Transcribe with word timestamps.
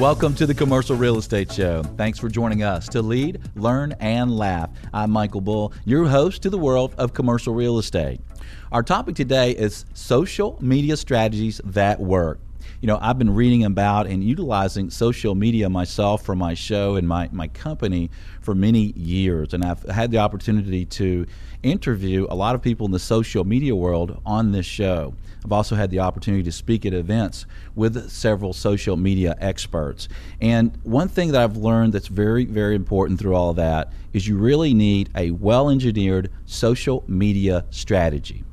welcome 0.00 0.34
to 0.34 0.46
the 0.46 0.54
Commercial 0.54 0.96
Real 0.96 1.18
Estate 1.18 1.52
Show. 1.52 1.82
Thanks 1.82 2.18
for 2.18 2.30
joining 2.30 2.62
us 2.62 2.88
to 2.88 3.02
lead, 3.02 3.38
learn, 3.54 3.92
and 4.00 4.34
laugh. 4.34 4.70
I'm 4.94 5.10
Michael 5.10 5.42
Bull, 5.42 5.74
your 5.84 6.06
host 6.06 6.40
to 6.44 6.48
the 6.48 6.56
world 6.56 6.94
of 6.96 7.12
commercial 7.12 7.52
real 7.52 7.78
estate. 7.78 8.18
Our 8.72 8.82
topic 8.82 9.14
today 9.14 9.50
is 9.50 9.84
social 9.92 10.56
media 10.62 10.96
strategies 10.96 11.60
that 11.64 12.00
work 12.00 12.40
you 12.80 12.86
know, 12.86 12.98
I've 13.00 13.18
been 13.18 13.34
reading 13.34 13.64
about 13.64 14.06
and 14.06 14.24
utilizing 14.24 14.88
social 14.88 15.34
media 15.34 15.68
myself 15.68 16.24
for 16.24 16.34
my 16.34 16.54
show 16.54 16.96
and 16.96 17.06
my, 17.06 17.28
my 17.30 17.48
company 17.48 18.10
for 18.40 18.54
many 18.54 18.92
years. 18.96 19.52
And 19.52 19.62
I've 19.62 19.82
had 19.82 20.10
the 20.10 20.18
opportunity 20.18 20.86
to 20.86 21.26
interview 21.62 22.26
a 22.30 22.34
lot 22.34 22.54
of 22.54 22.62
people 22.62 22.86
in 22.86 22.92
the 22.92 22.98
social 22.98 23.44
media 23.44 23.76
world 23.76 24.20
on 24.24 24.52
this 24.52 24.64
show. 24.64 25.14
I've 25.44 25.52
also 25.52 25.74
had 25.74 25.90
the 25.90 26.00
opportunity 26.00 26.42
to 26.44 26.52
speak 26.52 26.84
at 26.84 26.92
events 26.92 27.46
with 27.74 28.10
several 28.10 28.52
social 28.52 28.96
media 28.96 29.36
experts. 29.40 30.08
And 30.40 30.76
one 30.82 31.08
thing 31.08 31.32
that 31.32 31.40
I've 31.40 31.56
learned 31.56 31.92
that's 31.92 32.08
very, 32.08 32.44
very 32.44 32.74
important 32.74 33.18
through 33.18 33.34
all 33.34 33.54
that 33.54 33.92
is 34.12 34.26
you 34.26 34.36
really 34.36 34.74
need 34.74 35.10
a 35.14 35.30
well 35.30 35.70
engineered 35.70 36.30
social 36.46 37.04
media 37.06 37.64
strategy. 37.70 38.44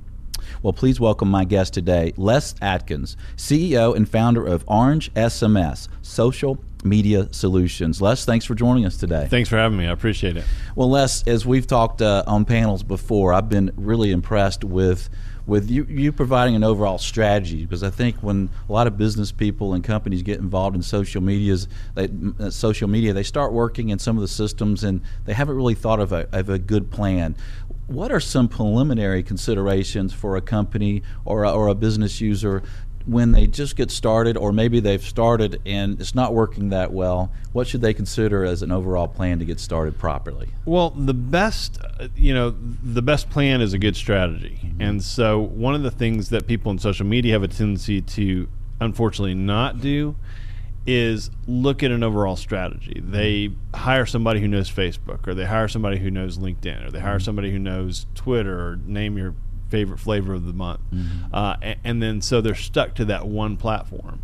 Well, 0.63 0.73
please 0.73 0.99
welcome 0.99 1.29
my 1.29 1.43
guest 1.43 1.73
today, 1.73 2.13
Les 2.17 2.55
Atkins, 2.61 3.17
CEO 3.35 3.95
and 3.95 4.09
founder 4.09 4.45
of 4.45 4.63
Orange 4.67 5.13
SMS, 5.13 5.87
Social 6.01 6.57
Media 6.83 7.27
Solutions. 7.31 8.01
Les, 8.01 8.25
thanks 8.25 8.45
for 8.45 8.55
joining 8.55 8.85
us 8.85 8.97
today. 8.97 9.27
Thanks 9.29 9.49
for 9.49 9.57
having 9.57 9.77
me. 9.77 9.87
I 9.87 9.91
appreciate 9.91 10.37
it. 10.37 10.45
Well, 10.75 10.89
Les, 10.89 11.27
as 11.27 11.45
we've 11.45 11.67
talked 11.67 12.01
uh, 12.01 12.23
on 12.27 12.45
panels 12.45 12.83
before, 12.83 13.33
I've 13.33 13.49
been 13.49 13.71
really 13.75 14.11
impressed 14.11 14.63
with 14.63 15.09
with 15.47 15.71
you, 15.71 15.85
you 15.85 16.11
providing 16.11 16.55
an 16.55 16.63
overall 16.63 16.97
strategy 16.97 17.65
because 17.65 17.81
I 17.81 17.89
think 17.89 18.17
when 18.17 18.49
a 18.67 18.71
lot 18.71 18.85
of 18.85 18.97
business 18.97 19.31
people 19.31 19.73
and 19.73 19.81
companies 19.81 20.21
get 20.21 20.39
involved 20.39 20.75
in 20.75 20.81
social 20.81 21.21
medias, 21.21 21.69
they, 21.95 22.09
uh, 22.37 22.49
social 22.49 22.89
media, 22.89 23.13
they 23.13 23.23
start 23.23 23.53
working 23.53 23.87
in 23.89 23.97
some 23.97 24.17
of 24.17 24.21
the 24.21 24.27
systems 24.27 24.83
and 24.83 25.01
they 25.25 25.33
haven't 25.33 25.55
really 25.55 25.73
thought 25.73 26.01
of 26.01 26.11
a, 26.11 26.27
of 26.33 26.49
a 26.49 26.59
good 26.59 26.91
plan. 26.91 27.35
What 27.87 28.11
are 28.11 28.19
some 28.19 28.49
preliminary 28.49 29.23
considerations 29.23 30.13
for 30.13 30.35
a 30.35 30.41
company 30.41 31.01
or 31.23 31.45
a, 31.45 31.51
or 31.51 31.69
a 31.69 31.75
business 31.75 32.19
user 32.19 32.61
when 33.07 33.31
they 33.31 33.47
just 33.47 33.75
get 33.75 33.89
started, 33.89 34.35
or 34.35 34.51
maybe 34.51 34.79
they've 34.81 35.01
started 35.01 35.61
and 35.65 35.99
it's 35.99 36.13
not 36.13 36.33
working 36.33 36.69
that 36.69 36.91
well? 36.91 37.31
What 37.53 37.67
should 37.67 37.81
they 37.81 37.93
consider 37.93 38.43
as 38.43 38.61
an 38.61 38.71
overall 38.71 39.07
plan 39.07 39.39
to 39.39 39.45
get 39.45 39.59
started 39.59 39.97
properly? 39.97 40.49
Well, 40.65 40.89
the 40.89 41.13
best, 41.13 41.79
you 42.15 42.33
know, 42.33 42.53
the 42.83 43.01
best 43.01 43.29
plan 43.29 43.61
is 43.61 43.73
a 43.73 43.79
good 43.79 43.95
strategy, 43.95 44.59
mm-hmm. 44.61 44.81
and 44.81 45.03
so 45.03 45.39
one 45.39 45.73
of 45.73 45.83
the 45.83 45.91
things 45.91 46.29
that 46.29 46.47
people 46.47 46.71
in 46.71 46.79
social 46.79 47.05
media 47.05 47.33
have 47.33 47.43
a 47.43 47.47
tendency 47.47 48.01
to, 48.01 48.47
unfortunately, 48.81 49.35
not 49.35 49.79
do 49.79 50.15
is 50.85 51.29
look 51.47 51.83
at 51.83 51.91
an 51.91 52.01
overall 52.03 52.37
strategy. 52.37 53.01
They 53.03 53.51
hire 53.73 54.05
somebody 54.05 54.39
who 54.39 54.47
knows 54.47 54.69
Facebook, 54.69 55.27
or 55.27 55.33
they 55.33 55.45
hire 55.45 55.67
somebody 55.67 55.97
who 55.97 56.11
knows 56.11 56.37
LinkedIn, 56.37 56.87
or 56.87 56.91
they 56.91 56.99
hire 56.99 57.15
mm-hmm. 57.15 57.23
somebody 57.23 57.51
who 57.51 57.59
knows 57.59 58.05
Twitter, 58.15 58.57
or 58.59 58.79
name 58.85 59.17
your 59.17 59.33
favorite 59.69 59.99
flavor 59.99 60.33
of 60.33 60.45
the 60.45 60.53
month. 60.53 60.81
Mm-hmm. 60.93 61.33
Uh, 61.33 61.55
and, 61.61 61.79
and, 61.83 62.03
then 62.03 62.21
so 62.21 62.41
they're 62.41 62.55
stuck 62.55 62.95
to 62.95 63.05
that 63.05 63.27
one 63.27 63.57
platform. 63.57 64.21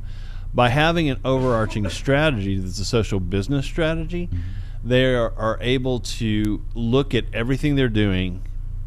By 0.54 0.70
having 0.70 1.10
an 1.10 1.20
overarching 1.26 1.90
strategy 1.90 2.58
that's 2.60 2.80
a 2.80 2.86
social 2.86 3.20
business 3.20 3.66
strategy, 3.66 4.28
mm-hmm. 4.28 4.40
they 4.84 5.16
are, 5.16 5.34
are 5.38 5.58
able 5.62 6.00
to 6.00 6.64
look 6.74 7.14
at 7.14 7.26
everything 7.34 7.76
they're 7.76 7.90
doing 7.90 8.44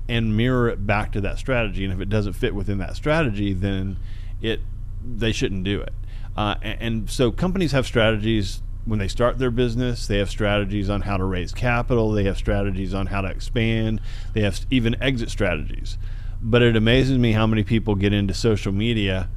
and 0.08 0.36
mirror 0.36 0.68
it 0.68 0.86
back 0.86 1.12
to 1.12 1.20
that 1.22 1.38
strategy. 1.38 1.84
And 1.84 1.92
if 1.92 2.00
it 2.00 2.08
doesn't 2.08 2.34
fit 2.34 2.54
within 2.54 2.78
that 2.78 2.96
strategy, 2.96 3.52
then 3.52 3.96
it 4.40 4.60
they 5.04 5.32
shouldn't 5.32 5.64
do 5.64 5.80
it. 5.80 5.92
Uh, 6.36 6.56
and, 6.62 6.82
and 6.82 7.10
so 7.10 7.30
companies 7.30 7.72
have 7.72 7.86
strategies 7.86 8.60
when 8.84 8.98
they 8.98 9.08
start 9.08 9.38
their 9.38 9.50
business. 9.50 10.06
They 10.06 10.18
have 10.18 10.30
strategies 10.30 10.88
on 10.88 11.02
how 11.02 11.16
to 11.16 11.24
raise 11.24 11.52
capital. 11.52 12.12
They 12.12 12.24
have 12.24 12.36
strategies 12.36 12.94
on 12.94 13.06
how 13.06 13.20
to 13.20 13.28
expand. 13.28 14.00
They 14.32 14.42
have 14.42 14.64
even 14.70 15.00
exit 15.02 15.30
strategies. 15.30 15.98
But 16.42 16.62
it 16.62 16.76
amazes 16.76 17.18
me 17.18 17.32
how 17.32 17.46
many 17.46 17.64
people 17.64 17.94
get 17.94 18.12
into 18.12 18.34
social 18.34 18.72
media 18.72 19.28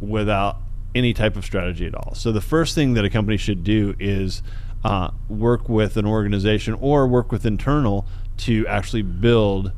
without 0.00 0.58
any 0.94 1.12
type 1.12 1.36
of 1.36 1.44
strategy 1.44 1.86
at 1.86 1.94
all. 1.94 2.14
So 2.14 2.32
the 2.32 2.40
first 2.40 2.74
thing 2.74 2.94
that 2.94 3.04
a 3.04 3.10
company 3.10 3.36
should 3.36 3.64
do 3.64 3.94
is 3.98 4.42
uh, 4.84 5.10
work 5.28 5.68
with 5.68 5.96
an 5.96 6.06
organization 6.06 6.74
or 6.74 7.06
work 7.06 7.32
with 7.32 7.44
internal 7.44 8.06
to 8.38 8.66
actually 8.66 9.02
build 9.02 9.72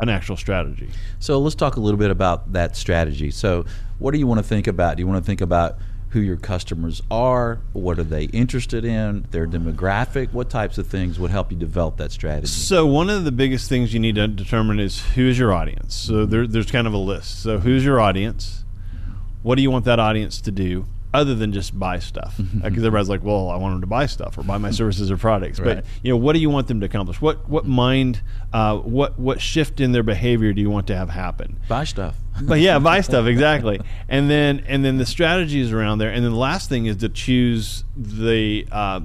an 0.00 0.08
actual 0.08 0.36
strategy. 0.36 0.90
So 1.18 1.38
let's 1.38 1.54
talk 1.54 1.76
a 1.76 1.80
little 1.80 1.98
bit 1.98 2.10
about 2.10 2.52
that 2.52 2.76
strategy. 2.76 3.30
So 3.30 3.64
what 3.98 4.12
do 4.12 4.18
you 4.18 4.26
want 4.26 4.38
to 4.38 4.44
think 4.44 4.66
about? 4.66 4.96
Do 4.96 5.02
you 5.02 5.06
want 5.06 5.22
to 5.22 5.26
think 5.26 5.40
about 5.40 5.78
who 6.10 6.20
your 6.20 6.36
customers 6.36 7.02
are, 7.10 7.60
what 7.72 7.98
are 7.98 8.04
they 8.04 8.24
interested 8.24 8.84
in, 8.84 9.26
their 9.30 9.46
demographic, 9.46 10.32
what 10.32 10.48
types 10.48 10.78
of 10.78 10.86
things 10.86 11.18
would 11.18 11.30
help 11.30 11.50
you 11.50 11.56
develop 11.56 11.98
that 11.98 12.12
strategy? 12.12 12.46
So 12.46 12.86
one 12.86 13.10
of 13.10 13.24
the 13.24 13.32
biggest 13.32 13.68
things 13.68 13.92
you 13.92 14.00
need 14.00 14.14
to 14.14 14.26
determine 14.26 14.80
is 14.80 15.04
who 15.14 15.28
is 15.28 15.38
your 15.38 15.52
audience. 15.52 15.94
So 15.94 16.12
mm-hmm. 16.12 16.30
there, 16.30 16.46
there's 16.46 16.70
kind 16.70 16.86
of 16.86 16.94
a 16.94 16.98
list. 16.98 17.42
So 17.42 17.58
who's 17.58 17.84
your 17.84 18.00
audience? 18.00 18.64
What 19.42 19.56
do 19.56 19.62
you 19.62 19.70
want 19.70 19.84
that 19.84 19.98
audience 19.98 20.40
to 20.42 20.50
do? 20.50 20.86
other 21.14 21.34
than 21.34 21.52
just 21.52 21.78
buy 21.78 21.98
stuff. 21.98 22.36
Mm-hmm. 22.36 22.58
Because 22.58 22.84
everybody's 22.84 23.08
like, 23.08 23.22
well, 23.22 23.48
I 23.48 23.56
want 23.56 23.74
them 23.74 23.80
to 23.80 23.86
buy 23.86 24.06
stuff 24.06 24.36
or 24.36 24.42
buy 24.42 24.58
my 24.58 24.68
mm-hmm. 24.68 24.74
services 24.74 25.10
or 25.10 25.16
products. 25.16 25.58
Right. 25.58 25.76
But 25.76 25.84
you 26.02 26.10
know, 26.10 26.16
what 26.16 26.34
do 26.34 26.40
you 26.40 26.50
want 26.50 26.68
them 26.68 26.80
to 26.80 26.86
accomplish? 26.86 27.20
What 27.20 27.48
what 27.48 27.66
mind, 27.66 28.22
uh, 28.52 28.76
what 28.78 29.18
what 29.18 29.40
shift 29.40 29.80
in 29.80 29.92
their 29.92 30.02
behavior 30.02 30.52
do 30.52 30.60
you 30.60 30.70
want 30.70 30.86
to 30.88 30.96
have 30.96 31.10
happen? 31.10 31.60
Buy 31.68 31.84
stuff. 31.84 32.14
but 32.42 32.60
yeah, 32.60 32.78
buy 32.78 33.00
stuff 33.00 33.26
exactly. 33.26 33.80
And 34.08 34.30
then 34.30 34.64
and 34.66 34.84
then 34.84 34.98
the 34.98 35.06
strategies 35.06 35.72
around 35.72 35.98
there. 35.98 36.10
And 36.10 36.24
then 36.24 36.32
the 36.32 36.38
last 36.38 36.68
thing 36.68 36.86
is 36.86 36.96
to 36.98 37.08
choose 37.08 37.84
the 37.96 38.66
uh, 38.70 39.00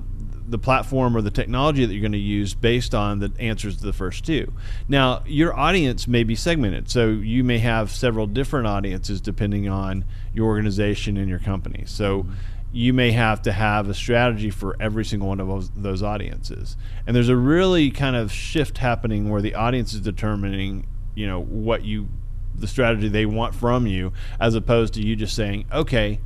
the 0.47 0.57
platform 0.57 1.15
or 1.15 1.21
the 1.21 1.31
technology 1.31 1.85
that 1.85 1.93
you're 1.93 2.01
going 2.01 2.11
to 2.11 2.17
use 2.17 2.53
based 2.53 2.93
on 2.93 3.19
the 3.19 3.31
answers 3.39 3.77
to 3.77 3.85
the 3.85 3.93
first 3.93 4.25
two. 4.25 4.51
Now, 4.87 5.23
your 5.25 5.57
audience 5.57 6.07
may 6.07 6.23
be 6.23 6.35
segmented, 6.35 6.89
so 6.89 7.09
you 7.09 7.43
may 7.43 7.59
have 7.59 7.91
several 7.91 8.27
different 8.27 8.67
audiences 8.67 9.21
depending 9.21 9.69
on 9.69 10.05
your 10.33 10.47
organization 10.47 11.17
and 11.17 11.29
your 11.29 11.39
company. 11.39 11.83
So 11.87 12.25
you 12.71 12.91
may 12.91 13.11
have 13.11 13.41
to 13.43 13.51
have 13.51 13.87
a 13.87 13.93
strategy 13.93 14.49
for 14.49 14.75
every 14.79 15.05
single 15.05 15.27
one 15.27 15.39
of 15.39 15.47
those, 15.47 15.69
those 15.71 16.03
audiences. 16.03 16.75
And 17.05 17.15
there's 17.15 17.29
a 17.29 17.35
really 17.35 17.91
kind 17.91 18.15
of 18.15 18.31
shift 18.31 18.79
happening 18.79 19.29
where 19.29 19.41
the 19.41 19.53
audience 19.53 19.93
is 19.93 20.01
determining, 20.01 20.87
you 21.13 21.27
know, 21.27 21.41
what 21.41 21.85
you 21.85 22.09
the 22.55 22.67
strategy 22.67 23.07
they 23.07 23.25
want 23.25 23.55
from 23.55 23.87
you 23.87 24.13
as 24.39 24.55
opposed 24.55 24.93
to 24.95 25.01
you 25.01 25.15
just 25.15 25.35
saying, 25.35 25.65
"Okay, 25.71 26.19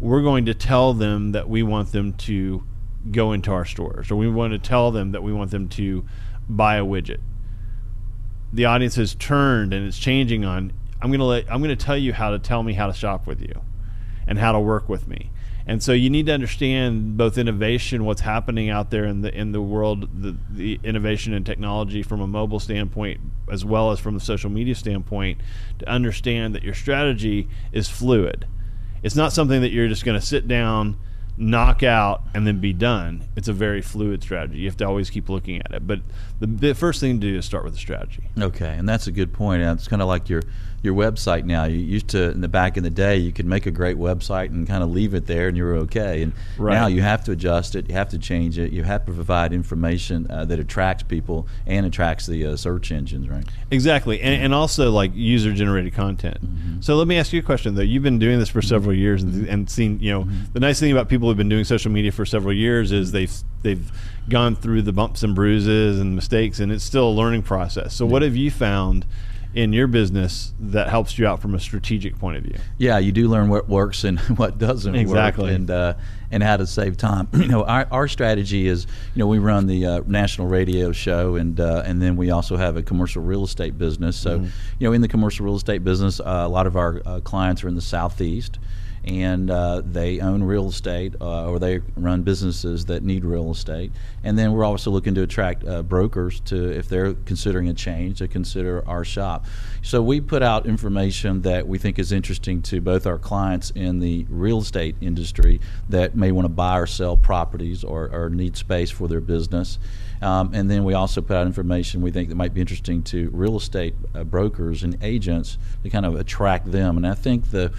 we're 0.00 0.22
going 0.22 0.46
to 0.46 0.54
tell 0.54 0.94
them 0.94 1.32
that 1.32 1.48
we 1.48 1.62
want 1.62 1.92
them 1.92 2.14
to 2.14 2.64
go 3.10 3.32
into 3.32 3.50
our 3.52 3.64
stores 3.64 4.10
or 4.10 4.16
we 4.16 4.28
want 4.28 4.52
to 4.52 4.58
tell 4.58 4.90
them 4.90 5.12
that 5.12 5.22
we 5.22 5.32
want 5.32 5.50
them 5.50 5.68
to 5.68 6.04
buy 6.48 6.76
a 6.76 6.84
widget. 6.84 7.20
The 8.52 8.64
audience 8.64 8.96
has 8.96 9.14
turned 9.14 9.72
and 9.72 9.86
it's 9.86 9.98
changing 9.98 10.44
on 10.44 10.72
I'm 11.02 11.10
going 11.10 11.20
to 11.20 11.26
let 11.26 11.50
I'm 11.50 11.62
to 11.62 11.76
tell 11.76 11.96
you 11.96 12.12
how 12.12 12.30
to 12.30 12.38
tell 12.38 12.62
me 12.62 12.74
how 12.74 12.86
to 12.86 12.92
shop 12.92 13.26
with 13.26 13.40
you 13.40 13.62
and 14.26 14.38
how 14.38 14.52
to 14.52 14.60
work 14.60 14.88
with 14.88 15.08
me. 15.08 15.30
And 15.66 15.82
so 15.82 15.92
you 15.92 16.10
need 16.10 16.26
to 16.26 16.32
understand 16.32 17.16
both 17.16 17.38
innovation, 17.38 18.04
what's 18.04 18.22
happening 18.22 18.70
out 18.70 18.90
there 18.90 19.04
in 19.04 19.20
the 19.20 19.34
in 19.34 19.52
the 19.52 19.62
world, 19.62 20.08
the, 20.22 20.36
the 20.50 20.80
innovation 20.82 21.32
and 21.32 21.46
technology 21.46 22.02
from 22.02 22.20
a 22.20 22.26
mobile 22.26 22.60
standpoint, 22.60 23.20
as 23.50 23.64
well 23.64 23.90
as 23.90 24.00
from 24.00 24.14
the 24.14 24.20
social 24.20 24.50
media 24.50 24.74
standpoint, 24.74 25.40
to 25.78 25.88
understand 25.88 26.54
that 26.54 26.62
your 26.62 26.74
strategy 26.74 27.48
is 27.72 27.88
fluid. 27.88 28.46
It's 29.02 29.16
not 29.16 29.32
something 29.32 29.60
that 29.62 29.70
you're 29.70 29.88
just 29.88 30.04
going 30.04 30.18
to 30.18 30.24
sit 30.24 30.46
down 30.46 30.98
knock 31.40 31.82
out 31.82 32.22
and 32.34 32.46
then 32.46 32.60
be 32.60 32.72
done. 32.72 33.26
It's 33.34 33.48
a 33.48 33.52
very 33.52 33.80
fluid 33.80 34.22
strategy. 34.22 34.58
You 34.58 34.66
have 34.66 34.76
to 34.76 34.86
always 34.86 35.08
keep 35.08 35.28
looking 35.28 35.60
at 35.62 35.72
it. 35.72 35.86
But 35.86 36.00
the, 36.38 36.46
the 36.46 36.74
first 36.74 37.00
thing 37.00 37.18
to 37.18 37.26
do 37.32 37.38
is 37.38 37.46
start 37.46 37.64
with 37.64 37.74
a 37.74 37.78
strategy. 37.78 38.24
Okay, 38.38 38.74
and 38.76 38.88
that's 38.88 39.06
a 39.06 39.12
good 39.12 39.32
point. 39.32 39.62
It's 39.62 39.88
kind 39.88 40.02
of 40.02 40.08
like 40.08 40.28
your 40.28 40.42
your 40.82 40.94
website 40.94 41.44
now. 41.44 41.64
You 41.64 41.78
used 41.78 42.08
to 42.08 42.30
in 42.30 42.40
the 42.40 42.48
back 42.48 42.76
in 42.76 42.82
the 42.82 42.90
day, 42.90 43.16
you 43.16 43.32
could 43.32 43.46
make 43.46 43.66
a 43.66 43.70
great 43.70 43.96
website 43.96 44.46
and 44.46 44.66
kind 44.66 44.82
of 44.82 44.90
leave 44.90 45.14
it 45.14 45.26
there, 45.26 45.48
and 45.48 45.56
you 45.56 45.64
were 45.64 45.76
okay. 45.76 46.22
And 46.22 46.32
right. 46.58 46.74
now 46.74 46.86
you 46.86 47.02
have 47.02 47.24
to 47.24 47.32
adjust 47.32 47.74
it. 47.74 47.88
You 47.88 47.94
have 47.94 48.08
to 48.10 48.18
change 48.18 48.58
it. 48.58 48.72
You 48.72 48.82
have 48.84 49.04
to 49.06 49.12
provide 49.12 49.52
information 49.52 50.26
uh, 50.30 50.44
that 50.46 50.58
attracts 50.58 51.02
people 51.02 51.46
and 51.66 51.86
attracts 51.86 52.26
the 52.26 52.46
uh, 52.46 52.56
search 52.56 52.92
engines, 52.92 53.28
right? 53.28 53.44
Exactly, 53.70 54.20
and, 54.20 54.42
and 54.42 54.54
also 54.54 54.90
like 54.90 55.12
user 55.14 55.52
generated 55.52 55.94
content. 55.94 56.38
Mm-hmm. 56.40 56.80
So 56.80 56.96
let 56.96 57.06
me 57.06 57.18
ask 57.18 57.32
you 57.32 57.40
a 57.40 57.42
question 57.42 57.74
though. 57.74 57.82
You've 57.82 58.02
been 58.02 58.18
doing 58.18 58.38
this 58.38 58.48
for 58.48 58.62
several 58.62 58.94
years 58.94 59.22
and, 59.22 59.48
and 59.48 59.70
seen. 59.70 60.00
You 60.00 60.12
know, 60.12 60.22
mm-hmm. 60.24 60.52
the 60.52 60.60
nice 60.60 60.80
thing 60.80 60.92
about 60.92 61.08
people 61.08 61.28
who've 61.28 61.36
been 61.36 61.48
doing 61.48 61.64
social 61.64 61.90
media 61.90 62.12
for 62.12 62.24
several 62.24 62.54
years 62.54 62.92
is 62.92 63.12
they've 63.12 63.32
they've 63.62 63.90
gone 64.28 64.56
through 64.56 64.82
the 64.82 64.92
bumps 64.92 65.22
and 65.22 65.34
bruises 65.34 65.98
and 66.00 66.14
mistakes, 66.14 66.60
and 66.60 66.72
it's 66.72 66.84
still 66.84 67.08
a 67.08 67.10
learning 67.10 67.42
process. 67.42 67.94
So, 67.94 68.06
what 68.06 68.22
have 68.22 68.36
you 68.36 68.50
found? 68.50 69.04
In 69.54 69.72
your 69.72 69.86
business 69.86 70.52
that 70.60 70.88
helps 70.88 71.18
you 71.18 71.26
out 71.26 71.40
from 71.42 71.54
a 71.54 71.60
strategic 71.60 72.18
point 72.18 72.36
of 72.36 72.44
view. 72.44 72.56
Yeah, 72.78 72.98
you 72.98 73.12
do 73.12 73.28
learn 73.28 73.48
what 73.48 73.68
works 73.68 74.04
and 74.04 74.18
what 74.38 74.58
doesn't 74.58 74.94
exactly. 74.94 75.44
work, 75.44 75.54
and 75.54 75.70
uh, 75.70 75.94
and 76.30 76.42
how 76.42 76.56
to 76.56 76.66
save 76.66 76.96
time. 76.96 77.28
you 77.34 77.48
know, 77.48 77.64
our, 77.64 77.86
our 77.90 78.08
strategy 78.08 78.68
is, 78.68 78.86
you 79.14 79.20
know, 79.20 79.26
we 79.26 79.38
run 79.38 79.66
the 79.66 79.84
uh, 79.86 80.00
national 80.06 80.46
radio 80.46 80.92
show, 80.92 81.34
and 81.36 81.58
uh, 81.58 81.82
and 81.84 82.00
then 82.00 82.16
we 82.16 82.30
also 82.30 82.56
have 82.56 82.76
a 82.76 82.82
commercial 82.82 83.22
real 83.22 83.44
estate 83.44 83.76
business. 83.76 84.16
So, 84.16 84.38
mm-hmm. 84.38 84.48
you 84.78 84.88
know, 84.88 84.92
in 84.92 85.00
the 85.00 85.08
commercial 85.08 85.44
real 85.44 85.56
estate 85.56 85.82
business, 85.82 86.20
uh, 86.20 86.24
a 86.24 86.48
lot 86.48 86.66
of 86.66 86.76
our 86.76 87.02
uh, 87.04 87.20
clients 87.20 87.64
are 87.64 87.68
in 87.68 87.74
the 87.74 87.80
southeast 87.80 88.58
and 89.04 89.50
uh, 89.50 89.80
they 89.84 90.20
own 90.20 90.42
real 90.42 90.68
estate 90.68 91.14
uh, 91.20 91.48
or 91.48 91.58
they 91.58 91.80
run 91.96 92.22
businesses 92.22 92.84
that 92.86 93.02
need 93.02 93.24
real 93.24 93.50
estate. 93.50 93.92
And 94.22 94.38
then 94.38 94.52
we're 94.52 94.64
also 94.64 94.90
looking 94.90 95.14
to 95.14 95.22
attract 95.22 95.66
uh, 95.66 95.82
brokers 95.82 96.40
to, 96.40 96.70
if 96.70 96.88
they're 96.88 97.14
considering 97.14 97.68
a 97.68 97.74
change, 97.74 98.18
to 98.18 98.28
consider 98.28 98.86
our 98.86 99.04
shop. 99.04 99.46
So 99.82 100.02
we 100.02 100.20
put 100.20 100.42
out 100.42 100.66
information 100.66 101.42
that 101.42 101.66
we 101.66 101.78
think 101.78 101.98
is 101.98 102.12
interesting 102.12 102.60
to 102.62 102.80
both 102.80 103.06
our 103.06 103.18
clients 103.18 103.70
in 103.70 104.00
the 104.00 104.26
real 104.28 104.58
estate 104.58 104.96
industry 105.00 105.60
that 105.88 106.14
may 106.14 106.30
want 106.32 106.44
to 106.44 106.50
buy 106.50 106.78
or 106.78 106.86
sell 106.86 107.16
properties 107.16 107.82
or, 107.82 108.10
or 108.12 108.28
need 108.28 108.56
space 108.56 108.90
for 108.90 109.08
their 109.08 109.20
business. 109.20 109.78
Um, 110.22 110.50
and 110.52 110.70
then 110.70 110.84
we 110.84 110.92
also 110.92 111.22
put 111.22 111.36
out 111.36 111.46
information 111.46 112.02
we 112.02 112.10
think 112.10 112.28
that 112.28 112.34
might 112.34 112.52
be 112.52 112.60
interesting 112.60 113.02
to 113.04 113.30
real 113.32 113.56
estate 113.56 113.94
uh, 114.14 114.22
brokers 114.24 114.82
and 114.82 114.98
agents 115.02 115.56
to 115.82 115.88
kind 115.88 116.04
of 116.04 116.14
attract 116.16 116.70
them. 116.70 116.98
And 116.98 117.06
I 117.06 117.14
think 117.14 117.50
the 117.50 117.72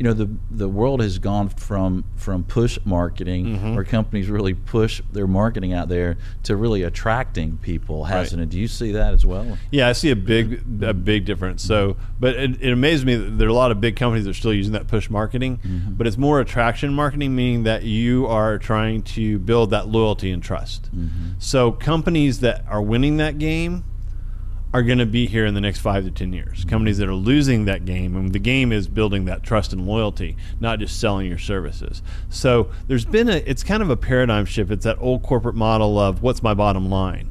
you 0.00 0.04
know 0.04 0.14
the 0.14 0.30
the 0.50 0.66
world 0.66 1.02
has 1.02 1.18
gone 1.18 1.50
from 1.50 2.04
from 2.16 2.42
push 2.42 2.78
marketing 2.86 3.40
Mm-hmm. 3.50 3.74
where 3.74 3.84
companies 3.84 4.28
really 4.30 4.54
push 4.54 5.02
their 5.12 5.26
marketing 5.26 5.74
out 5.74 5.88
there 5.88 6.16
to 6.44 6.56
really 6.56 6.82
attracting 6.82 7.58
people 7.58 8.04
hasn't 8.04 8.38
Right. 8.40 8.44
it 8.44 8.50
do 8.50 8.58
you 8.58 8.66
see 8.66 8.92
that 8.92 9.12
as 9.12 9.26
well 9.26 9.58
Yeah, 9.70 9.88
I 9.88 9.92
see 9.92 10.10
a 10.10 10.16
big 10.16 10.62
mm-hmm. 10.64 10.84
a 10.84 10.94
big 10.94 11.26
difference. 11.26 11.62
So, 11.62 11.96
but 12.18 12.34
it, 12.34 12.62
it 12.62 12.72
amazes 12.72 13.04
me 13.04 13.14
that 13.16 13.30
there 13.38 13.46
are 13.46 13.50
a 13.50 13.54
lot 13.54 13.70
of 13.72 13.80
big 13.80 13.94
companies 13.96 14.24
that 14.24 14.30
are 14.30 14.34
still 14.44 14.54
using 14.54 14.72
that 14.72 14.86
push 14.86 15.10
marketing, 15.10 15.58
mm-hmm. 15.58 15.92
but 15.94 16.06
it's 16.06 16.16
more 16.16 16.40
attraction 16.40 16.94
marketing, 16.94 17.34
meaning 17.36 17.64
that 17.64 17.82
you 17.82 18.26
are 18.26 18.56
trying 18.58 19.02
to 19.02 19.38
build 19.38 19.68
that 19.70 19.88
loyalty 19.88 20.30
and 20.30 20.42
trust. 20.42 20.84
Mm-hmm. 20.96 21.32
So, 21.38 21.72
companies 21.72 22.40
that 22.40 22.64
are 22.68 22.80
winning 22.80 23.18
that 23.18 23.38
game 23.38 23.84
are 24.72 24.82
going 24.82 24.98
to 24.98 25.06
be 25.06 25.26
here 25.26 25.46
in 25.46 25.54
the 25.54 25.60
next 25.60 25.80
five 25.80 26.04
to 26.04 26.10
ten 26.10 26.32
years. 26.32 26.64
Companies 26.64 26.98
that 26.98 27.08
are 27.08 27.14
losing 27.14 27.64
that 27.64 27.84
game, 27.84 28.16
and 28.16 28.32
the 28.32 28.38
game 28.38 28.70
is 28.70 28.86
building 28.86 29.24
that 29.24 29.42
trust 29.42 29.72
and 29.72 29.86
loyalty, 29.86 30.36
not 30.60 30.78
just 30.78 31.00
selling 31.00 31.26
your 31.26 31.38
services. 31.38 32.02
So 32.28 32.70
there's 32.86 33.04
been 33.04 33.28
a, 33.28 33.36
it's 33.46 33.64
kind 33.64 33.82
of 33.82 33.90
a 33.90 33.96
paradigm 33.96 34.44
shift. 34.44 34.70
It's 34.70 34.84
that 34.84 34.98
old 35.00 35.22
corporate 35.22 35.56
model 35.56 35.98
of 35.98 36.22
what's 36.22 36.42
my 36.42 36.54
bottom 36.54 36.88
line, 36.88 37.30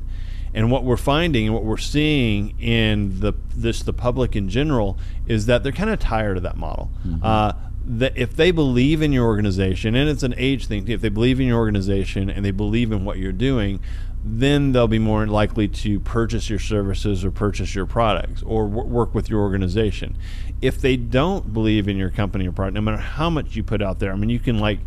and 0.53 0.69
what 0.69 0.83
we're 0.83 0.97
finding 0.97 1.45
and 1.45 1.53
what 1.53 1.63
we're 1.63 1.77
seeing 1.77 2.59
in 2.59 3.21
the 3.21 3.33
this 3.55 3.83
the 3.83 3.93
public 3.93 4.35
in 4.35 4.49
general 4.49 4.97
is 5.25 5.45
that 5.45 5.63
they're 5.63 5.71
kind 5.71 5.89
of 5.89 5.99
tired 5.99 6.35
of 6.35 6.43
that 6.43 6.57
model. 6.57 6.91
Uh, 7.23 7.53
that 7.91 8.15
if 8.15 8.35
they 8.35 8.51
believe 8.51 9.01
in 9.01 9.11
your 9.11 9.25
organization, 9.25 9.95
and 9.95 10.07
it's 10.09 10.21
an 10.21 10.35
age 10.37 10.67
thing, 10.67 10.87
if 10.89 11.01
they 11.01 11.09
believe 11.09 11.39
in 11.39 11.47
your 11.47 11.57
organization 11.57 12.29
and 12.29 12.45
they 12.45 12.51
believe 12.51 12.91
in 12.91 13.03
what 13.03 13.17
you're 13.17 13.31
doing, 13.31 13.79
then 14.23 14.71
they'll 14.73 14.87
be 14.87 14.99
more 14.99 15.25
likely 15.27 15.67
to 15.67 15.99
purchase 16.01 16.49
your 16.49 16.59
services 16.59 17.23
or 17.23 17.31
purchase 17.31 17.73
your 17.73 17.85
products 17.85 18.43
or 18.43 18.67
w- 18.67 18.87
work 18.87 19.15
with 19.15 19.29
your 19.29 19.39
organization. 19.41 20.17
If 20.61 20.81
they 20.81 20.97
don't 20.97 21.53
believe 21.53 21.87
in 21.87 21.97
your 21.97 22.09
company 22.09 22.47
or 22.47 22.51
product, 22.51 22.75
no 22.75 22.81
matter 22.81 22.97
how 22.97 23.29
much 23.29 23.55
you 23.55 23.63
put 23.63 23.81
out 23.81 23.99
there, 23.99 24.11
I 24.11 24.15
mean, 24.15 24.29
you 24.29 24.39
can 24.39 24.59
like 24.59 24.79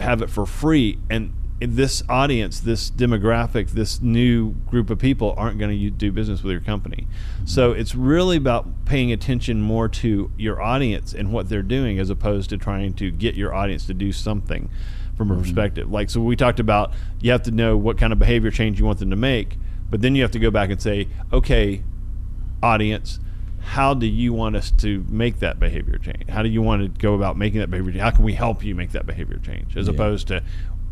have 0.00 0.22
it 0.22 0.30
for 0.30 0.44
free 0.44 0.98
and 1.08 1.32
this 1.60 2.02
audience 2.08 2.58
this 2.60 2.90
demographic 2.90 3.70
this 3.70 4.00
new 4.00 4.50
group 4.68 4.90
of 4.90 4.98
people 4.98 5.32
aren't 5.36 5.58
going 5.58 5.70
to 5.70 5.90
do 5.90 6.10
business 6.10 6.42
with 6.42 6.50
your 6.50 6.60
company 6.60 7.06
so 7.44 7.70
it's 7.70 7.94
really 7.94 8.36
about 8.36 8.84
paying 8.84 9.12
attention 9.12 9.60
more 9.60 9.88
to 9.88 10.30
your 10.36 10.60
audience 10.60 11.14
and 11.14 11.32
what 11.32 11.48
they're 11.48 11.62
doing 11.62 12.00
as 12.00 12.10
opposed 12.10 12.50
to 12.50 12.58
trying 12.58 12.92
to 12.92 13.12
get 13.12 13.36
your 13.36 13.54
audience 13.54 13.86
to 13.86 13.94
do 13.94 14.10
something 14.10 14.68
from 15.22 15.30
a 15.30 15.34
mm-hmm. 15.34 15.42
perspective. 15.42 15.90
Like 15.90 16.10
so 16.10 16.20
we 16.20 16.36
talked 16.36 16.60
about 16.60 16.92
you 17.20 17.30
have 17.30 17.42
to 17.44 17.50
know 17.50 17.76
what 17.76 17.98
kind 17.98 18.12
of 18.12 18.18
behavior 18.18 18.50
change 18.50 18.78
you 18.78 18.86
want 18.86 18.98
them 18.98 19.10
to 19.10 19.16
make 19.16 19.56
but 19.90 20.00
then 20.00 20.14
you 20.14 20.22
have 20.22 20.30
to 20.32 20.38
go 20.38 20.50
back 20.50 20.70
and 20.70 20.80
say 20.80 21.06
okay 21.32 21.82
audience 22.62 23.20
how 23.62 23.94
do 23.94 24.06
you 24.06 24.32
want 24.32 24.56
us 24.56 24.70
to 24.72 25.04
make 25.08 25.38
that 25.38 25.60
behavior 25.60 25.96
change? 25.96 26.28
How 26.28 26.42
do 26.42 26.48
you 26.48 26.60
want 26.60 26.82
to 26.82 27.00
go 27.00 27.14
about 27.14 27.36
making 27.36 27.60
that 27.60 27.70
behavior 27.70 27.92
change? 27.92 28.02
How 28.02 28.10
can 28.10 28.24
we 28.24 28.32
help 28.32 28.64
you 28.64 28.74
make 28.74 28.90
that 28.90 29.06
behavior 29.06 29.38
change 29.38 29.76
as 29.76 29.86
Yeah. 29.86 29.94
opposed 29.94 30.28
to 30.28 30.42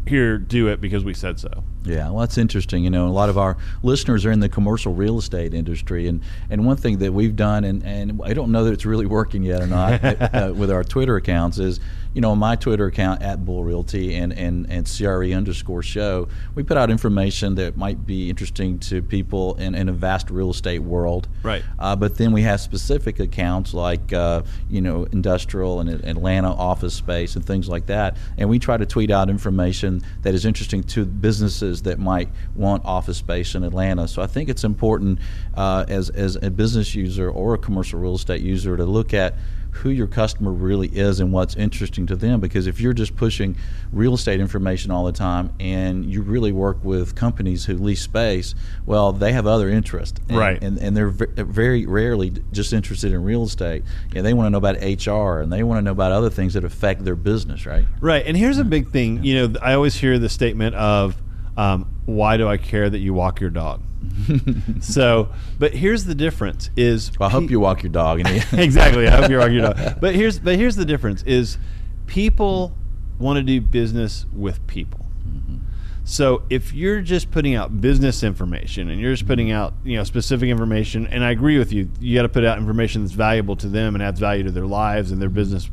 here 0.06 0.38
do 0.38 0.69
it 0.69 0.81
because 0.81 1.05
we 1.05 1.12
said 1.12 1.38
so 1.38 1.65
Yeah, 1.85 2.11
well, 2.11 2.21
that's 2.21 2.37
interesting. 2.37 2.85
You 2.85 2.91
know, 2.91 3.09
a 3.09 3.11
lot 3.11 3.29
of 3.29 3.38
our 3.38 3.56
listeners 3.82 4.27
are 4.27 4.31
in 4.31 4.41
the 4.41 4.49
commercial 4.49 4.93
real 4.93 5.19
estate 5.19 5.55
industry, 5.55 6.09
and, 6.09 6.23
and 6.50 6.67
one 6.67 6.77
thing 6.77 6.99
that 6.99 7.12
we've 7.12 7.37
done, 7.37 7.65
and, 7.65 7.82
and 7.85 8.21
I 8.23 8.35
don't 8.35 8.53
know 8.53 8.65
that 8.65 8.73
it's 8.73 8.85
really 8.85 9.06
working 9.06 9.43
yet 9.43 9.62
or 9.62 9.67
not, 9.67 10.05
uh, 10.05 10.53
with 10.55 10.71
our 10.71 10.85
Twitter 10.85 11.17
accounts 11.17 11.59
is, 11.59 11.81
you 12.12 12.21
know, 12.21 12.35
my 12.35 12.56
Twitter 12.56 12.87
account 12.87 13.23
at 13.23 13.44
Bull 13.44 13.62
Realty 13.62 14.17
and, 14.17 14.32
and, 14.32 14.69
and 14.69 14.91
CRE 14.91 15.32
underscore 15.32 15.82
show, 15.82 16.29
we 16.56 16.65
put 16.65 16.77
out 16.77 16.91
information 16.91 17.55
that 17.55 17.77
might 17.77 18.05
be 18.05 18.29
interesting 18.29 18.81
to 18.81 19.00
people 19.00 19.55
in, 19.55 19.77
in 19.77 19.88
a 19.88 19.93
vast 19.93 20.29
real 20.29 20.50
estate 20.50 20.81
world. 20.81 21.29
Right. 21.44 21.62
Uh, 21.79 21.94
but 21.94 22.17
then 22.17 22.32
we 22.32 22.43
have 22.43 22.61
specific 22.61 23.21
accounts 23.21 23.73
like, 23.73 24.12
uh, 24.12 24.43
you 24.69 24.81
know, 24.81 25.05
industrial 25.12 25.81
and 25.81 25.88
Atlanta 26.05 26.53
office 26.53 26.94
space 26.94 27.37
and 27.37 27.44
things 27.44 27.69
like 27.69 27.87
that. 27.87 28.17
And 28.37 28.49
we 28.49 28.59
try 28.59 28.77
to 28.77 28.87
tweet 28.87 29.12
out 29.12 29.31
information 29.31 30.03
that 30.23 30.35
is 30.35 30.44
interesting 30.44 30.82
to 30.85 31.05
businesses 31.05 31.69
that 31.82 31.99
might 31.99 32.28
want 32.55 32.84
office 32.84 33.19
space 33.19 33.55
in 33.55 33.62
Atlanta. 33.64 34.08
So 34.08 34.22
I 34.22 34.26
think 34.26 34.49
it's 34.49 34.64
important 34.64 35.19
uh, 35.55 35.84
as, 35.88 36.11
as 36.11 36.37
a 36.43 36.50
business 36.50 36.94
user 36.94 37.31
or 37.31 37.55
a 37.55 37.58
commercial 37.58 37.99
real 38.00 38.14
estate 38.17 38.43
user 38.43 38.76
to 38.76 38.84
look 38.84 39.14
at 39.14 39.34
who 39.72 39.88
your 39.90 40.08
customer 40.08 40.50
really 40.50 40.88
is 40.88 41.20
and 41.20 41.32
what's 41.32 41.55
interesting 41.55 42.05
to 42.05 42.17
them. 42.17 42.40
Because 42.40 42.67
if 42.67 42.81
you're 42.81 42.93
just 42.93 43.14
pushing 43.14 43.56
real 43.93 44.14
estate 44.14 44.40
information 44.40 44.90
all 44.90 45.05
the 45.05 45.12
time 45.12 45.52
and 45.61 46.05
you 46.05 46.22
really 46.22 46.50
work 46.50 46.78
with 46.84 47.14
companies 47.14 47.64
who 47.67 47.76
lease 47.76 48.02
space 48.02 48.55
well 48.84 49.12
they 49.12 49.32
have 49.32 49.46
other 49.46 49.69
interests 49.69 50.20
and, 50.28 50.37
Right. 50.38 50.61
and, 50.62 50.76
and 50.78 50.96
they're 50.96 51.11
very 51.11 51.87
rarely 51.87 52.32
just 52.50 52.72
interested 52.72 53.12
in 53.12 53.22
real 53.22 53.44
estate. 53.44 53.84
Yeah, 54.12 54.22
they 54.22 54.34
want 54.34 54.46
to 54.46 54.50
know 54.50 54.58
about 54.58 54.75
hr 55.06 55.40
and 55.40 55.52
they 55.52 55.62
want 55.62 55.78
to 55.78 55.82
know 55.82 55.93
about 55.93 56.11
other 56.11 56.31
things 56.31 56.55
that 56.55 56.64
affect 56.64 57.05
their 57.05 57.17
business 57.17 57.64
right? 57.64 57.84
Right 58.00 58.25
and 58.26 58.37
here's 58.37 58.58
a 58.58 58.64
big 58.64 58.88
thing. 58.90 59.22
You 59.22 59.34
know 59.49 59.61
i 59.62 59.75
always 59.75 59.94
hear 59.94 60.19
the 60.19 60.28
statement 60.28 60.75
of 60.75 61.14
um, 61.56 61.87
why 62.06 62.37
do 62.37 62.49
i 62.49 62.56
care 62.56 62.88
that 62.88 62.99
you 62.99 63.14
walk 63.14 63.41
your 63.41 63.50
dog 63.50 63.82
so 64.81 65.29
but 65.58 65.73
here's 65.75 66.05
the 66.05 66.14
difference 66.14 66.70
is 66.76 67.11
well, 67.19 67.29
i 67.29 67.32
hope 67.32 67.44
pe- 67.44 67.50
you 67.50 67.61
walk 67.61 67.82
your 67.82 67.93
dog 67.93 68.20
and 68.20 68.29
exactly. 68.52 69.06
I 69.06 69.20
hope 69.20 69.31
you 69.31 69.38
walk 69.38 69.50
your 69.50 69.73
dog. 69.73 69.97
But 70.00 70.14
here's 70.14 70.38
but 70.38 70.56
here's 70.56 70.76
the 70.76 70.85
difference: 70.85 71.23
is 71.25 71.58
people 72.06 72.76
want 73.19 73.37
to 73.37 73.43
do 73.43 73.61
business 73.61 74.26
with 74.32 74.67
people. 74.67 75.06
Mm-hmm. 75.29 75.56
So 76.05 76.43
if 76.49 76.73
you're 76.73 77.02
just 77.02 77.31
putting 77.31 77.55
out 77.55 77.81
business 77.81 78.23
information 78.23 78.88
and 78.88 79.00
you're 79.00 79.12
just 79.12 79.26
putting 79.26 79.49
mm-hmm. 79.49 79.56
out 79.56 79.75
you 79.85 79.96
know 79.96 80.05
specific 80.05 80.49
information, 80.49 81.06
and 81.06 81.23
I 81.23 81.31
agree 81.31 81.58
with 81.58 81.73
you, 81.73 81.91
you 82.00 82.14
got 82.17 82.23
to 82.23 82.29
put 82.29 82.44
out 82.44 82.58
information 82.58 83.03
that's 83.03 83.14
valuable 83.14 83.56
to 83.56 83.69
them 83.69 83.94
and 83.94 84.03
adds 84.03 84.19
value 84.19 84.44
to 84.44 84.50
their 84.50 84.67
lives 84.67 85.11
and 85.11 85.20
their 85.20 85.29
mm-hmm. 85.29 85.37
business 85.37 85.70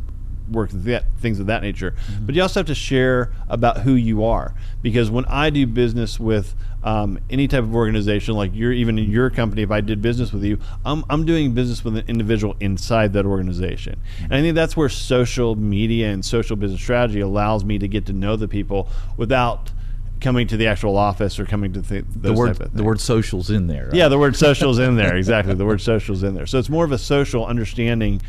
work 0.50 0.70
that, 0.72 1.06
things 1.20 1.39
of 1.39 1.48
that 1.48 1.62
nature. 1.62 1.96
But 2.22 2.36
you 2.36 2.42
also 2.42 2.60
have 2.60 2.68
to 2.68 2.75
share 2.75 3.32
about 3.50 3.80
who 3.80 3.94
you 3.94 4.24
are 4.24 4.54
because 4.82 5.10
when 5.10 5.25
I 5.25 5.50
do 5.50 5.66
business 5.68 6.20
with 6.20 6.56
um, 6.84 7.20
any 7.30 7.48
type 7.48 7.63
of 7.63 7.75
organization, 7.75 8.36
like 8.36 8.51
you're 8.54 8.72
even 8.72 8.98
in 8.98 9.10
your 9.10 9.30
company, 9.30 9.62
if 9.62 9.72
I 9.72 9.82
did 9.82 10.01
business 10.01 10.32
with 10.32 10.44
you, 10.44 10.60
I'm, 10.86 11.04
I'm 11.10 11.25
doing 11.25 11.54
business 11.54 11.84
with 11.84 11.98
an 11.98 12.06
individual 12.08 12.56
inside 12.60 13.13
that 13.13 13.25
organization. 13.25 14.00
And 14.24 14.34
I 14.34 14.42
think 14.42 14.56
that's 14.56 14.77
where 14.77 14.89
social 14.89 15.56
media 15.56 16.10
and 16.10 16.24
social 16.24 16.56
business 16.56 16.82
strategy 16.82 17.20
allows 17.20 17.66
me 17.66 17.80
to 17.80 17.88
get 17.88 18.06
to 18.08 18.13
know 18.13 18.36
the 18.36 18.48
people 18.48 18.89
without 19.18 19.72
coming 20.20 20.48
to 20.48 20.58
the 20.58 20.68
actual 20.68 20.98
office 20.98 21.39
or 21.39 21.46
coming 21.46 21.74
to 21.74 21.82
th- 21.82 22.06
the 22.16 22.34
word 22.34 22.58
type 22.58 22.68
of 22.68 22.74
the 22.74 22.84
word 22.84 23.00
social's 23.00 23.50
in 23.50 23.68
there 23.68 23.86
right? 23.86 23.94
Yeah, 23.94 24.08
the 24.08 24.18
word 24.18 24.36
social's 24.36 24.80
in 24.80 24.96
there. 24.96 25.16
Exactly. 25.27 25.56
The 25.56 25.66
word 25.66 25.82
social's 25.82 26.24
in 26.24 26.36
there. 26.36 26.46
So 26.46 26.60
it's 26.60 26.70
more 26.70 26.86
of 26.86 26.92
a 26.92 26.98
social 26.98 27.46
understanding, 27.46 28.22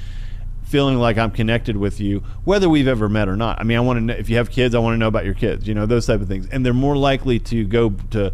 feeling 0.69 0.99
like 0.99 1.17
I'm 1.17 1.31
connected 1.31 1.77
with 1.77 1.99
you, 1.99 2.23
whether 2.45 2.69
we've 2.69 2.89
ever 2.89 3.09
met 3.09 3.29
or 3.29 3.37
not. 3.37 3.59
I 3.59 3.65
mean, 3.65 3.79
I 3.79 3.81
want 3.81 4.09
to 4.09 4.19
if 4.19 4.29
you 4.29 4.37
have 4.37 4.51
kids, 4.51 4.75
I 4.75 4.79
want 4.79 4.95
to 4.95 4.99
know 4.99 5.09
about 5.09 5.25
your 5.25 5.35
kids, 5.35 5.67
you 5.67 5.75
know, 5.75 5.87
those 5.87 6.07
type 6.07 6.21
of 6.21 6.29
things. 6.29 6.47
And 6.51 6.65
they're 6.65 6.75
more 6.75 6.97
likely 6.97 7.39
to 7.41 7.65
go 7.65 7.91
to 8.11 8.33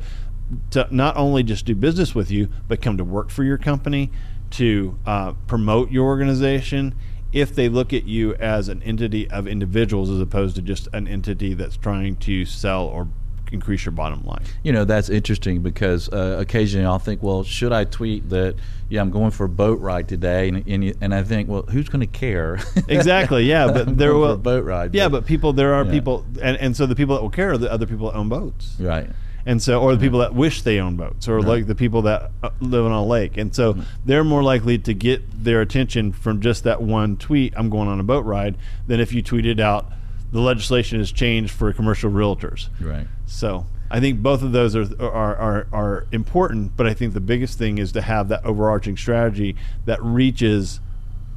to 0.71 0.89
not 0.91 1.17
only 1.17 1.43
just 1.43 1.65
do 1.65 1.75
business 1.75 2.15
with 2.15 2.31
you, 2.31 2.49
but 2.69 2.83
come 2.83 2.97
to 2.99 3.05
work 3.05 3.31
for 3.31 3.45
your 3.45 3.57
company, 3.57 4.11
to 4.51 4.99
uh, 5.07 5.33
promote 5.47 5.91
your 5.91 6.07
organization 6.07 6.95
if 7.33 7.55
they 7.55 7.69
look 7.69 7.93
at 7.93 8.05
you 8.05 8.35
as 8.37 8.69
an 8.69 8.83
entity 8.83 9.29
of 9.31 9.49
individuals 9.49 10.11
as 10.11 10.21
opposed 10.21 10.55
to 10.55 10.63
just 10.63 10.89
an 10.93 11.09
entity 11.09 11.55
that's 11.55 11.77
trying 11.77 12.17
to 12.17 12.45
sell 12.45 12.85
or 12.85 13.09
increase 13.53 13.85
your 13.85 13.93
bottom 13.93 14.25
line. 14.25 14.43
You 14.63 14.73
know, 14.73 14.85
that's 14.85 15.09
interesting 15.09 15.61
because 15.63 16.09
uh, 16.09 16.37
occasionally 16.41 16.87
I'll 16.87 16.99
think, 16.99 17.23
well, 17.23 17.45
should 17.45 17.73
I 17.73 17.85
tweet 17.85 18.29
that, 18.31 18.57
yeah, 18.89 19.01
I'm 19.01 19.11
going 19.11 19.31
for 19.31 19.45
a 19.45 19.49
boat 19.49 19.81
ride 19.81 20.09
today? 20.09 20.49
And, 20.49 20.67
and, 20.67 20.95
and 21.01 21.15
I 21.15 21.23
think, 21.23 21.49
well, 21.49 21.63
who's 21.63 21.89
going 21.89 22.01
to 22.01 22.07
care? 22.07 22.59
Exactly. 22.89 23.45
Yeah, 23.45 23.71
but 23.73 23.97
there 23.97 24.15
will 24.15 24.37
boat 24.37 24.65
ride. 24.65 24.95
Yeah, 24.95 25.09
but 25.09 25.27
people, 25.27 25.53
there 25.53 25.75
are 25.75 25.85
Yeah. 25.85 25.91
people, 25.91 26.27
and, 26.43 26.57
and 26.59 26.77
so 26.77 26.87
the 26.87 26.97
people 26.97 27.15
that 27.15 27.23
will 27.23 27.31
care 27.31 27.53
are 27.53 27.59
the 27.59 27.71
other 27.73 27.87
people 27.87 28.11
that 28.11 28.17
own 28.17 28.29
boats, 28.29 28.77
Right. 28.79 29.09
and 29.47 29.63
so 29.63 29.81
or 29.81 29.95
the 29.95 30.01
people 30.01 30.19
that 30.21 30.35
wish 30.35 30.63
they 30.63 30.81
own 30.81 30.97
boats, 30.97 31.29
or 31.29 31.41
like 31.43 31.67
the 31.67 31.75
people 31.75 32.03
that 32.03 32.31
uh, 32.43 32.51
live 32.61 32.85
on 32.87 32.93
a 32.93 33.05
lake, 33.05 33.37
and 33.37 33.55
so 33.55 33.77
they're 34.05 34.25
more 34.25 34.43
likely 34.43 34.79
to 34.79 34.95
get 34.95 35.23
their 35.45 35.61
attention 35.61 36.13
from 36.13 36.41
just 36.41 36.65
that 36.65 36.81
one 36.83 37.17
tweet. 37.17 37.53
I'm 37.57 37.71
going 37.71 37.89
on 37.89 38.01
a 38.01 38.05
boat 38.05 38.25
ride 38.25 38.57
than 38.87 39.01
if 39.01 39.13
you 39.13 39.23
tweeted 39.23 39.61
out 39.61 39.91
the 40.35 40.41
legislation 40.41 40.99
has 40.99 41.13
changed 41.13 41.53
for 41.53 41.73
commercial 41.73 42.11
realtors. 42.11 42.69
Right. 42.81 43.07
So 43.25 43.67
I 43.89 44.01
think 44.01 44.21
both 44.21 44.43
of 44.43 44.51
those 44.51 44.75
are, 44.75 44.83
are 45.01 45.37
are 45.37 45.67
are 45.73 46.07
important, 46.11 46.77
but 46.77 46.89
I 46.89 46.93
think 46.93 47.15
the 47.15 47.21
biggest 47.21 47.57
thing 47.57 47.79
is 47.79 47.93
to 47.93 48.03
have 48.03 48.29
that 48.29 48.45
overarching 48.45 48.97
strategy 48.97 49.55
that 49.85 50.03
reaches 50.03 50.81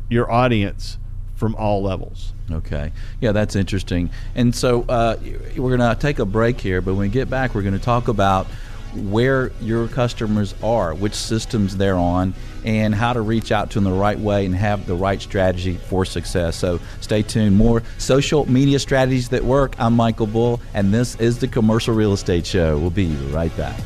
your 0.09 0.31
audience 0.31 0.97
from 1.35 1.53
all 1.55 1.83
levels. 1.83 2.33
Okay. 2.49 2.91
Yeah, 3.21 3.33
that's 3.33 3.55
interesting. 3.55 4.09
And 4.33 4.55
so 4.55 4.81
uh, 4.89 5.17
we're 5.55 5.77
going 5.77 5.95
to 5.95 5.95
take 5.99 6.17
a 6.17 6.25
break 6.25 6.59
here, 6.59 6.81
but 6.81 6.93
when 6.93 7.01
we 7.01 7.09
get 7.09 7.29
back, 7.29 7.53
we're 7.53 7.61
going 7.61 7.77
to 7.77 7.79
talk 7.79 8.07
about 8.07 8.47
where 8.97 9.51
your 9.61 9.87
customers 9.87 10.53
are, 10.63 10.93
which 10.93 11.13
systems 11.13 11.77
they're 11.77 11.97
on, 11.97 12.33
and 12.65 12.93
how 12.93 13.13
to 13.13 13.21
reach 13.21 13.51
out 13.51 13.71
to 13.71 13.75
them 13.75 13.85
the 13.85 13.91
right 13.91 14.19
way 14.19 14.45
and 14.45 14.55
have 14.55 14.85
the 14.87 14.95
right 14.95 15.21
strategy 15.21 15.75
for 15.75 16.05
success. 16.05 16.55
So 16.55 16.79
stay 17.01 17.21
tuned. 17.21 17.55
More 17.55 17.83
social 17.97 18.49
media 18.49 18.79
strategies 18.79 19.29
that 19.29 19.43
work. 19.43 19.75
I'm 19.79 19.95
Michael 19.95 20.27
Bull, 20.27 20.59
and 20.73 20.93
this 20.93 21.15
is 21.15 21.39
the 21.39 21.47
Commercial 21.47 21.93
Real 21.93 22.13
Estate 22.13 22.45
Show. 22.45 22.77
We'll 22.77 22.89
be 22.89 23.13
right 23.31 23.55
back. 23.55 23.79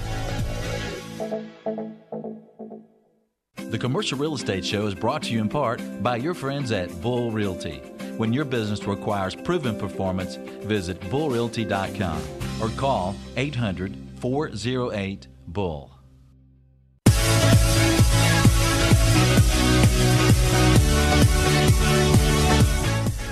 The 3.72 3.78
Commercial 3.78 4.18
Real 4.18 4.36
Estate 4.36 4.66
Show 4.66 4.86
is 4.88 4.94
brought 4.94 5.24
to 5.24 5.32
you 5.32 5.40
in 5.40 5.48
part 5.48 5.82
by 6.04 6.18
your 6.18 6.34
friends 6.34 6.74
at 6.74 6.90
Bull 7.02 7.32
Realty. 7.32 7.78
When 8.18 8.34
your 8.34 8.44
business 8.44 8.86
requires 8.86 9.34
proven 9.34 9.78
performance, 9.80 10.36
visit 10.66 11.00
bullrealty.com 11.00 12.22
or 12.62 12.70
call 12.78 13.16
800 13.38 14.11
408 14.22 15.28
Bull. 15.48 15.92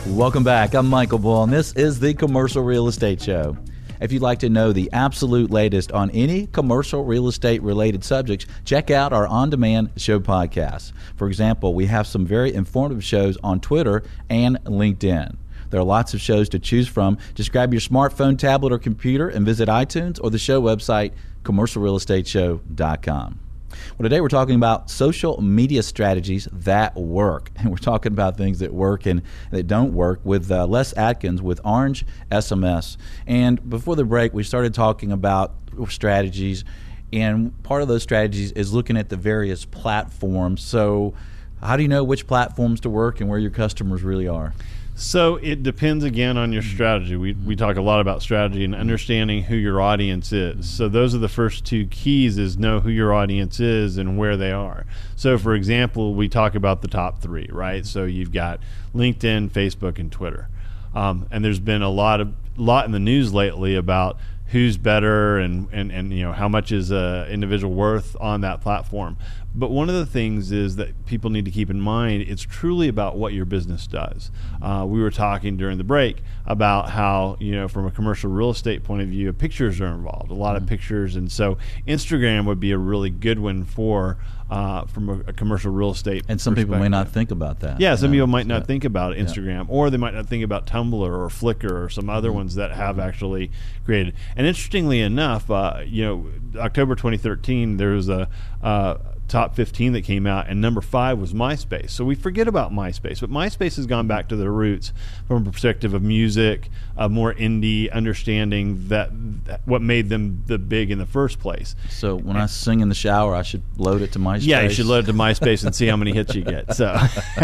Welcome 0.08 0.44
back. 0.44 0.74
I'm 0.74 0.88
Michael 0.88 1.20
Bull, 1.20 1.44
and 1.44 1.54
this 1.54 1.74
is 1.74 2.00
the 2.00 2.16
Commercial 2.16 2.64
Real 2.64 2.88
Estate 2.88 3.22
Show. 3.22 3.56
If 4.02 4.12
you'd 4.12 4.24
like 4.24 4.40
to 4.40 4.50
know 4.50 4.74
the 4.74 4.90
absolute 4.92 5.52
latest 5.52 5.92
on 5.92 6.10
any 6.10 6.48
commercial 6.48 7.04
real 7.04 7.28
estate 7.28 7.62
related 7.62 8.04
subjects, 8.04 8.48
check 8.66 8.90
out 8.90 9.14
our 9.14 9.28
on 9.28 9.52
demand 9.52 9.92
show 9.98 10.20
podcasts. 10.20 10.92
For 11.18 11.28
example, 11.28 11.76
we 11.76 11.86
have 11.86 12.08
some 12.08 12.26
very 12.26 12.52
informative 12.52 13.04
shows 13.04 13.38
on 13.44 13.60
Twitter 13.60 14.02
and 14.30 14.58
LinkedIn. 14.64 15.36
There 15.70 15.80
are 15.80 15.84
lots 15.86 16.14
of 16.14 16.22
shows 16.22 16.50
to 16.50 16.60
choose 16.60 16.88
from. 16.88 17.18
Just 17.36 17.52
grab 17.52 17.74
your 17.74 17.82
smartphone, 17.82 18.38
tablet, 18.38 18.72
or 18.72 18.80
computer 18.80 19.30
and 19.30 19.46
visit 19.46 19.70
iTunes 19.70 20.20
or 20.24 20.30
the 20.30 20.40
show 20.40 20.62
website, 20.62 21.14
commercialrealestateshow.com. 21.44 23.40
Well, 23.70 24.04
today 24.04 24.20
we're 24.20 24.30
talking 24.30 24.56
about 24.56 24.90
social 24.90 25.42
media 25.42 25.84
strategies 25.84 26.48
that 26.52 26.96
work. 26.96 27.52
And 27.60 27.70
we're 27.70 27.78
talking 27.78 28.14
about 28.14 28.38
things 28.38 28.60
that 28.60 28.74
work 28.74 29.06
and 29.06 29.22
that 29.52 29.68
don't 29.68 29.94
work 29.94 30.22
with 30.24 30.50
uh, 30.50 30.66
Les 30.66 30.94
Atkins 30.94 31.42
with 31.42 31.60
Orange 31.66 32.06
SMS. 32.32 32.96
And 33.28 33.70
before 33.70 33.98
the 33.98 34.06
break, 34.06 34.34
we 34.34 34.44
started 34.44 34.74
talking 34.74 35.12
about 35.12 35.54
strategies. 35.90 36.64
And 37.12 37.62
part 37.64 37.82
of 37.82 37.88
those 37.88 38.02
strategies 38.02 38.54
is 38.54 38.74
looking 38.74 38.96
at 38.96 39.10
the 39.10 39.18
various 39.18 39.66
platforms. 39.66 40.64
So, 40.64 41.14
how 41.62 41.76
do 41.76 41.84
you 41.84 41.90
know 41.90 42.06
which 42.06 42.26
platforms 42.26 42.80
to 42.82 42.90
work 42.90 43.20
and 43.20 43.30
where 43.30 43.40
your 43.40 43.52
customers 43.52 44.02
really 44.02 44.28
are? 44.28 44.54
So 45.00 45.38
it 45.38 45.64
depends 45.64 46.04
again 46.04 46.38
on 46.38 46.52
your 46.52 46.62
strategy. 46.62 47.16
We, 47.16 47.32
we 47.32 47.56
talk 47.56 47.78
a 47.78 47.82
lot 47.82 48.02
about 48.02 48.22
strategy 48.22 48.66
and 48.66 48.76
understanding 48.76 49.44
who 49.44 49.56
your 49.56 49.80
audience 49.80 50.34
is. 50.34 50.70
So 50.70 50.90
those 50.90 51.16
are 51.16 51.20
the 51.20 51.30
first 51.30 51.64
two 51.64 51.86
keys 51.86 52.38
is 52.38 52.58
know 52.58 52.82
who 52.82 52.90
your 52.90 53.14
audience 53.14 53.62
is 53.62 53.98
and 53.98 54.18
where 54.18 54.36
they 54.36 54.52
are. 54.52 54.86
So 55.16 55.38
for 55.38 55.56
example, 55.56 56.16
we 56.16 56.28
talk 56.28 56.54
about 56.54 56.82
the 56.82 56.90
top 56.90 57.22
three, 57.22 57.48
right? 57.50 57.86
So 57.86 58.04
you've 58.04 58.34
got 58.34 58.60
LinkedIn, 58.94 59.52
Facebook, 59.52 60.00
and 60.00 60.12
Twitter. 60.12 60.50
Um, 60.94 61.28
and 61.32 61.46
there's 61.46 61.62
been 61.62 61.82
a 61.82 61.90
lot 61.90 62.20
of 62.20 62.34
lot 62.58 62.86
in 62.86 62.92
the 62.92 63.00
news 63.00 63.34
lately 63.34 63.76
about 63.76 64.18
who's 64.48 64.78
better 64.78 65.38
and, 65.38 65.70
and, 65.72 65.92
and 65.92 66.12
you 66.12 66.24
know 66.24 66.34
how 66.34 66.50
much 66.50 66.72
is 66.72 66.92
a 66.92 67.28
individual 67.30 67.74
worth 67.74 68.18
on 68.20 68.42
that 68.42 68.62
platform. 68.62 69.16
But 69.56 69.72
one 69.72 69.90
of 69.90 69.96
the 69.96 70.06
things 70.06 70.52
is 70.52 70.76
that 70.76 71.06
people 71.06 71.30
need 71.30 71.46
to 71.46 71.52
keep 71.52 71.70
in 71.70 71.82
mind 71.82 72.22
it's 72.22 72.44
truly 72.44 72.88
about 72.88 73.18
what 73.18 73.34
your 73.34 73.46
business 73.46 73.88
does. 73.88 74.32
Uh, 74.62 74.86
we 74.88 75.02
were 75.02 75.12
talking 75.12 75.58
during 75.58 75.78
the 75.78 75.84
break 75.84 76.18
about 76.46 76.92
how, 76.92 77.36
you 77.40 77.52
know, 77.54 77.68
from 77.68 77.88
a 77.88 77.92
commercial 77.92 78.30
real 78.30 78.52
estate 78.52 78.84
point 78.84 79.02
of 79.02 79.10
view, 79.10 79.32
pictures 79.34 79.82
are 79.82 79.88
involved, 79.88 80.30
a 80.30 80.34
lot 80.34 80.56
mm-hmm. 80.56 80.64
of 80.64 80.70
pictures. 80.70 81.16
And 81.16 81.32
so 81.32 81.58
Instagram 81.88 82.46
would 82.46 82.60
be 82.60 82.72
a 82.72 82.78
really 82.78 83.10
good 83.10 83.40
one 83.40 83.66
for. 83.66 84.18
Uh, 84.50 84.84
from 84.86 85.10
a, 85.10 85.20
a, 85.28 85.34
commercial 85.34 85.72
real 85.72 85.92
estate. 85.92 86.26
And 86.28 86.42
some 86.42 86.56
people 86.56 86.76
may 86.80 86.90
not 86.90 87.10
think 87.10 87.30
about 87.30 87.60
that. 87.60 87.80
Yeah, 87.80 87.94
some 87.94 88.10
know? 88.10 88.16
people 88.16 88.26
might 88.26 88.48
not 88.48 88.66
think 88.66 88.84
about 88.84 89.16
Instagram, 89.16 89.68
yeah. 89.68 89.72
or 89.72 89.92
they 89.92 89.98
might 89.98 90.16
not 90.16 90.26
think 90.26 90.44
about 90.44 90.66
Tumblr 90.66 90.92
or 90.92 91.28
Flickr 91.28 91.70
or 91.70 91.88
some 91.88 92.10
other 92.10 92.30
mm-hmm. 92.30 92.38
ones 92.38 92.56
that 92.56 92.72
have 92.72 92.98
actually 92.98 93.52
created. 93.86 94.16
And 94.36 94.48
interestingly 94.48 95.02
enough, 95.02 95.52
uh, 95.52 95.84
you 95.86 96.04
know, 96.04 96.60
October 96.60 96.96
2013, 96.96 97.78
there 97.78 97.92
was 97.92 98.10
a 98.10 98.28
uh, 98.64 98.98
top 99.30 99.56
15 99.56 99.94
that 99.94 100.02
came 100.02 100.28
out, 100.28 100.48
and 100.48 100.60
number 100.60 100.82
five 100.82 101.20
was 101.20 101.34
MySpace. 101.34 101.92
So 101.92 102.04
we 102.04 102.16
forget 102.16 102.48
about 102.48 102.72
MySpace, 102.74 103.22
but 103.22 103.30
MySpace 103.30 103.76
has 103.78 103.86
gone 103.86 104.08
back 104.08 104.28
to 104.30 104.36
their 104.36 104.52
roots 104.52 104.92
from 105.28 105.48
a 105.48 105.52
perspective 105.52 105.94
of 105.94 106.02
music, 106.02 106.70
a 106.98 107.08
more 107.08 107.34
indie 107.34 107.92
understanding 107.92 108.88
that, 108.90 109.12
that 109.46 109.62
what 109.66 109.82
made 109.82 110.10
them 110.10 110.44
the 110.48 110.58
big 110.58 110.92
in 110.92 110.98
the 111.00 111.06
first 111.06 111.40
place. 111.40 111.76
So 111.90 112.16
when 112.16 112.36
and, 112.36 112.40
I 112.40 112.48
sing 112.48 112.82
in 112.82 112.90
the 112.90 112.96
shower, 112.96 113.36
I 113.36 113.44
should 113.44 113.64
load 113.78 114.02
it 114.02 114.12
to 114.14 114.20
MySpace. 114.20 114.48
Yeah, 114.48 114.62
you 114.62 114.70
should 114.70 114.88
load 114.88 115.06
it 115.06 115.08
to 115.08 115.14
MySpace 115.14 115.64
and 115.64 115.74
see 115.74 115.88
how 115.88 115.96
many 115.96 116.12
hits 116.12 116.36
you 116.36 116.44
get. 116.44 116.76
So, 116.76 116.98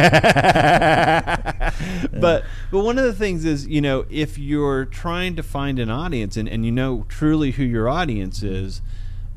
but 2.12 2.44
but 2.72 2.84
one 2.84 2.98
of 2.98 3.06
the 3.06 3.13
things 3.13 3.46
is 3.46 3.68
you 3.68 3.82
know 3.82 4.06
if 4.10 4.38
you're 4.38 4.86
trying 4.86 5.36
to 5.36 5.44
find 5.44 5.80
an 5.80 5.89
audience 5.89 6.38
and, 6.38 6.50
and 6.50 6.65
you 6.65 6.72
know 6.72 7.06
truly 7.08 7.51
who 7.51 7.63
your 7.63 7.88
audience 7.88 8.44
is 8.44 8.82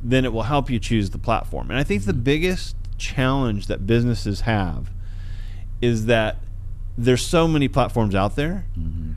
then 0.02 0.24
it 0.24 0.32
will 0.32 0.44
help 0.44 0.70
you 0.70 0.78
choose 0.78 1.10
the 1.10 1.18
platform. 1.18 1.70
And 1.70 1.78
I 1.78 1.82
think 1.82 2.04
the 2.04 2.12
mm-hmm. 2.12 2.22
biggest 2.22 2.76
challenge 2.98 3.66
that 3.66 3.86
businesses 3.86 4.42
have 4.42 4.90
is 5.80 6.06
that 6.06 6.36
there's 6.96 7.24
so 7.24 7.46
many 7.46 7.68
platforms 7.68 8.14
out 8.14 8.36
there 8.36 8.66
mm-hmm. 8.78 9.12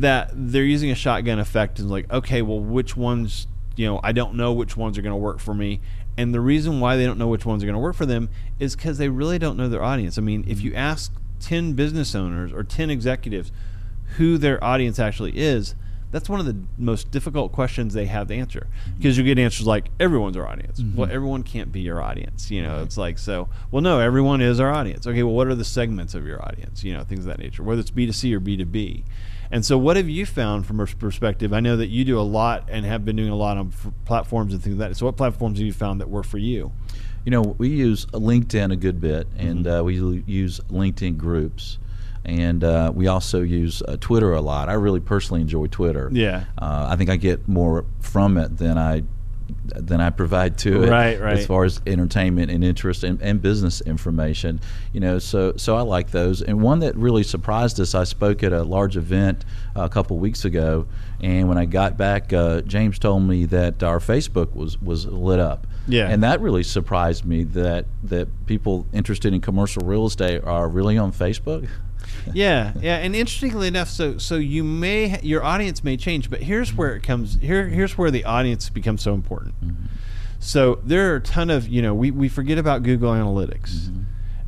that 0.00 0.30
they're 0.32 0.64
using 0.64 0.90
a 0.90 0.94
shotgun 0.94 1.38
effect 1.38 1.78
and 1.78 1.90
like, 1.90 2.10
okay, 2.12 2.42
well, 2.42 2.60
which 2.60 2.96
ones, 2.96 3.46
you 3.76 3.86
know, 3.86 4.00
I 4.02 4.12
don't 4.12 4.34
know 4.34 4.52
which 4.52 4.76
ones 4.76 4.98
are 4.98 5.02
going 5.02 5.12
to 5.12 5.16
work 5.16 5.38
for 5.38 5.54
me. 5.54 5.80
And 6.16 6.34
the 6.34 6.40
reason 6.40 6.78
why 6.80 6.96
they 6.96 7.06
don't 7.06 7.18
know 7.18 7.28
which 7.28 7.46
ones 7.46 7.62
are 7.62 7.66
going 7.66 7.74
to 7.74 7.80
work 7.80 7.96
for 7.96 8.04
them 8.04 8.28
is 8.60 8.76
because 8.76 8.98
they 8.98 9.08
really 9.08 9.38
don't 9.38 9.56
know 9.56 9.68
their 9.68 9.82
audience. 9.82 10.18
I 10.18 10.20
mean, 10.20 10.44
if 10.46 10.60
you 10.60 10.74
ask 10.74 11.10
10 11.40 11.72
business 11.72 12.14
owners 12.14 12.52
or 12.52 12.62
10 12.62 12.90
executives 12.90 13.50
who 14.16 14.36
their 14.36 14.62
audience 14.62 14.98
actually 14.98 15.38
is, 15.38 15.74
that's 16.12 16.28
one 16.28 16.38
of 16.38 16.46
the 16.46 16.56
most 16.78 17.10
difficult 17.10 17.52
questions 17.52 17.94
they 17.94 18.04
have 18.04 18.28
to 18.28 18.34
answer 18.34 18.68
because 18.96 19.18
you 19.18 19.24
get 19.24 19.38
answers 19.38 19.66
like 19.66 19.90
everyone's 19.98 20.36
our 20.36 20.46
audience. 20.46 20.78
Mm-hmm. 20.78 20.96
Well, 20.96 21.10
everyone 21.10 21.42
can't 21.42 21.72
be 21.72 21.80
your 21.80 22.00
audience. 22.00 22.50
You 22.50 22.62
know, 22.62 22.76
right. 22.76 22.82
it's 22.82 22.98
like 22.98 23.18
so. 23.18 23.48
Well, 23.70 23.82
no, 23.82 23.98
everyone 23.98 24.42
is 24.42 24.60
our 24.60 24.70
audience. 24.70 25.06
Okay, 25.06 25.22
well, 25.22 25.34
what 25.34 25.48
are 25.48 25.54
the 25.54 25.64
segments 25.64 26.14
of 26.14 26.26
your 26.26 26.40
audience? 26.46 26.84
You 26.84 26.92
know, 26.92 27.02
things 27.02 27.20
of 27.20 27.26
that 27.26 27.38
nature, 27.38 27.62
whether 27.62 27.80
it's 27.80 27.90
B 27.90 28.06
two 28.06 28.12
C 28.12 28.32
or 28.34 28.40
B 28.40 28.56
two 28.56 28.66
B. 28.66 29.04
And 29.50 29.64
so, 29.64 29.76
what 29.76 29.96
have 29.96 30.08
you 30.08 30.24
found 30.24 30.66
from 30.66 30.80
a 30.80 30.86
perspective? 30.86 31.52
I 31.52 31.60
know 31.60 31.76
that 31.76 31.88
you 31.88 32.04
do 32.04 32.18
a 32.18 32.22
lot 32.22 32.68
and 32.68 32.86
have 32.86 33.04
been 33.04 33.16
doing 33.16 33.30
a 33.30 33.36
lot 33.36 33.56
on 33.56 33.72
platforms 34.04 34.52
and 34.52 34.62
things 34.62 34.76
like 34.76 34.90
that. 34.90 34.96
So, 34.96 35.06
what 35.06 35.16
platforms 35.16 35.58
have 35.58 35.66
you 35.66 35.72
found 35.72 36.00
that 36.00 36.08
work 36.08 36.26
for 36.26 36.38
you? 36.38 36.72
You 37.24 37.30
know, 37.30 37.42
we 37.42 37.68
use 37.68 38.06
LinkedIn 38.06 38.72
a 38.72 38.76
good 38.76 39.00
bit, 39.00 39.28
and 39.36 39.64
mm-hmm. 39.64 39.80
uh, 39.80 39.82
we 39.82 40.22
use 40.26 40.60
LinkedIn 40.70 41.16
groups 41.16 41.78
and 42.24 42.62
uh, 42.62 42.92
we 42.94 43.08
also 43.08 43.42
use 43.42 43.82
uh, 43.82 43.96
Twitter 44.00 44.32
a 44.32 44.40
lot. 44.40 44.68
I 44.68 44.74
really 44.74 45.00
personally 45.00 45.40
enjoy 45.40 45.66
Twitter. 45.66 46.08
Yeah, 46.12 46.44
uh, 46.58 46.86
I 46.90 46.96
think 46.96 47.10
I 47.10 47.16
get 47.16 47.48
more 47.48 47.84
from 48.00 48.36
it 48.36 48.56
than 48.58 48.78
I 48.78 49.02
than 49.64 50.00
I 50.00 50.10
provide 50.10 50.58
to 50.58 50.84
it, 50.84 50.90
right, 50.90 51.20
right. 51.20 51.38
as 51.38 51.46
far 51.46 51.64
as 51.64 51.80
entertainment 51.86 52.50
and 52.50 52.64
interest 52.64 53.04
and, 53.04 53.20
and, 53.22 53.40
business 53.40 53.80
information. 53.82 54.60
You 54.92 55.00
know, 55.00 55.18
so 55.18 55.54
so 55.56 55.76
I 55.76 55.82
like 55.82 56.10
those. 56.10 56.42
And 56.42 56.62
one 56.62 56.80
that 56.80 56.96
really 56.96 57.22
surprised 57.22 57.80
us, 57.80 57.94
I 57.94 58.04
spoke 58.04 58.42
at 58.42 58.52
a 58.52 58.62
large 58.62 58.96
event 58.96 59.44
a 59.74 59.88
couple 59.88 60.18
weeks 60.18 60.44
ago, 60.44 60.86
and 61.20 61.48
when 61.48 61.58
I 61.58 61.64
got 61.64 61.96
back, 61.96 62.32
uh, 62.32 62.62
James 62.62 62.98
told 62.98 63.22
me 63.24 63.44
that 63.46 63.82
our 63.82 63.98
Facebook 63.98 64.54
was 64.54 64.80
was 64.80 65.06
lit 65.06 65.40
up. 65.40 65.66
Yeah, 65.88 66.08
and 66.08 66.22
that 66.22 66.40
really 66.40 66.62
surprised 66.62 67.24
me 67.24 67.44
that 67.44 67.86
that 68.04 68.46
people 68.46 68.86
interested 68.92 69.34
in 69.34 69.40
commercial 69.40 69.84
real 69.84 70.06
estate 70.06 70.44
are 70.44 70.68
really 70.68 70.98
on 70.98 71.12
Facebook 71.12 71.68
yeah, 72.34 72.72
yeah, 72.80 72.96
and 72.96 73.14
interestingly 73.14 73.68
enough, 73.68 73.88
so 73.88 74.18
so 74.18 74.36
you 74.36 74.64
may 74.64 75.20
your 75.22 75.42
audience 75.42 75.82
may 75.82 75.96
change, 75.96 76.30
but 76.30 76.42
here's 76.42 76.74
where 76.74 76.94
it 76.94 77.02
comes. 77.02 77.38
Here 77.40 77.68
here's 77.68 77.98
where 77.98 78.10
the 78.10 78.24
audience 78.24 78.68
becomes 78.70 79.02
so 79.02 79.14
important. 79.14 79.54
Mm-hmm. 79.62 79.86
So 80.38 80.80
there 80.84 81.12
are 81.12 81.16
a 81.16 81.20
ton 81.20 81.50
of 81.50 81.68
you 81.68 81.82
know 81.82 81.94
we 81.94 82.10
we 82.10 82.28
forget 82.28 82.58
about 82.58 82.82
Google 82.82 83.12
Analytics, 83.12 83.74
mm-hmm. 83.74 84.02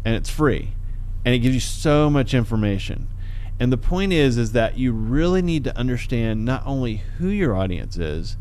and 0.05 0.15
it's 0.15 0.31
free, 0.31 0.73
and 1.25 1.35
it 1.35 1.39
gives 1.39 1.55
you 1.55 1.61
so 1.61 2.11
much 2.11 2.35
information. 2.35 3.09
And 3.61 3.73
the 3.73 3.77
point 3.77 4.13
is 4.13 4.37
is 4.37 4.53
that 4.53 4.79
you 4.79 4.93
really 4.93 5.43
need 5.43 5.65
to 5.65 5.77
understand 5.77 6.45
not 6.45 6.63
only 6.67 7.03
who 7.19 7.29
your 7.29 7.57
audience 7.57 7.97
is, 7.97 8.37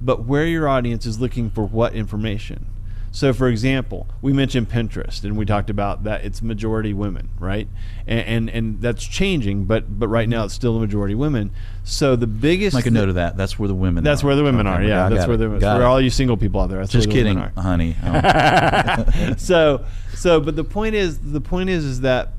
but 0.00 0.24
where 0.24 0.46
your 0.46 0.68
audience 0.68 1.06
is 1.06 1.20
looking 1.20 1.50
for 1.50 1.64
what 1.64 1.94
information. 1.94 2.66
So, 3.14 3.32
for 3.32 3.46
example, 3.46 4.08
we 4.20 4.32
mentioned 4.32 4.68
Pinterest, 4.68 5.22
and 5.22 5.36
we 5.36 5.46
talked 5.46 5.70
about 5.70 6.02
that 6.02 6.24
it's 6.24 6.42
majority 6.42 6.92
women, 6.92 7.28
right? 7.38 7.68
And 8.08 8.20
and, 8.26 8.50
and 8.50 8.80
that's 8.80 9.04
changing, 9.06 9.66
but 9.66 10.00
but 10.00 10.08
right 10.08 10.28
now 10.28 10.46
it's 10.46 10.54
still 10.54 10.76
a 10.76 10.80
majority 10.80 11.14
women. 11.14 11.52
So 11.84 12.16
the 12.16 12.26
biggest 12.26 12.74
make 12.74 12.86
a 12.86 12.90
note 12.90 13.08
of 13.08 13.14
that. 13.14 13.36
That's 13.36 13.56
where 13.56 13.68
the 13.68 13.74
women. 13.74 14.02
That's 14.02 14.24
are. 14.24 14.26
where 14.26 14.34
the 14.34 14.42
women 14.42 14.66
okay, 14.66 14.76
are. 14.78 14.82
Yeah, 14.82 15.08
that's 15.08 15.28
where 15.28 15.36
the 15.36 15.60
for 15.60 15.84
all 15.84 16.00
you 16.00 16.10
single 16.10 16.36
people 16.36 16.60
out 16.60 16.70
there. 16.70 16.80
That's 16.80 16.90
Just 16.90 17.08
kidding, 17.08 17.38
honey. 17.38 17.94
So 19.38 19.84
so, 20.14 20.40
but 20.40 20.56
the 20.56 20.64
point 20.64 20.96
is, 20.96 21.18
the 21.20 21.40
point 21.40 21.70
is, 21.70 21.84
is 21.84 22.00
that 22.00 22.32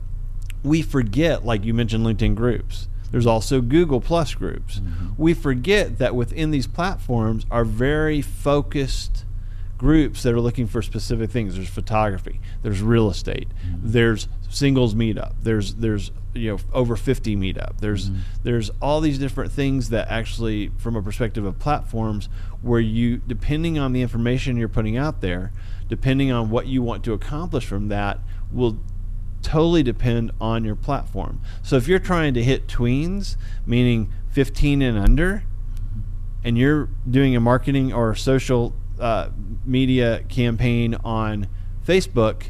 we 0.62 0.82
forget, 0.82 1.46
like 1.46 1.64
you 1.64 1.74
mentioned, 1.74 2.06
LinkedIn 2.06 2.36
groups. 2.36 2.90
There's 3.12 3.26
also 3.26 3.62
Google 3.62 4.02
Plus 4.02 4.34
groups. 4.34 4.80
Mm-hmm. 4.80 5.14
We 5.18 5.34
forget 5.34 6.00
that 6.00 6.16
within 6.16 6.52
these 6.52 6.68
platforms 6.68 7.46
are 7.50 7.64
very 7.64 8.22
focused 8.22 9.25
groups 9.78 10.24
that 10.24 10.34
are 10.34 10.40
looking 10.40 10.68
for 10.68 10.82
specific 10.82 11.30
things. 11.30 11.56
There's 11.56 11.70
photography, 11.70 12.40
there's 12.64 12.82
real 12.82 13.10
estate, 13.10 13.50
mm-hmm. 13.50 13.92
there's 13.92 14.28
singles 14.50 14.96
meetup, 14.96 15.34
there's 15.42 15.76
there's 15.76 16.12
you 16.34 16.52
know 16.52 16.60
over 16.74 16.96
50 16.96 17.36
meetup. 17.36 17.80
There's 17.80 18.10
mm-hmm. 18.10 18.20
there's 18.44 18.70
all 18.82 19.02
these 19.02 19.18
different 19.18 19.52
things 19.52 19.90
that 19.90 20.08
actually 20.10 20.72
from 20.78 20.96
a 20.96 21.02
perspective 21.02 21.46
of 21.46 21.60
platforms 21.60 22.30
where 22.62 22.80
you 22.80 23.18
depending 23.18 23.78
on 23.78 23.94
the 23.94 24.02
information 24.02 24.58
you're 24.58 24.68
putting 24.68 24.98
out 24.98 25.22
there, 25.22 25.52
depending 25.88 26.32
on 26.32 26.50
what 26.50 26.68
you 26.68 26.82
want 26.82 27.04
to 27.06 27.14
accomplish 27.14 27.66
from 27.66 27.90
that 27.90 28.20
will 28.52 28.78
totally 29.42 29.84
depend 29.84 30.32
on 30.42 30.64
your 30.64 30.76
platform. 30.76 31.40
So 31.62 31.76
if 31.76 31.88
you're 31.88 32.00
trying 32.00 32.34
to 32.34 32.44
hit 32.44 32.68
tweens, 32.68 33.38
meaning 33.66 34.12
15 34.32 34.82
and 34.82 34.98
under, 34.98 35.44
and 36.44 36.58
you're 36.58 36.90
doing 37.10 37.36
a 37.36 37.40
marketing 37.40 37.94
or 37.94 38.16
social 38.16 38.74
uh, 39.00 39.30
media 39.66 40.24
campaign 40.30 40.96
on 41.04 41.48
Facebook, 41.86 42.48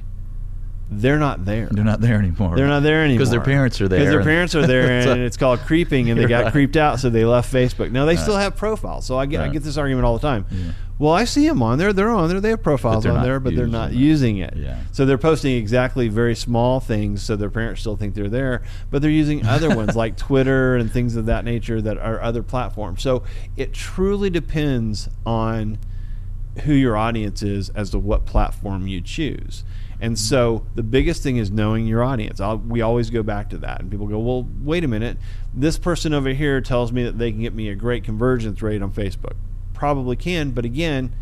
they're 0.89 1.17
not 1.17 1.45
there. 1.45 1.67
They're 1.71 1.83
not 1.83 1.99
there 1.99 2.17
anymore. 2.17 2.55
They're 2.55 2.67
not 2.67 2.83
there 2.83 3.03
anymore 3.03 3.17
because 3.17 3.31
their 3.31 3.41
parents 3.41 3.81
are 3.81 3.87
there. 3.87 3.99
Because 3.99 4.13
their 4.13 4.23
parents 4.23 4.53
are 4.53 4.67
there, 4.67 5.09
and 5.09 5.21
it's 5.21 5.37
called 5.37 5.59
creeping, 5.61 6.09
and 6.09 6.19
they 6.19 6.27
got 6.27 6.45
right. 6.45 6.51
creeped 6.51 6.77
out, 6.77 6.99
so 6.99 7.09
they 7.09 7.25
left 7.25 7.51
Facebook. 7.51 7.91
Now 7.91 8.05
they 8.05 8.15
right. 8.15 8.21
still 8.21 8.37
have 8.37 8.55
profiles, 8.55 9.05
so 9.05 9.17
I 9.17 9.25
get 9.25 9.39
right. 9.39 9.49
I 9.49 9.53
get 9.53 9.63
this 9.63 9.77
argument 9.77 10.05
all 10.05 10.17
the 10.17 10.27
time. 10.27 10.45
Yeah. 10.51 10.71
Well, 10.97 11.11
I 11.11 11.25
see 11.25 11.45
them 11.47 11.61
on 11.61 11.77
there. 11.77 11.91
They're 11.91 12.09
on 12.09 12.29
there. 12.29 12.39
They 12.39 12.51
have 12.51 12.63
profiles 12.63 13.05
on 13.05 13.21
there, 13.21 13.39
but 13.41 13.55
they're 13.55 13.67
not 13.67 13.91
using 13.91 14.37
it. 14.37 14.55
Yeah. 14.55 14.79
So 14.93 15.05
they're 15.05 15.17
posting 15.17 15.57
exactly 15.57 16.07
very 16.07 16.35
small 16.35 16.79
things, 16.79 17.21
so 17.21 17.35
their 17.35 17.49
parents 17.49 17.81
still 17.81 17.97
think 17.97 18.13
they're 18.13 18.29
there, 18.29 18.61
but 18.91 19.01
they're 19.01 19.11
using 19.11 19.45
other 19.45 19.75
ones 19.75 19.95
like 19.95 20.15
Twitter 20.15 20.75
and 20.75 20.89
things 20.89 21.15
of 21.15 21.25
that 21.25 21.43
nature 21.43 21.81
that 21.81 21.97
are 21.97 22.21
other 22.21 22.43
platforms. 22.43 23.01
So 23.01 23.23
it 23.57 23.73
truly 23.73 24.29
depends 24.29 25.09
on 25.25 25.79
who 26.63 26.73
your 26.73 26.95
audience 26.95 27.43
is 27.43 27.69
as 27.69 27.89
to 27.91 27.99
what 27.99 28.25
platform 28.25 28.87
you 28.87 29.01
choose. 29.01 29.63
And 29.99 30.15
mm-hmm. 30.15 30.17
so 30.17 30.65
the 30.75 30.83
biggest 30.83 31.23
thing 31.23 31.37
is 31.37 31.51
knowing 31.51 31.85
your 31.85 32.03
audience. 32.03 32.39
I'll, 32.39 32.57
we 32.57 32.81
always 32.81 33.09
go 33.09 33.23
back 33.23 33.49
to 33.51 33.57
that. 33.59 33.81
And 33.81 33.91
people 33.91 34.07
go, 34.07 34.19
well, 34.19 34.47
wait 34.61 34.83
a 34.83 34.87
minute. 34.87 35.17
This 35.53 35.77
person 35.77 36.13
over 36.13 36.29
here 36.29 36.61
tells 36.61 36.91
me 36.91 37.03
that 37.03 37.17
they 37.17 37.31
can 37.31 37.41
get 37.41 37.53
me 37.53 37.69
a 37.69 37.75
great 37.75 38.03
convergence 38.03 38.61
rate 38.61 38.81
on 38.81 38.91
Facebook. 38.91 39.35
Probably 39.73 40.15
can, 40.15 40.51
but 40.51 40.65
again, 40.65 41.13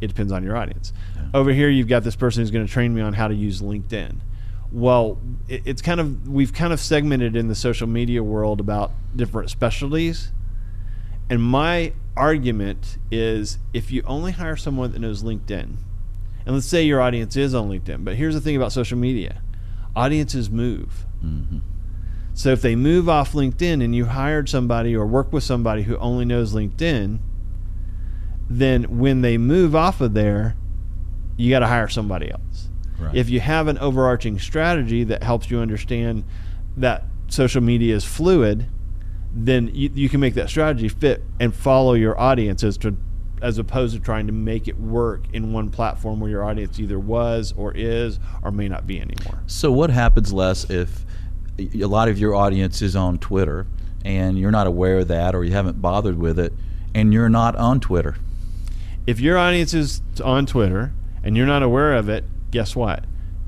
it 0.00 0.08
depends 0.08 0.32
on 0.32 0.42
your 0.42 0.56
audience. 0.56 0.92
Yeah. 1.16 1.22
Over 1.34 1.52
here, 1.52 1.68
you've 1.68 1.88
got 1.88 2.04
this 2.04 2.16
person 2.16 2.42
who's 2.42 2.50
going 2.50 2.66
to 2.66 2.72
train 2.72 2.94
me 2.94 3.00
on 3.00 3.12
how 3.12 3.28
to 3.28 3.34
use 3.34 3.62
LinkedIn. 3.62 4.18
Well, 4.70 5.20
it, 5.48 5.62
it's 5.64 5.82
kind 5.82 6.00
of, 6.00 6.28
we've 6.28 6.52
kind 6.52 6.72
of 6.72 6.80
segmented 6.80 7.36
in 7.36 7.48
the 7.48 7.54
social 7.54 7.86
media 7.86 8.22
world 8.22 8.60
about 8.60 8.92
different 9.14 9.50
specialties. 9.50 10.32
And 11.30 11.42
my 11.42 11.92
argument 12.16 12.98
is 13.10 13.58
if 13.72 13.90
you 13.90 14.02
only 14.06 14.32
hire 14.32 14.56
someone 14.56 14.92
that 14.92 14.98
knows 14.98 15.22
LinkedIn, 15.22 15.76
and 16.46 16.54
let's 16.54 16.66
say 16.66 16.82
your 16.82 17.00
audience 17.00 17.36
is 17.36 17.54
on 17.54 17.68
LinkedIn, 17.68 18.04
but 18.04 18.16
here's 18.16 18.34
the 18.34 18.40
thing 18.40 18.56
about 18.56 18.72
social 18.72 18.98
media 18.98 19.40
audiences 19.96 20.50
move. 20.50 21.06
Mm-hmm. 21.24 21.58
So 22.34 22.50
if 22.50 22.62
they 22.62 22.74
move 22.74 23.08
off 23.08 23.32
LinkedIn 23.32 23.82
and 23.82 23.94
you 23.94 24.06
hired 24.06 24.48
somebody 24.48 24.94
or 24.94 25.06
work 25.06 25.32
with 25.32 25.44
somebody 25.44 25.84
who 25.84 25.96
only 25.98 26.24
knows 26.24 26.52
LinkedIn, 26.52 27.20
then 28.50 28.98
when 28.98 29.22
they 29.22 29.38
move 29.38 29.76
off 29.76 30.00
of 30.00 30.14
there, 30.14 30.56
you 31.36 31.50
got 31.50 31.60
to 31.60 31.68
hire 31.68 31.88
somebody 31.88 32.30
else. 32.30 32.68
Right. 32.98 33.14
If 33.14 33.30
you 33.30 33.40
have 33.40 33.68
an 33.68 33.78
overarching 33.78 34.38
strategy 34.38 35.04
that 35.04 35.22
helps 35.22 35.50
you 35.50 35.60
understand 35.60 36.24
that 36.76 37.04
social 37.28 37.62
media 37.62 37.94
is 37.94 38.04
fluid, 38.04 38.66
then 39.34 39.70
you, 39.74 39.90
you 39.94 40.08
can 40.08 40.20
make 40.20 40.34
that 40.34 40.48
strategy 40.48 40.88
fit 40.88 41.22
and 41.40 41.54
follow 41.54 41.94
your 41.94 42.18
audience 42.18 42.62
as 42.62 42.78
to 42.78 42.96
as 43.42 43.58
opposed 43.58 43.94
to 43.94 44.00
trying 44.00 44.26
to 44.26 44.32
make 44.32 44.68
it 44.68 44.78
work 44.78 45.24
in 45.34 45.52
one 45.52 45.68
platform 45.68 46.18
where 46.18 46.30
your 46.30 46.42
audience 46.42 46.80
either 46.80 46.98
was 46.98 47.52
or 47.58 47.72
is 47.74 48.18
or 48.42 48.50
may 48.50 48.68
not 48.68 48.86
be 48.86 48.98
anymore. 48.98 49.42
So, 49.46 49.70
what 49.70 49.90
happens, 49.90 50.32
Les 50.32 50.70
if 50.70 51.04
a 51.58 51.84
lot 51.84 52.08
of 52.08 52.18
your 52.18 52.34
audience 52.34 52.80
is 52.80 52.96
on 52.96 53.18
Twitter 53.18 53.66
and 54.04 54.38
you're 54.38 54.50
not 54.50 54.66
aware 54.66 55.00
of 55.00 55.08
that 55.08 55.34
or 55.34 55.44
you 55.44 55.52
haven't 55.52 55.82
bothered 55.82 56.18
with 56.18 56.38
it 56.38 56.52
and 56.94 57.12
you're 57.12 57.28
not 57.28 57.54
on 57.56 57.80
Twitter? 57.80 58.16
If 59.06 59.20
your 59.20 59.36
audience 59.36 59.74
is 59.74 60.00
on 60.24 60.46
Twitter 60.46 60.92
and 61.22 61.36
you're 61.36 61.46
not 61.46 61.62
aware 61.62 61.94
of 61.94 62.08
it, 62.08 62.24
guess 62.50 62.74
what? 62.74 63.04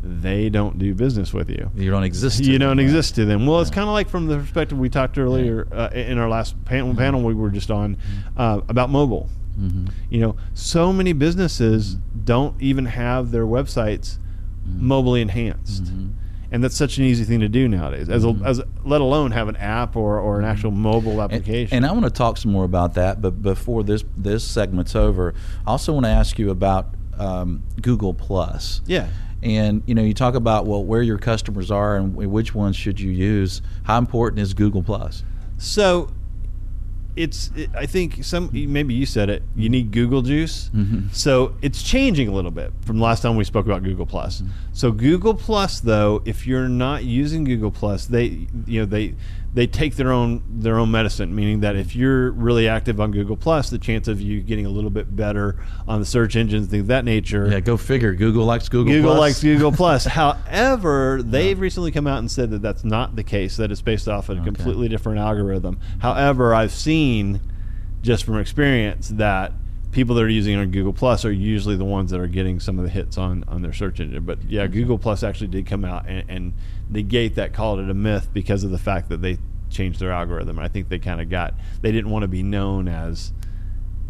They 0.06 0.48
don't 0.48 0.78
do 0.78 0.94
business 0.94 1.32
with 1.32 1.50
you. 1.50 1.70
You 1.74 1.90
don't 1.90 2.04
exist. 2.04 2.44
you 2.44 2.58
don't 2.58 2.76
them, 2.76 2.86
exist 2.86 3.14
to 3.16 3.24
them. 3.24 3.46
Well, 3.46 3.56
yeah. 3.56 3.62
it's 3.62 3.70
kind 3.70 3.88
of 3.88 3.92
like 3.92 4.08
from 4.08 4.26
the 4.26 4.38
perspective 4.38 4.78
we 4.78 4.88
talked 4.88 5.18
earlier 5.18 5.66
uh, 5.72 5.90
in 5.92 6.18
our 6.18 6.28
last 6.28 6.62
panel, 6.64 6.90
mm-hmm. 6.90 6.98
panel 6.98 7.22
we 7.22 7.34
were 7.34 7.50
just 7.50 7.70
on 7.70 7.96
uh, 8.36 8.60
about 8.68 8.90
mobile. 8.90 9.28
Mm-hmm. 9.58 9.86
You 10.10 10.20
know, 10.20 10.36
so 10.54 10.92
many 10.92 11.12
businesses 11.12 11.96
mm-hmm. 11.96 12.24
don't 12.24 12.62
even 12.62 12.86
have 12.86 13.30
their 13.30 13.46
websites 13.46 14.18
mm-hmm. 14.66 14.86
mobilely 14.86 15.22
enhanced. 15.22 15.84
Mm-hmm. 15.84 16.10
And 16.52 16.62
that's 16.62 16.76
such 16.76 16.96
an 16.98 17.04
easy 17.04 17.24
thing 17.24 17.40
to 17.40 17.48
do 17.48 17.66
nowadays, 17.66 18.08
as, 18.08 18.22
a, 18.22 18.28
mm-hmm. 18.28 18.46
as 18.46 18.60
a, 18.60 18.68
let 18.84 19.00
alone 19.00 19.32
have 19.32 19.48
an 19.48 19.56
app 19.56 19.96
or, 19.96 20.20
or 20.20 20.36
an 20.36 20.42
mm-hmm. 20.42 20.52
actual 20.52 20.70
mobile 20.70 21.20
application. 21.20 21.76
And, 21.76 21.84
and 21.84 21.86
I 21.86 21.92
want 21.92 22.04
to 22.04 22.10
talk 22.10 22.36
some 22.36 22.52
more 22.52 22.64
about 22.64 22.94
that, 22.94 23.20
but 23.20 23.42
before 23.42 23.82
this 23.82 24.04
this 24.16 24.44
segment's 24.44 24.94
over, 24.94 25.34
I 25.66 25.72
also 25.72 25.92
want 25.92 26.06
to 26.06 26.10
ask 26.10 26.38
you 26.38 26.50
about 26.50 26.86
um, 27.18 27.64
Google 27.82 28.14
Plus. 28.14 28.80
Yeah. 28.86 29.08
And 29.46 29.84
you 29.86 29.94
know, 29.94 30.02
you 30.02 30.12
talk 30.12 30.34
about 30.34 30.66
well 30.66 30.84
where 30.84 31.02
your 31.02 31.18
customers 31.18 31.70
are 31.70 31.94
and 31.96 32.16
which 32.16 32.52
ones 32.52 32.74
should 32.74 32.98
you 32.98 33.12
use. 33.12 33.62
How 33.84 33.96
important 33.96 34.40
is 34.40 34.54
Google 34.54 34.82
Plus? 34.82 35.22
So 35.56 36.10
it's 37.14 37.52
it, 37.54 37.70
I 37.72 37.86
think 37.86 38.24
some 38.24 38.50
maybe 38.52 38.92
you 38.92 39.06
said 39.06 39.30
it. 39.30 39.44
You 39.54 39.68
need 39.68 39.92
Google 39.92 40.22
Juice, 40.22 40.68
mm-hmm. 40.74 41.10
so 41.12 41.54
it's 41.62 41.80
changing 41.80 42.26
a 42.26 42.32
little 42.32 42.50
bit 42.50 42.72
from 42.84 43.00
last 43.00 43.22
time 43.22 43.36
we 43.36 43.44
spoke 43.44 43.66
about 43.66 43.84
Google 43.84 44.04
Plus. 44.04 44.40
Mm-hmm. 44.40 44.50
So 44.72 44.90
Google 44.90 45.34
Plus, 45.34 45.78
though, 45.78 46.22
if 46.24 46.44
you're 46.44 46.68
not 46.68 47.04
using 47.04 47.44
Google 47.44 47.70
Plus, 47.70 48.06
they 48.06 48.48
you 48.66 48.80
know 48.80 48.84
they 48.84 49.14
they 49.56 49.66
take 49.66 49.96
their 49.96 50.12
own 50.12 50.42
their 50.50 50.78
own 50.78 50.90
medicine, 50.90 51.34
meaning 51.34 51.60
that 51.60 51.76
if 51.76 51.96
you're 51.96 52.30
really 52.32 52.68
active 52.68 53.00
on 53.00 53.10
Google 53.10 53.38
Plus, 53.38 53.70
the 53.70 53.78
chance 53.78 54.06
of 54.06 54.20
you 54.20 54.42
getting 54.42 54.66
a 54.66 54.68
little 54.68 54.90
bit 54.90 55.16
better 55.16 55.58
on 55.88 55.98
the 55.98 56.04
search 56.04 56.36
engines, 56.36 56.66
things 56.66 56.82
of 56.82 56.86
that 56.88 57.06
nature. 57.06 57.48
Yeah, 57.50 57.60
go 57.60 57.78
figure. 57.78 58.14
Google 58.14 58.44
likes 58.44 58.68
Google. 58.68 58.92
Google 58.92 59.12
Plus. 59.12 59.18
likes 59.18 59.42
Google 59.42 59.72
Plus. 59.72 60.04
However, 60.18 61.22
they've 61.22 61.56
yeah. 61.56 61.62
recently 61.62 61.90
come 61.90 62.06
out 62.06 62.18
and 62.18 62.30
said 62.30 62.50
that 62.50 62.60
that's 62.60 62.84
not 62.84 63.16
the 63.16 63.24
case. 63.24 63.56
That 63.56 63.72
it's 63.72 63.80
based 63.80 64.08
off 64.08 64.28
of 64.28 64.36
a 64.36 64.40
okay. 64.42 64.44
completely 64.44 64.88
different 64.88 65.20
algorithm. 65.20 65.80
However, 66.00 66.54
I've 66.54 66.72
seen 66.72 67.40
just 68.02 68.24
from 68.24 68.38
experience 68.38 69.08
that 69.14 69.54
people 69.92 70.14
that 70.16 70.22
are 70.22 70.28
using 70.28 70.56
on 70.56 70.70
Google 70.70 70.92
Plus 70.92 71.24
are 71.24 71.32
usually 71.32 71.76
the 71.76 71.84
ones 71.84 72.10
that 72.10 72.20
are 72.20 72.26
getting 72.26 72.60
some 72.60 72.78
of 72.78 72.84
the 72.84 72.90
hits 72.90 73.16
on 73.16 73.44
on 73.48 73.62
their 73.62 73.72
search 73.72 74.00
engine. 74.00 74.24
But 74.24 74.42
yeah, 74.48 74.66
Google 74.66 74.98
Plus 74.98 75.22
actually 75.22 75.48
did 75.48 75.66
come 75.66 75.84
out 75.84 76.06
and, 76.08 76.28
and 76.28 76.52
negate 76.90 77.34
that, 77.36 77.52
called 77.52 77.80
it 77.80 77.90
a 77.90 77.94
myth 77.94 78.28
because 78.32 78.64
of 78.64 78.70
the 78.70 78.78
fact 78.78 79.08
that 79.08 79.22
they 79.22 79.38
changed 79.70 80.00
their 80.00 80.12
algorithm. 80.12 80.58
I 80.58 80.68
think 80.68 80.88
they 80.88 80.98
kind 80.98 81.20
of 81.20 81.28
got 81.28 81.54
they 81.80 81.92
didn't 81.92 82.10
want 82.10 82.22
to 82.22 82.28
be 82.28 82.42
known 82.42 82.88
as 82.88 83.32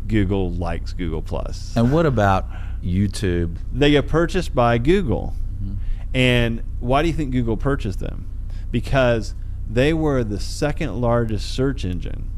Google 0.06 0.50
likes 0.50 0.92
Google 0.92 1.22
Plus. 1.22 1.76
And 1.76 1.92
what 1.92 2.06
about 2.06 2.46
YouTube? 2.82 3.56
They 3.72 3.90
get 3.92 4.08
purchased 4.08 4.54
by 4.54 4.78
Google. 4.78 5.34
Mm-hmm. 5.62 5.74
And 6.14 6.62
why 6.80 7.02
do 7.02 7.08
you 7.08 7.14
think 7.14 7.32
Google 7.32 7.56
purchased 7.56 8.00
them? 8.00 8.28
Because 8.70 9.34
they 9.68 9.92
were 9.92 10.22
the 10.24 10.40
second 10.40 11.00
largest 11.00 11.54
search 11.54 11.84
engine 11.84 12.30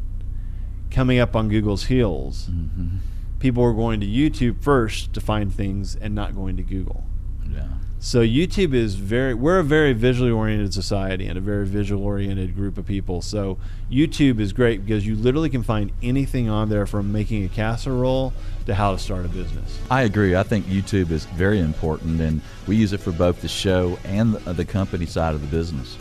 coming 0.90 1.18
up 1.18 1.36
on 1.36 1.48
Google's 1.48 1.86
heels. 1.86 2.48
Mm-hmm. 2.50 2.96
People 3.38 3.62
were 3.62 3.74
going 3.74 4.00
to 4.00 4.06
YouTube 4.06 4.62
first 4.62 5.12
to 5.14 5.20
find 5.20 5.52
things 5.52 5.96
and 5.96 6.14
not 6.14 6.34
going 6.34 6.56
to 6.56 6.62
Google. 6.62 7.04
Yeah. 7.48 7.68
So 8.00 8.20
YouTube 8.20 8.74
is 8.74 8.94
very 8.94 9.34
we're 9.34 9.58
a 9.58 9.64
very 9.64 9.92
visually 9.92 10.30
oriented 10.30 10.72
society 10.72 11.26
and 11.26 11.36
a 11.36 11.40
very 11.40 11.66
visual 11.66 12.04
oriented 12.04 12.54
group 12.54 12.78
of 12.78 12.86
people. 12.86 13.22
So 13.22 13.58
YouTube 13.90 14.38
is 14.38 14.52
great 14.52 14.86
because 14.86 15.04
you 15.04 15.16
literally 15.16 15.50
can 15.50 15.64
find 15.64 15.90
anything 16.00 16.48
on 16.48 16.68
there 16.68 16.86
from 16.86 17.10
making 17.10 17.44
a 17.44 17.48
casserole 17.48 18.32
to 18.66 18.74
how 18.74 18.92
to 18.92 18.98
start 18.98 19.24
a 19.24 19.28
business. 19.28 19.80
I 19.90 20.02
agree. 20.02 20.36
I 20.36 20.44
think 20.44 20.66
YouTube 20.66 21.10
is 21.10 21.24
very 21.24 21.58
important 21.58 22.20
and 22.20 22.40
we 22.68 22.76
use 22.76 22.92
it 22.92 23.00
for 23.00 23.10
both 23.10 23.40
the 23.40 23.48
show 23.48 23.98
and 24.04 24.34
the 24.34 24.62
uh, 24.62 24.64
company 24.64 25.06
side 25.06 25.34
of 25.34 25.40
the 25.40 25.48
business. 25.48 25.98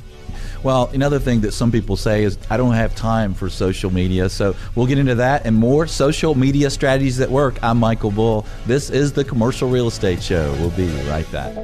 Well, 0.63 0.89
another 0.93 1.19
thing 1.19 1.41
that 1.41 1.51
some 1.53 1.71
people 1.71 1.95
say 1.95 2.23
is, 2.23 2.37
I 2.49 2.57
don't 2.57 2.73
have 2.73 2.95
time 2.95 3.33
for 3.33 3.49
social 3.49 3.91
media. 3.91 4.29
So 4.29 4.55
we'll 4.75 4.87
get 4.87 4.97
into 4.97 5.15
that 5.15 5.45
and 5.45 5.55
more 5.55 5.87
social 5.87 6.35
media 6.35 6.69
strategies 6.69 7.17
that 7.17 7.29
work. 7.29 7.61
I'm 7.63 7.77
Michael 7.77 8.11
Bull. 8.11 8.45
This 8.65 8.89
is 8.89 9.13
the 9.13 9.23
Commercial 9.23 9.69
Real 9.69 9.87
Estate 9.87 10.21
Show. 10.21 10.51
We'll 10.59 10.71
be 10.71 10.89
right 11.09 11.31
back. 11.31 11.55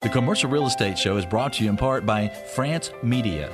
The 0.00 0.08
Commercial 0.08 0.50
Real 0.50 0.66
Estate 0.66 0.98
Show 0.98 1.16
is 1.18 1.26
brought 1.26 1.52
to 1.54 1.64
you 1.64 1.70
in 1.70 1.76
part 1.76 2.06
by 2.06 2.28
France 2.28 2.92
Media. 3.02 3.52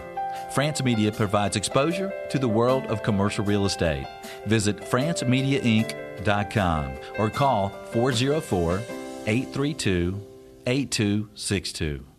France 0.52 0.82
Media 0.82 1.10
provides 1.10 1.56
exposure 1.56 2.12
to 2.30 2.38
the 2.38 2.48
world 2.48 2.84
of 2.86 3.02
commercial 3.02 3.44
real 3.44 3.66
estate. 3.66 4.06
Visit 4.46 4.80
francemediainc.com 4.80 6.92
or 7.18 7.30
call 7.30 7.70
404 7.90 8.80
832 9.26 10.22
8262. 10.66 12.15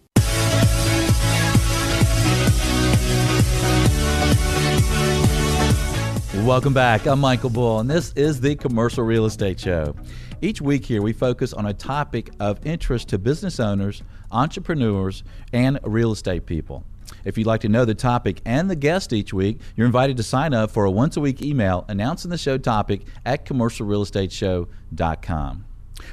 Welcome 6.48 6.74
back. 6.74 7.06
I'm 7.06 7.20
Michael 7.20 7.50
Bull, 7.50 7.82
and 7.82 7.90
this 7.90 8.14
is 8.14 8.40
the 8.40 8.56
Commercial 8.56 9.04
Real 9.04 9.26
Estate 9.26 9.60
Show. 9.60 9.94
Each 10.42 10.62
week 10.62 10.86
here, 10.86 11.02
we 11.02 11.12
focus 11.12 11.52
on 11.52 11.66
a 11.66 11.74
topic 11.74 12.30
of 12.40 12.66
interest 12.66 13.10
to 13.10 13.18
business 13.18 13.60
owners, 13.60 14.02
entrepreneurs, 14.32 15.26
and 15.52 15.78
real 15.84 16.14
estate 16.14 16.46
people. 16.46 16.86
If 17.26 17.38
you'd 17.38 17.48
like 17.48 17.60
to 17.62 17.70
know 17.70 17.84
the 17.84 17.96
topic 17.96 18.40
and 18.46 18.70
the 18.70 18.78
guest 18.78 19.12
each 19.12 19.34
week, 19.34 19.60
you're 19.76 19.88
invited 19.88 20.16
to 20.16 20.24
sign 20.24 20.54
up 20.54 20.72
for 20.72 20.86
a 20.86 20.92
once 20.92 21.18
a 21.18 21.20
week 21.20 21.42
email 21.42 21.84
announcing 21.90 22.32
the 22.32 22.38
show 22.38 22.58
topic 22.58 23.02
at 23.26 23.46
commercialrealestateshow.com. 23.46 25.67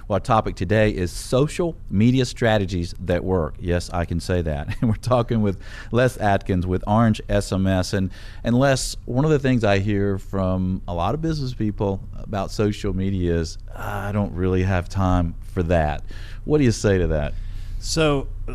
Well, 0.09 0.17
our 0.17 0.21
topic 0.21 0.57
today 0.57 0.91
is 0.91 1.11
social 1.13 1.77
media 1.91 2.25
strategies 2.25 2.95
that 3.01 3.25
work. 3.25 3.55
Yes, 3.59 3.91
I 3.91 4.05
can 4.05 4.21
say 4.21 4.43
that. 4.43 4.77
And 4.85 4.91
we're 4.91 4.97
talking 4.97 5.41
with 5.41 5.61
Les 5.93 6.17
Atkins 6.19 6.67
with 6.67 6.85
Orange 6.87 7.21
SMS. 7.29 7.95
And, 7.95 8.11
and 8.43 8.59
Les, 8.59 8.97
one 9.05 9.25
of 9.25 9.31
the 9.31 9.39
things 9.39 9.65
I 9.65 9.79
hear 9.79 10.19
from 10.19 10.83
a 10.87 10.95
lot 10.95 11.15
of 11.15 11.23
business 11.23 11.55
people 11.55 12.01
about 12.15 12.51
social 12.51 12.95
media 12.95 13.37
is 13.37 13.59
I 13.75 14.13
don't 14.13 14.35
really 14.35 14.63
have 14.63 14.89
time 14.89 15.35
for 15.43 15.63
that. 15.65 16.03
What 16.45 16.59
do 16.59 16.65
you 16.65 16.73
say 16.73 16.99
to 16.99 17.07
that? 17.09 17.35
So 17.79 18.29
uh, 18.49 18.55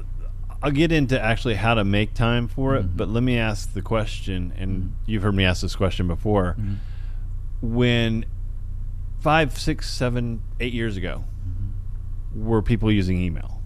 I'll 0.61 0.71
get 0.71 0.91
into 0.91 1.19
actually 1.19 1.55
how 1.55 1.75
to 1.75 1.83
make 1.83 2.13
time 2.13 2.47
for 2.47 2.75
it, 2.75 2.85
mm-hmm. 2.85 2.97
but 2.97 3.09
let 3.09 3.23
me 3.23 3.37
ask 3.37 3.73
the 3.73 3.81
question, 3.81 4.53
and 4.57 4.71
mm-hmm. 4.71 4.93
you've 5.05 5.23
heard 5.23 5.35
me 5.35 5.45
ask 5.45 5.61
this 5.61 5.75
question 5.75 6.07
before. 6.07 6.55
Mm-hmm. 6.59 7.75
When 7.75 8.25
five, 9.19 9.57
six, 9.57 9.89
seven, 9.89 10.41
eight 10.59 10.73
years 10.73 10.97
ago, 10.97 11.23
mm-hmm. 11.47 12.45
were 12.45 12.61
people 12.61 12.91
using 12.91 13.21
email? 13.21 13.59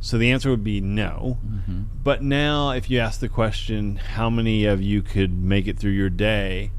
So 0.00 0.16
the 0.16 0.30
answer 0.30 0.50
would 0.50 0.64
be 0.64 0.80
no. 0.80 1.38
Mm-hmm. 1.46 1.82
But 2.02 2.22
now, 2.22 2.70
if 2.70 2.90
you 2.90 2.98
ask 2.98 3.20
the 3.20 3.28
question, 3.28 3.96
how 3.96 4.30
many 4.30 4.64
of 4.64 4.80
you 4.80 5.02
could 5.02 5.32
make 5.42 5.66
it 5.66 5.78
through 5.78 5.92
your 5.92 6.08
day 6.08 6.70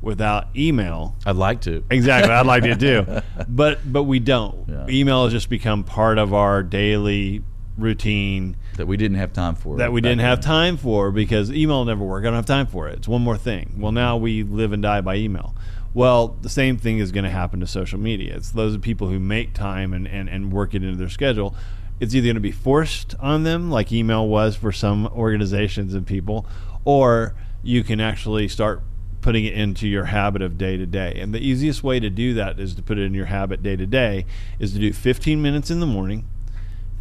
without 0.00 0.48
email? 0.56 1.14
I'd 1.26 1.36
like 1.36 1.60
to. 1.62 1.84
Exactly, 1.90 2.32
I'd 2.32 2.46
like 2.46 2.62
to 2.62 2.74
too. 2.76 3.22
But 3.48 3.80
but 3.92 4.04
we 4.04 4.18
don't. 4.18 4.68
Yeah. 4.68 4.86
Email 4.88 5.24
has 5.24 5.32
just 5.32 5.50
become 5.50 5.84
part 5.84 6.16
of 6.16 6.32
our 6.32 6.62
daily 6.62 7.42
routine 7.76 8.56
that 8.76 8.86
we 8.86 8.96
didn't 8.96 9.18
have 9.18 9.32
time 9.32 9.54
for. 9.54 9.76
That 9.76 9.92
we 9.92 10.00
didn't 10.00 10.20
have 10.20 10.40
time 10.40 10.78
for 10.78 11.10
because 11.10 11.52
email 11.52 11.84
never 11.84 12.02
worked. 12.02 12.24
I 12.24 12.30
don't 12.30 12.36
have 12.36 12.46
time 12.46 12.66
for 12.66 12.88
it. 12.88 12.98
It's 12.98 13.08
one 13.08 13.22
more 13.22 13.36
thing. 13.36 13.74
Well, 13.78 13.92
now 13.92 14.16
we 14.16 14.42
live 14.42 14.72
and 14.72 14.82
die 14.82 15.02
by 15.02 15.16
email. 15.16 15.54
Well, 15.92 16.36
the 16.40 16.48
same 16.48 16.76
thing 16.76 16.98
is 16.98 17.10
going 17.10 17.24
to 17.24 17.30
happen 17.30 17.60
to 17.60 17.66
social 17.66 17.98
media. 17.98 18.36
It's 18.36 18.50
those 18.50 18.76
people 18.78 19.08
who 19.08 19.18
make 19.18 19.54
time 19.54 19.92
and, 19.92 20.06
and, 20.06 20.28
and 20.28 20.52
work 20.52 20.74
it 20.74 20.84
into 20.84 20.96
their 20.96 21.08
schedule. 21.08 21.54
It's 21.98 22.14
either 22.14 22.26
going 22.26 22.34
to 22.34 22.40
be 22.40 22.52
forced 22.52 23.14
on 23.18 23.42
them, 23.42 23.70
like 23.70 23.92
email 23.92 24.26
was 24.26 24.56
for 24.56 24.72
some 24.72 25.06
organizations 25.08 25.92
and 25.92 26.06
people, 26.06 26.46
or 26.84 27.34
you 27.62 27.82
can 27.82 28.00
actually 28.00 28.48
start 28.48 28.82
putting 29.20 29.44
it 29.44 29.52
into 29.52 29.86
your 29.86 30.04
habit 30.06 30.42
of 30.42 30.56
day 30.56 30.76
to 30.76 30.86
day. 30.86 31.18
And 31.20 31.34
the 31.34 31.40
easiest 31.40 31.82
way 31.82 32.00
to 32.00 32.08
do 32.08 32.34
that 32.34 32.58
is 32.58 32.74
to 32.76 32.82
put 32.82 32.96
it 32.96 33.02
in 33.02 33.12
your 33.12 33.26
habit 33.26 33.62
day 33.62 33.76
to 33.76 33.86
day 33.86 34.24
is 34.58 34.72
to 34.72 34.78
do 34.78 34.92
15 34.92 35.42
minutes 35.42 35.70
in 35.70 35.80
the 35.80 35.86
morning, 35.86 36.26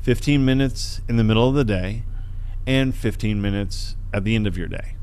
15 0.01 0.43
minutes 0.43 0.99
in 1.07 1.15
the 1.15 1.23
middle 1.23 1.47
of 1.47 1.55
the 1.55 1.63
day, 1.63 2.03
and 2.67 2.93
15 2.93 3.41
minutes 3.41 3.95
at 4.13 4.23
the 4.23 4.35
end 4.35 4.47
of 4.47 4.57
your 4.57 4.67
day. 4.67 4.95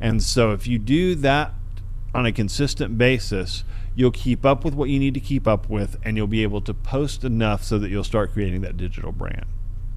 And 0.00 0.22
so 0.22 0.52
if 0.52 0.66
you 0.66 0.78
do 0.78 1.14
that 1.16 1.54
on 2.14 2.26
a 2.26 2.32
consistent 2.32 2.98
basis, 2.98 3.64
you'll 3.94 4.10
keep 4.10 4.44
up 4.44 4.64
with 4.64 4.74
what 4.74 4.88
you 4.88 4.98
need 4.98 5.14
to 5.14 5.20
keep 5.20 5.46
up 5.46 5.68
with, 5.68 5.96
and 6.04 6.16
you'll 6.16 6.26
be 6.26 6.42
able 6.42 6.60
to 6.62 6.74
post 6.74 7.24
enough 7.24 7.62
so 7.64 7.78
that 7.78 7.90
you'll 7.90 8.04
start 8.04 8.32
creating 8.32 8.60
that 8.62 8.76
digital 8.76 9.12
brand. 9.12 9.46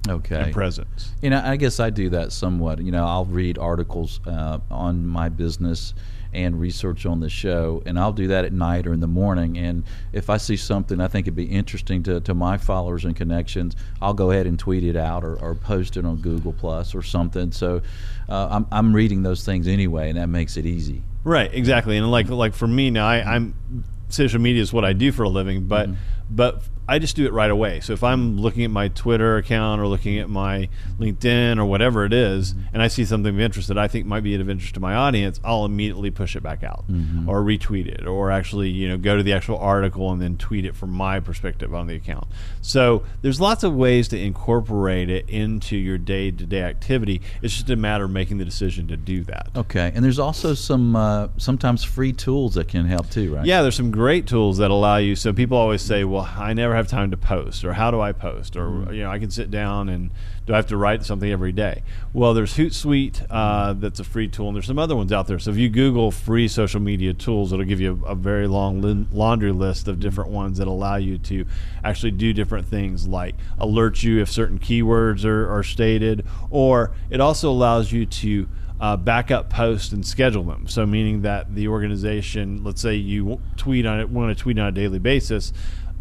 Okay. 0.08 0.40
And 0.40 0.52
presence. 0.52 1.12
You 1.20 1.30
know, 1.30 1.42
I 1.44 1.56
guess 1.56 1.80
I 1.80 1.90
do 1.90 2.10
that 2.10 2.32
somewhat. 2.32 2.80
You 2.80 2.92
know, 2.92 3.04
I'll 3.04 3.24
read 3.24 3.58
articles 3.58 4.20
uh, 4.26 4.58
on 4.70 5.06
my 5.06 5.28
business 5.28 5.94
and 6.32 6.60
research 6.60 7.06
on 7.06 7.20
the 7.20 7.30
show, 7.30 7.82
and 7.86 7.98
I'll 7.98 8.12
do 8.12 8.28
that 8.28 8.44
at 8.44 8.52
night 8.52 8.86
or 8.86 8.92
in 8.92 9.00
the 9.00 9.06
morning. 9.06 9.56
And 9.58 9.84
if 10.12 10.28
I 10.28 10.36
see 10.36 10.56
something 10.56 11.00
I 11.00 11.08
think 11.08 11.26
would 11.26 11.34
be 11.34 11.46
interesting 11.46 12.02
to, 12.04 12.20
to 12.20 12.34
my 12.34 12.58
followers 12.58 13.04
and 13.04 13.16
connections, 13.16 13.74
I'll 14.02 14.14
go 14.14 14.30
ahead 14.30 14.46
and 14.46 14.58
tweet 14.58 14.84
it 14.84 14.96
out 14.96 15.24
or, 15.24 15.40
or 15.40 15.54
post 15.54 15.96
it 15.96 16.04
on 16.04 16.16
Google 16.16 16.52
Plus 16.52 16.94
or 16.94 17.02
something. 17.02 17.52
So 17.52 17.80
uh, 18.28 18.48
I'm, 18.50 18.66
I'm 18.70 18.94
reading 18.94 19.22
those 19.22 19.44
things 19.44 19.66
anyway, 19.66 20.10
and 20.10 20.18
that 20.18 20.28
makes 20.28 20.56
it 20.56 20.66
easy. 20.66 21.02
Right, 21.26 21.52
exactly. 21.52 21.96
And 21.96 22.08
like 22.08 22.28
like 22.28 22.54
for 22.54 22.68
me 22.68 22.88
now, 22.90 23.08
I, 23.08 23.34
I'm 23.34 23.84
social 24.10 24.40
media 24.40 24.62
is 24.62 24.72
what 24.72 24.84
I 24.84 24.92
do 24.92 25.10
for 25.10 25.24
a 25.24 25.28
living, 25.28 25.66
but 25.66 25.88
mm-hmm. 25.88 26.00
But 26.30 26.62
I 26.88 26.98
just 27.00 27.16
do 27.16 27.26
it 27.26 27.32
right 27.32 27.50
away. 27.50 27.80
So 27.80 27.92
if 27.94 28.04
I'm 28.04 28.38
looking 28.38 28.62
at 28.62 28.70
my 28.70 28.88
Twitter 28.88 29.38
account 29.38 29.80
or 29.80 29.88
looking 29.88 30.18
at 30.18 30.28
my 30.28 30.68
LinkedIn 31.00 31.58
or 31.58 31.64
whatever 31.64 32.04
it 32.04 32.12
is, 32.12 32.54
and 32.72 32.80
I 32.80 32.86
see 32.86 33.04
something 33.04 33.34
of 33.34 33.40
interest 33.40 33.68
that 33.68 33.78
I 33.78 33.88
think 33.88 34.06
might 34.06 34.22
be 34.22 34.36
of 34.36 34.48
interest 34.48 34.74
to 34.74 34.80
my 34.80 34.94
audience, 34.94 35.40
I'll 35.44 35.64
immediately 35.64 36.12
push 36.12 36.36
it 36.36 36.44
back 36.44 36.62
out 36.62 36.84
mm-hmm. 36.88 37.28
or 37.28 37.42
retweet 37.42 37.88
it 37.88 38.06
or 38.06 38.30
actually, 38.30 38.70
you 38.70 38.88
know, 38.88 38.96
go 38.96 39.16
to 39.16 39.22
the 39.24 39.32
actual 39.32 39.58
article 39.58 40.12
and 40.12 40.22
then 40.22 40.36
tweet 40.36 40.64
it 40.64 40.76
from 40.76 40.90
my 40.90 41.18
perspective 41.18 41.74
on 41.74 41.88
the 41.88 41.96
account. 41.96 42.28
So 42.62 43.04
there's 43.20 43.40
lots 43.40 43.64
of 43.64 43.74
ways 43.74 44.06
to 44.08 44.18
incorporate 44.18 45.10
it 45.10 45.28
into 45.28 45.76
your 45.76 45.98
day-to-day 45.98 46.62
activity. 46.62 47.20
It's 47.42 47.54
just 47.54 47.70
a 47.70 47.76
matter 47.76 48.04
of 48.04 48.12
making 48.12 48.38
the 48.38 48.44
decision 48.44 48.86
to 48.88 48.96
do 48.96 49.24
that. 49.24 49.48
Okay. 49.56 49.90
And 49.92 50.04
there's 50.04 50.20
also 50.20 50.54
some 50.54 50.94
uh, 50.94 51.28
sometimes 51.36 51.82
free 51.82 52.12
tools 52.12 52.54
that 52.54 52.68
can 52.68 52.86
help 52.86 53.10
too, 53.10 53.34
right? 53.34 53.44
Yeah, 53.44 53.62
there's 53.62 53.74
some 53.74 53.90
great 53.90 54.28
tools 54.28 54.58
that 54.58 54.70
allow 54.70 54.98
you. 54.98 55.16
So 55.16 55.32
people 55.32 55.58
always 55.58 55.82
say, 55.82 56.04
"Well, 56.04 56.15
I 56.18 56.52
never 56.52 56.74
have 56.74 56.88
time 56.88 57.10
to 57.10 57.16
post 57.16 57.64
or 57.64 57.72
how 57.72 57.90
do 57.90 58.00
I 58.00 58.12
post 58.12 58.56
or 58.56 58.66
mm-hmm. 58.66 58.92
you 58.92 59.02
know 59.02 59.10
I 59.10 59.18
can 59.18 59.30
sit 59.30 59.50
down 59.50 59.88
and 59.88 60.10
do 60.46 60.52
I 60.52 60.56
have 60.56 60.66
to 60.68 60.76
write 60.76 61.04
something 61.04 61.30
every 61.30 61.52
day? 61.52 61.82
Well, 62.12 62.34
there's 62.34 62.56
Hootsuite 62.56 63.26
uh, 63.30 63.72
that's 63.74 64.00
a 64.00 64.04
free 64.04 64.28
tool 64.28 64.48
and 64.48 64.56
there's 64.56 64.66
some 64.66 64.78
other 64.78 64.94
ones 64.94 65.12
out 65.12 65.26
there. 65.26 65.38
So 65.38 65.50
if 65.50 65.56
you 65.56 65.68
Google 65.68 66.10
free 66.10 66.48
social 66.48 66.80
media 66.80 67.12
tools, 67.12 67.52
it'll 67.52 67.64
give 67.64 67.80
you 67.80 68.00
a, 68.04 68.12
a 68.12 68.14
very 68.14 68.46
long 68.46 69.08
laundry 69.12 69.52
list 69.52 69.88
of 69.88 70.00
different 70.00 70.30
ones 70.30 70.58
that 70.58 70.68
allow 70.68 70.96
you 70.96 71.18
to 71.18 71.44
actually 71.82 72.12
do 72.12 72.32
different 72.32 72.66
things 72.66 73.08
like 73.08 73.34
alert 73.58 74.02
you 74.02 74.20
if 74.20 74.30
certain 74.30 74.58
keywords 74.58 75.24
are, 75.24 75.50
are 75.52 75.62
stated, 75.62 76.24
or 76.50 76.92
it 77.10 77.20
also 77.20 77.50
allows 77.50 77.92
you 77.92 78.06
to 78.06 78.48
uh, 78.80 78.96
backup 78.96 79.48
post 79.48 79.92
and 79.92 80.06
schedule 80.06 80.42
them. 80.42 80.66
So, 80.68 80.84
meaning 80.86 81.22
that 81.22 81.54
the 81.54 81.68
organization, 81.68 82.62
let's 82.62 82.80
say 82.80 82.94
you 82.94 83.40
tweet 83.56 83.86
on 83.86 84.00
it, 84.00 84.10
want 84.10 84.36
to 84.36 84.42
tweet 84.42 84.58
on 84.58 84.66
a 84.66 84.72
daily 84.72 84.98
basis, 84.98 85.52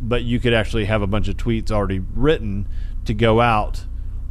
but 0.01 0.23
you 0.23 0.39
could 0.39 0.53
actually 0.53 0.85
have 0.85 1.01
a 1.01 1.07
bunch 1.07 1.27
of 1.27 1.37
tweets 1.37 1.71
already 1.71 1.99
written 1.99 2.67
to 3.05 3.13
go 3.13 3.41
out 3.41 3.85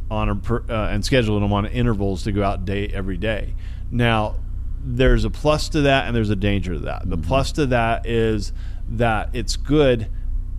on 0.09 0.29
a 0.29 0.53
uh, 0.53 0.89
and 0.89 1.03
schedule 1.03 1.39
them 1.39 1.51
on 1.51 1.65
intervals 1.65 2.23
to 2.23 2.31
go 2.31 2.43
out 2.43 2.65
day 2.65 2.87
every 2.87 3.17
day. 3.17 3.55
Now, 3.91 4.35
there's 4.83 5.25
a 5.25 5.29
plus 5.29 5.69
to 5.69 5.81
that 5.81 6.05
and 6.05 6.15
there's 6.15 6.29
a 6.29 6.35
danger 6.35 6.73
to 6.73 6.79
that. 6.79 7.09
The 7.09 7.17
mm-hmm. 7.17 7.27
plus 7.27 7.51
to 7.53 7.65
that 7.67 8.05
is 8.05 8.53
that 8.87 9.29
it's 9.33 9.55
good 9.55 10.11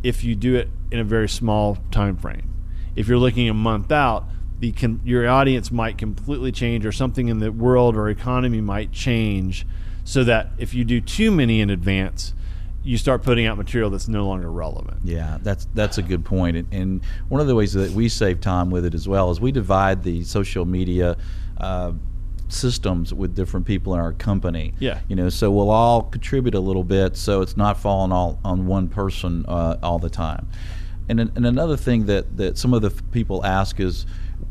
if 0.03 0.25
you 0.25 0.35
do 0.35 0.57
it 0.57 0.69
in 0.91 0.99
a 0.99 1.05
very 1.05 1.29
small 1.29 1.79
time 1.91 2.17
frame. 2.17 2.53
If 2.97 3.09
you're 3.09 3.19
looking 3.19 3.49
a 3.49 3.55
month 3.55 3.93
out, 3.93 4.25
the 4.59 4.73
con- 4.73 5.01
your 5.05 5.29
audience 5.29 5.71
might 5.71 5.99
completely 5.99 6.51
change 6.51 6.85
or 6.87 6.93
something 6.93 7.29
in 7.29 7.39
the 7.39 7.53
world 7.53 7.95
or 7.97 8.09
economy 8.09 8.61
might 8.61 8.91
change 8.91 9.67
so 10.05 10.25
that 10.25 10.51
if 10.59 10.75
you 10.75 10.85
do 10.85 11.01
too 11.01 11.31
many 11.31 11.61
in 11.61 11.71
advance, 11.71 12.33
you 12.87 12.97
start 12.97 13.23
putting 13.23 13.47
out 13.47 13.59
material 13.59 13.91
that's 13.91 14.09
no 14.09 14.27
longer 14.27 14.51
relevant. 14.51 14.99
Yeah, 15.05 15.39
that's 15.43 15.67
that's 15.75 15.99
a 15.99 16.03
good 16.03 16.25
point. 16.25 16.57
And, 16.57 16.73
and 16.73 17.05
one 17.29 17.41
of 17.41 17.49
the 17.49 17.55
ways 17.55 17.73
that 17.73 17.91
we 17.91 18.09
save 18.09 18.41
time 18.41 18.71
with 18.71 18.85
it 18.85 18.95
as 18.95 19.09
well 19.09 19.31
is 19.31 19.41
we 19.41 19.53
divide 19.53 20.03
the 20.03 20.23
social 20.25 20.65
media. 20.65 21.17
Uh, 21.59 21.93
systems 22.49 23.13
with 23.13 23.35
different 23.35 23.67
people 23.67 23.93
in 23.93 23.99
our 23.99 24.13
company. 24.13 24.73
Yeah. 24.79 25.01
You 25.09 25.17
know, 25.17 25.29
so 25.29 25.51
we'll 25.51 25.71
all 25.71 26.03
contribute 26.03 26.55
a 26.55 26.61
little 26.61 26.85
bit, 26.85 27.17
so 27.17 27.41
it's 27.41 27.57
not 27.57 27.77
falling 27.77 28.13
all 28.13 28.39
on 28.45 28.69
one 28.69 28.89
person 28.89 29.45
uh, 29.49 29.79
all 29.83 29.99
the 29.99 30.11
time. 30.11 30.47
And, 31.09 31.21
and 31.21 31.47
another 31.47 31.77
thing 31.77 32.07
that, 32.07 32.37
that 32.37 32.59
some 32.59 32.75
of 32.75 32.83
the 32.83 32.91
people 33.13 33.45
ask 33.45 33.79
is, 33.81 34.07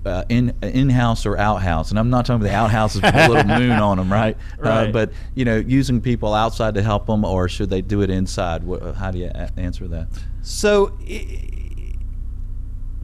uh, 0.06 0.24
in 0.30 0.54
in 0.62 0.90
house 0.90 1.26
or 1.26 1.38
out 1.38 1.62
house, 1.62 1.90
and 1.90 2.00
I'm 2.00 2.10
not 2.10 2.26
talking 2.26 2.42
about 2.42 2.50
the 2.50 2.56
outhouses 2.56 3.02
with 3.02 3.16
a 3.16 3.28
little 3.28 3.44
moon 3.60 3.72
on 3.72 3.98
them, 3.98 4.12
right? 4.12 4.38
Uh, 4.60 4.62
right. 4.62 4.90
Uh, 4.90 4.92
but 4.92 5.12
you 5.34 5.46
know, 5.46 5.58
using 5.58 6.02
people 6.02 6.34
outside 6.34 6.76
to 6.76 6.84
help 6.84 7.08
them, 7.08 7.26
or 7.26 7.50
should 7.50 7.70
they 7.70 7.82
do 7.82 8.02
it 8.02 8.10
inside? 8.10 8.64
How 8.98 9.12
do 9.12 9.20
you 9.20 9.32
answer 9.58 9.88
that? 9.88 10.08
So, 10.42 10.98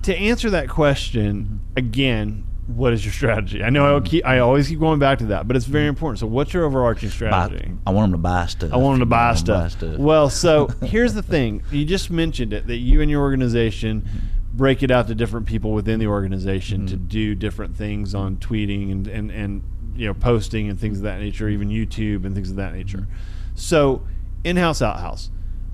to 0.04 0.16
answer 0.16 0.50
that 0.52 0.70
question 0.70 1.44
mm-hmm. 1.44 1.78
again, 1.78 2.44
what 2.76 2.94
is 2.94 3.06
your 3.06 3.14
strategy? 3.14 3.64
I 3.64 3.70
know 3.70 3.98
I, 3.98 4.00
keep, 4.00 4.26
I 4.26 4.40
always 4.40 4.68
keep 4.68 4.80
going 4.80 5.00
back 5.00 5.20
to 5.20 5.26
that, 5.28 5.48
but 5.48 5.56
it's 5.56 5.66
very 5.66 5.84
mm-hmm. 5.84 5.90
important. 5.90 6.20
So, 6.20 6.28
what's 6.28 6.54
your 6.54 6.66
overarching 6.66 7.10
strategy? 7.10 7.68
Buy, 7.68 7.92
I 7.92 7.94
want 7.94 8.12
them 8.12 8.20
to 8.20 8.24
buy 8.24 8.46
stuff. 8.46 8.74
I 8.74 8.78
want 8.78 8.94
them 8.94 9.00
to 9.02 9.06
buy, 9.06 9.36
stuff. 9.36 9.64
buy 9.64 9.68
stuff. 9.70 9.98
Well, 9.98 10.30
so 10.30 10.68
here's 10.84 11.14
the 11.14 11.24
thing: 11.24 11.64
you 11.72 11.86
just 11.86 12.10
mentioned 12.10 12.54
it 12.54 12.68
that 12.68 12.78
you 12.78 13.02
and 13.02 13.10
your 13.10 13.22
organization 13.22 14.02
mm-hmm 14.02 14.18
break 14.54 14.84
it 14.84 14.92
out 14.92 15.08
to 15.08 15.16
different 15.16 15.46
people 15.46 15.72
within 15.72 16.00
the 16.00 16.08
organization 16.08 16.80
mm-hmm. 16.80 16.88
to 16.88 16.98
do 16.98 17.36
different 17.36 17.76
things 17.76 18.14
on 18.14 18.38
tweeting 18.38 18.92
and, 18.92 19.08
and, 19.08 19.32
and 19.32 19.64
you 19.96 20.08
know 20.08 20.14
posting 20.14 20.70
and 20.70 20.80
things 20.80 20.98
of 20.98 21.04
that 21.04 21.20
nature, 21.20 21.50
even 21.50 21.70
YouTube 21.70 22.26
and 22.26 22.36
things 22.36 22.50
of 22.50 22.58
that 22.58 22.74
nature. 22.74 23.08
So 23.56 24.06
in-house, 24.44 24.82
out-house, 24.82 25.30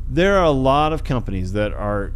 there 0.09 0.37
are 0.37 0.45
a 0.45 0.51
lot 0.51 0.93
of 0.93 1.03
companies 1.03 1.53
that 1.53 1.73
are 1.73 2.13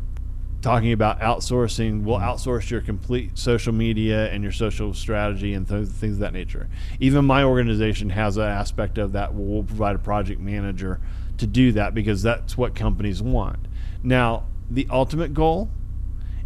talking 0.62 0.92
about 0.92 1.20
outsourcing. 1.22 2.04
We'll 2.04 2.20
outsource 2.20 2.70
your 2.70 2.82
complete 2.82 3.38
social 3.38 3.74
media 3.74 4.32
and 4.32 4.44
your 4.44 4.52
social 4.52 4.94
strategy 4.94 5.54
and 5.54 5.68
th- 5.68 5.88
things 5.88 6.14
of 6.16 6.20
that 6.20 6.34
nature. 6.34 6.70
Even 7.00 7.26
my 7.26 7.44
organization 7.44 8.12
has 8.12 8.38
an 8.38 8.44
aspect 8.44 8.98
of 8.98 9.14
that. 9.14 9.34
We'll 9.34 9.64
provide 9.64 9.96
a 9.96 10.00
project 10.00 10.40
manager 10.40 11.00
to 11.38 11.48
do 11.48 11.72
that 11.74 11.94
because 11.96 12.22
that's 12.22 12.58
what 12.58 12.76
companies 12.76 13.22
want. 13.22 13.60
Now, 14.04 14.44
the 14.70 14.88
ultimate 14.90 15.34
goal 15.34 15.70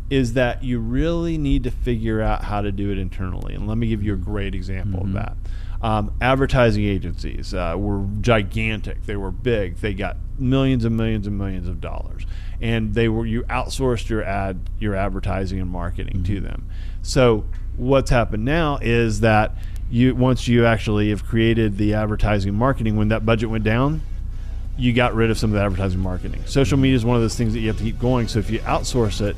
is 0.09 0.33
that 0.33 0.63
you 0.63 0.79
really 0.79 1.37
need 1.37 1.63
to 1.63 1.71
figure 1.71 2.21
out 2.21 2.43
how 2.43 2.61
to 2.61 2.71
do 2.71 2.91
it 2.91 2.97
internally. 2.97 3.55
And 3.55 3.67
let 3.67 3.77
me 3.77 3.87
give 3.87 4.03
you 4.03 4.13
a 4.13 4.17
great 4.17 4.53
example 4.55 5.01
Mm-hmm. 5.01 5.17
of 5.17 5.23
that. 5.23 5.37
Um, 5.81 6.13
advertising 6.21 6.83
agencies 6.85 7.53
uh, 7.53 7.75
were 7.77 8.05
gigantic. 8.21 9.03
They 9.05 9.17
were 9.17 9.29
big. 9.31 9.75
They 9.77 9.93
got 9.93 10.17
millions 10.39 10.85
and 10.85 10.95
millions 10.95 11.27
and 11.27 11.37
millions 11.37 11.67
of 11.67 11.81
dollars, 11.81 12.25
and 12.61 12.93
they 12.93 13.07
were 13.09 13.25
you 13.25 13.43
outsourced 13.43 14.09
your 14.09 14.23
ad, 14.23 14.59
your 14.79 14.95
advertising 14.95 15.59
and 15.59 15.69
marketing 15.69 16.23
to 16.23 16.35
Mm-hmm. 16.35 16.45
them. 16.45 16.69
So 17.01 17.45
what's 17.77 18.09
happened 18.09 18.45
now 18.45 18.79
is 18.81 19.19
that 19.21 19.51
you 19.89 20.15
once 20.15 20.47
you 20.47 20.65
actually 20.65 21.09
have 21.09 21.25
created 21.25 21.77
the 21.77 21.93
advertising 21.93 22.49
and 22.49 22.57
marketing, 22.57 22.95
when 22.95 23.09
that 23.09 23.25
budget 23.25 23.49
went 23.49 23.63
down, 23.63 24.01
you 24.77 24.91
got 24.93 25.13
rid 25.13 25.29
of 25.29 25.37
some 25.37 25.51
of 25.51 25.55
the 25.55 25.61
advertising 25.61 25.95
and 25.97 26.03
marketing. 26.03 26.41
Social 26.45 26.77
media 26.77 26.95
is 26.95 27.05
one 27.05 27.15
of 27.15 27.21
those 27.21 27.35
things 27.35 27.53
that 27.53 27.59
you 27.59 27.67
have 27.67 27.77
to 27.77 27.83
keep 27.83 27.99
going. 27.99 28.27
So 28.27 28.39
if 28.39 28.49
you 28.49 28.59
outsource 28.59 29.21
it 29.21 29.35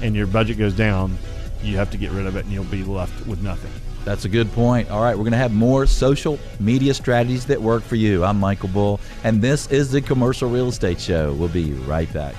and 0.00 0.14
your 0.14 0.26
budget 0.26 0.58
goes 0.58 0.74
down, 0.74 1.18
you 1.62 1.76
have 1.76 1.90
to 1.90 1.96
get 1.98 2.12
rid 2.12 2.26
of 2.26 2.36
it 2.36 2.44
and 2.44 2.52
you'll 2.52 2.64
be 2.64 2.84
left 2.84 3.26
with 3.26 3.42
nothing. 3.42 3.70
That's 4.04 4.26
a 4.26 4.28
good 4.28 4.52
point. 4.52 4.90
All 4.90 5.02
right, 5.02 5.16
we're 5.16 5.24
going 5.24 5.32
to 5.32 5.38
have 5.38 5.54
more 5.54 5.86
social 5.86 6.38
media 6.60 6.92
strategies 6.92 7.46
that 7.46 7.60
work 7.60 7.82
for 7.82 7.96
you. 7.96 8.22
I'm 8.22 8.38
Michael 8.38 8.68
Bull, 8.68 9.00
and 9.24 9.40
this 9.40 9.66
is 9.70 9.90
the 9.90 10.02
Commercial 10.02 10.50
Real 10.50 10.68
Estate 10.68 11.00
Show. 11.00 11.32
We'll 11.32 11.48
be 11.48 11.72
right 11.72 12.12
back. 12.12 12.34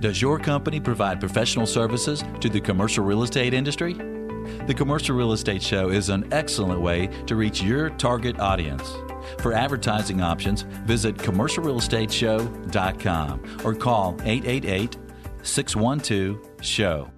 Does 0.00 0.20
your 0.22 0.38
company 0.38 0.80
provide 0.80 1.20
professional 1.20 1.66
services 1.66 2.24
to 2.40 2.48
the 2.48 2.60
commercial 2.60 3.04
real 3.04 3.22
estate 3.22 3.52
industry? 3.52 3.92
The 4.66 4.74
Commercial 4.74 5.14
Real 5.14 5.32
Estate 5.32 5.62
Show 5.62 5.90
is 5.90 6.08
an 6.08 6.26
excellent 6.32 6.80
way 6.80 7.08
to 7.26 7.36
reach 7.36 7.62
your 7.62 7.90
target 7.90 8.40
audience. 8.40 8.90
For 9.38 9.52
advertising 9.52 10.22
options, 10.22 10.62
visit 10.86 11.16
commercialrealestateshow.com 11.16 13.60
or 13.64 13.74
call 13.74 14.16
888 14.22 14.96
612 15.42 16.38
SHOW. 16.60 17.10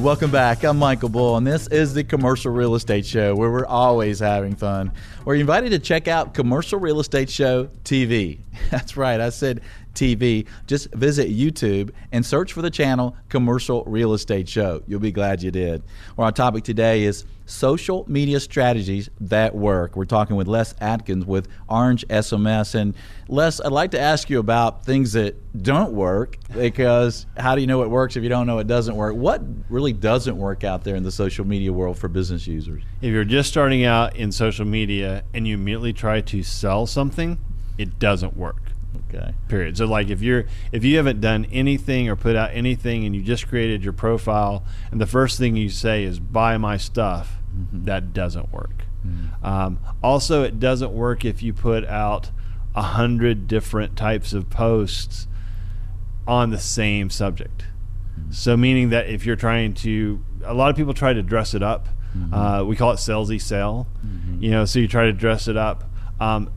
Welcome 0.00 0.30
back. 0.30 0.64
I'm 0.64 0.78
Michael 0.78 1.10
Bull, 1.10 1.36
and 1.36 1.46
this 1.46 1.66
is 1.66 1.92
the 1.92 2.02
Commercial 2.02 2.50
Real 2.50 2.74
Estate 2.74 3.04
Show 3.04 3.34
where 3.34 3.50
we're 3.50 3.66
always 3.66 4.18
having 4.18 4.56
fun. 4.56 4.92
We're 5.26 5.34
invited 5.34 5.70
to 5.72 5.78
check 5.78 6.08
out 6.08 6.32
Commercial 6.32 6.78
Real 6.78 7.00
Estate 7.00 7.28
Show 7.28 7.66
TV. 7.84 8.38
That's 8.70 8.96
right, 8.96 9.20
I 9.20 9.28
said 9.28 9.60
TV. 9.94 10.46
Just 10.66 10.92
visit 10.94 11.28
YouTube 11.30 11.90
and 12.12 12.24
search 12.24 12.52
for 12.52 12.62
the 12.62 12.70
channel 12.70 13.16
Commercial 13.28 13.84
Real 13.84 14.14
Estate 14.14 14.48
Show. 14.48 14.82
You'll 14.86 15.00
be 15.00 15.12
glad 15.12 15.42
you 15.42 15.50
did. 15.50 15.82
Well, 16.16 16.26
our 16.26 16.32
topic 16.32 16.64
today 16.64 17.04
is 17.04 17.24
social 17.50 18.04
media 18.08 18.38
strategies 18.38 19.10
that 19.20 19.54
work. 19.54 19.96
We're 19.96 20.04
talking 20.04 20.36
with 20.36 20.46
Les 20.46 20.74
Atkins 20.80 21.26
with 21.26 21.48
Orange 21.68 22.06
SMS. 22.08 22.74
And 22.74 22.94
Les, 23.28 23.60
I'd 23.60 23.72
like 23.72 23.90
to 23.90 24.00
ask 24.00 24.30
you 24.30 24.38
about 24.38 24.84
things 24.84 25.12
that 25.12 25.36
don't 25.60 25.92
work 25.92 26.36
because 26.54 27.26
how 27.36 27.54
do 27.54 27.60
you 27.60 27.66
know 27.66 27.82
it 27.82 27.90
works 27.90 28.16
if 28.16 28.22
you 28.22 28.28
don't 28.28 28.46
know 28.46 28.58
it 28.58 28.66
doesn't 28.66 28.94
work? 28.94 29.16
What 29.16 29.42
really 29.68 29.92
doesn't 29.92 30.36
work 30.36 30.64
out 30.64 30.84
there 30.84 30.96
in 30.96 31.02
the 31.02 31.12
social 31.12 31.44
media 31.44 31.72
world 31.72 31.98
for 31.98 32.08
business 32.08 32.46
users? 32.46 32.82
If 33.02 33.10
you're 33.12 33.24
just 33.24 33.48
starting 33.48 33.84
out 33.84 34.16
in 34.16 34.30
social 34.30 34.64
media 34.64 35.24
and 35.34 35.46
you 35.46 35.54
immediately 35.54 35.92
try 35.92 36.20
to 36.20 36.42
sell 36.42 36.86
something, 36.86 37.38
it 37.78 37.98
doesn't 37.98 38.36
work. 38.36 38.69
Okay. 39.08 39.34
Period. 39.48 39.76
So 39.76 39.86
like 39.86 40.08
if 40.08 40.22
you're 40.22 40.46
if 40.72 40.84
you 40.84 40.96
haven't 40.96 41.20
done 41.20 41.46
anything 41.52 42.08
or 42.08 42.16
put 42.16 42.36
out 42.36 42.50
anything 42.52 43.04
and 43.04 43.14
you 43.14 43.22
just 43.22 43.48
created 43.48 43.82
your 43.84 43.92
profile 43.92 44.64
and 44.90 45.00
the 45.00 45.06
first 45.06 45.38
thing 45.38 45.56
you 45.56 45.68
say 45.70 46.04
is 46.04 46.18
buy 46.18 46.56
my 46.58 46.76
stuff, 46.76 47.38
that 47.72 48.12
doesn't 48.12 48.52
work. 48.52 48.84
Um, 49.42 49.78
also, 50.02 50.42
it 50.42 50.60
doesn't 50.60 50.92
work 50.92 51.24
if 51.24 51.42
you 51.42 51.52
put 51.52 51.84
out 51.86 52.30
a 52.74 52.82
hundred 52.82 53.48
different 53.48 53.96
types 53.96 54.32
of 54.32 54.50
posts 54.50 55.26
on 56.26 56.50
the 56.50 56.58
same 56.58 57.10
subject. 57.10 57.64
So, 58.30 58.56
meaning 58.56 58.90
that 58.90 59.08
if 59.08 59.24
you're 59.24 59.36
trying 59.36 59.72
to, 59.74 60.22
a 60.44 60.52
lot 60.52 60.70
of 60.70 60.76
people 60.76 60.92
try 60.94 61.12
to 61.14 61.22
dress 61.22 61.54
it 61.54 61.62
up. 61.62 61.88
Uh, 62.32 62.64
we 62.66 62.76
call 62.76 62.90
it 62.92 62.96
salesy 62.96 63.40
sell. 63.40 63.86
You 64.42 64.50
know, 64.50 64.64
so 64.66 64.78
you 64.78 64.88
try 64.88 65.04
to 65.06 65.12
dress 65.12 65.48
it 65.48 65.56
up. 65.56 65.84
Um, 66.20 66.50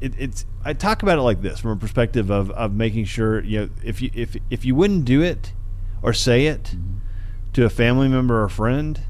it, 0.00 0.14
it's 0.18 0.46
I 0.64 0.72
talk 0.72 1.02
about 1.02 1.18
it 1.18 1.22
like 1.22 1.42
this 1.42 1.60
from 1.60 1.72
a 1.72 1.76
perspective 1.76 2.30
of, 2.30 2.50
of 2.52 2.72
making 2.72 3.04
sure 3.04 3.42
you 3.44 3.60
know 3.60 3.70
if 3.84 4.00
you 4.02 4.10
if 4.14 4.36
if 4.50 4.64
you 4.64 4.74
wouldn't 4.74 5.04
do 5.04 5.22
it 5.22 5.52
or 6.02 6.12
say 6.12 6.46
it 6.46 6.74
to 7.52 7.64
a 7.64 7.70
family 7.70 8.08
member 8.08 8.42
or 8.42 8.48
friend, 8.48 9.00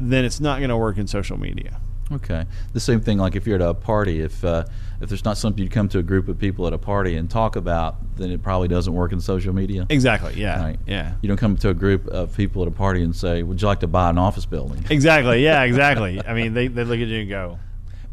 then 0.00 0.24
it's 0.24 0.40
not 0.40 0.58
going 0.58 0.70
to 0.70 0.76
work 0.76 0.98
in 0.98 1.06
social 1.06 1.38
media. 1.38 1.80
Okay. 2.10 2.46
The 2.72 2.80
same 2.80 3.00
thing, 3.00 3.18
like 3.18 3.34
if 3.34 3.46
you're 3.46 3.56
at 3.56 3.62
a 3.62 3.74
party, 3.74 4.20
if 4.20 4.44
uh, 4.44 4.64
if 5.00 5.08
there's 5.08 5.24
not 5.24 5.36
something 5.36 5.62
you 5.62 5.68
come 5.68 5.88
to 5.88 5.98
a 5.98 6.02
group 6.02 6.28
of 6.28 6.38
people 6.38 6.66
at 6.66 6.72
a 6.72 6.78
party 6.78 7.16
and 7.16 7.28
talk 7.28 7.56
about, 7.56 8.16
then 8.16 8.30
it 8.30 8.42
probably 8.42 8.68
doesn't 8.68 8.92
work 8.92 9.12
in 9.12 9.20
social 9.20 9.52
media. 9.52 9.86
Exactly. 9.90 10.34
Yeah. 10.34 10.62
Right. 10.62 10.78
Yeah. 10.86 11.14
You 11.20 11.28
don't 11.28 11.36
come 11.36 11.56
to 11.58 11.70
a 11.70 11.74
group 11.74 12.06
of 12.06 12.36
people 12.36 12.62
at 12.62 12.68
a 12.68 12.72
party 12.72 13.02
and 13.02 13.14
say, 13.14 13.42
"Would 13.42 13.60
you 13.60 13.66
like 13.66 13.80
to 13.80 13.88
buy 13.88 14.08
an 14.08 14.18
office 14.18 14.46
building?" 14.46 14.84
Exactly. 14.88 15.42
Yeah. 15.42 15.62
Exactly. 15.66 16.20
I 16.24 16.32
mean, 16.32 16.54
they, 16.54 16.68
they 16.68 16.84
look 16.84 17.00
at 17.00 17.08
you 17.08 17.20
and 17.20 17.28
go. 17.28 17.58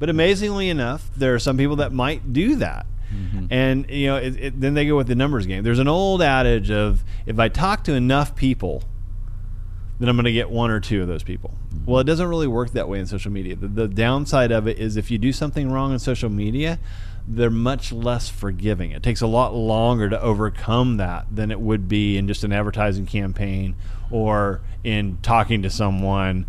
But 0.03 0.09
amazingly 0.09 0.67
enough, 0.67 1.09
there 1.15 1.33
are 1.33 1.39
some 1.39 1.55
people 1.55 1.77
that 1.77 1.93
might 1.93 2.33
do 2.33 2.57
that. 2.57 2.85
Mm-hmm. 3.09 3.45
And 3.49 3.89
you 3.89 4.07
know, 4.07 4.17
it, 4.17 4.35
it, 4.37 4.59
then 4.59 4.73
they 4.73 4.85
go 4.85 4.97
with 4.97 5.07
the 5.07 5.15
numbers 5.15 5.45
game. 5.45 5.63
There's 5.63 5.79
an 5.79 5.87
old 5.87 6.21
adage 6.21 6.69
of 6.69 7.05
if 7.25 7.39
I 7.39 7.47
talk 7.47 7.85
to 7.85 7.93
enough 7.93 8.35
people, 8.35 8.83
then 10.01 10.09
I'm 10.09 10.17
going 10.17 10.25
to 10.25 10.33
get 10.33 10.49
one 10.49 10.71
or 10.71 10.81
two 10.81 11.01
of 11.01 11.07
those 11.07 11.23
people. 11.23 11.51
Mm-hmm. 11.69 11.89
Well, 11.89 12.01
it 12.01 12.03
doesn't 12.03 12.27
really 12.27 12.47
work 12.47 12.71
that 12.71 12.89
way 12.89 12.99
in 12.99 13.05
social 13.05 13.31
media. 13.31 13.55
The, 13.55 13.69
the 13.69 13.87
downside 13.87 14.51
of 14.51 14.67
it 14.67 14.77
is 14.77 14.97
if 14.97 15.09
you 15.09 15.17
do 15.17 15.31
something 15.31 15.71
wrong 15.71 15.93
in 15.93 15.99
social 15.99 16.29
media, 16.29 16.79
they're 17.25 17.49
much 17.49 17.93
less 17.93 18.27
forgiving. 18.27 18.91
It 18.91 19.03
takes 19.03 19.21
a 19.21 19.27
lot 19.27 19.55
longer 19.55 20.09
to 20.09 20.21
overcome 20.21 20.97
that 20.97 21.27
than 21.33 21.49
it 21.49 21.61
would 21.61 21.87
be 21.87 22.17
in 22.17 22.27
just 22.27 22.43
an 22.43 22.51
advertising 22.51 23.05
campaign 23.05 23.77
or 24.11 24.59
in 24.83 25.19
talking 25.21 25.61
to 25.61 25.69
someone. 25.69 26.45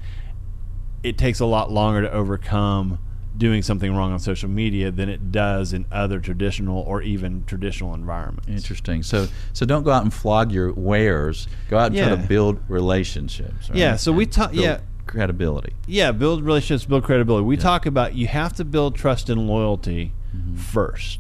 It 1.05 1.17
takes 1.17 1.39
a 1.39 1.47
lot 1.47 1.71
longer 1.71 2.03
to 2.03 2.11
overcome 2.11 2.99
doing 3.37 3.63
something 3.63 3.95
wrong 3.95 4.13
on 4.13 4.19
social 4.21 4.49
media 4.49 4.91
than 4.91 5.09
it 5.09 5.33
does 5.33 5.73
in 5.73 5.85
other 5.91 6.21
traditional 6.21 6.81
or 6.83 7.03
even 7.03 7.45
traditional 7.47 7.93
environments. 7.95 8.49
Interesting. 8.49 9.03
So, 9.03 9.27
so 9.53 9.67
don't 9.67 9.83
go 9.83 9.91
out 9.91 10.03
and 10.05 10.15
flog 10.15 10.53
your 10.53 10.73
wares. 10.73 11.49
Go 11.69 11.79
out 11.79 11.87
and 11.93 11.97
try 11.97 12.11
to 12.11 12.17
build 12.17 12.61
relationships. 12.69 13.69
right? 13.71 13.79
Yeah, 13.79 13.97
so 13.97 14.13
we 14.13 14.25
And 14.25 14.33
ta- 14.33 14.49
build 14.49 14.63
yeah. 14.63 14.81
credibility. 15.07 15.73
Yeah, 15.87 16.13
build 16.13 16.45
relationships, 16.45 16.87
build 16.89 17.03
credibility. 17.05 17.45
We 17.45 17.57
talk 17.57 17.87
about 17.87 18.15
you 18.15 18.27
have 18.29 18.53
to 18.55 18.65
build 18.65 18.95
trust 18.95 19.29
and 19.29 19.49
loyalty 19.49 20.13
1st 20.55 21.19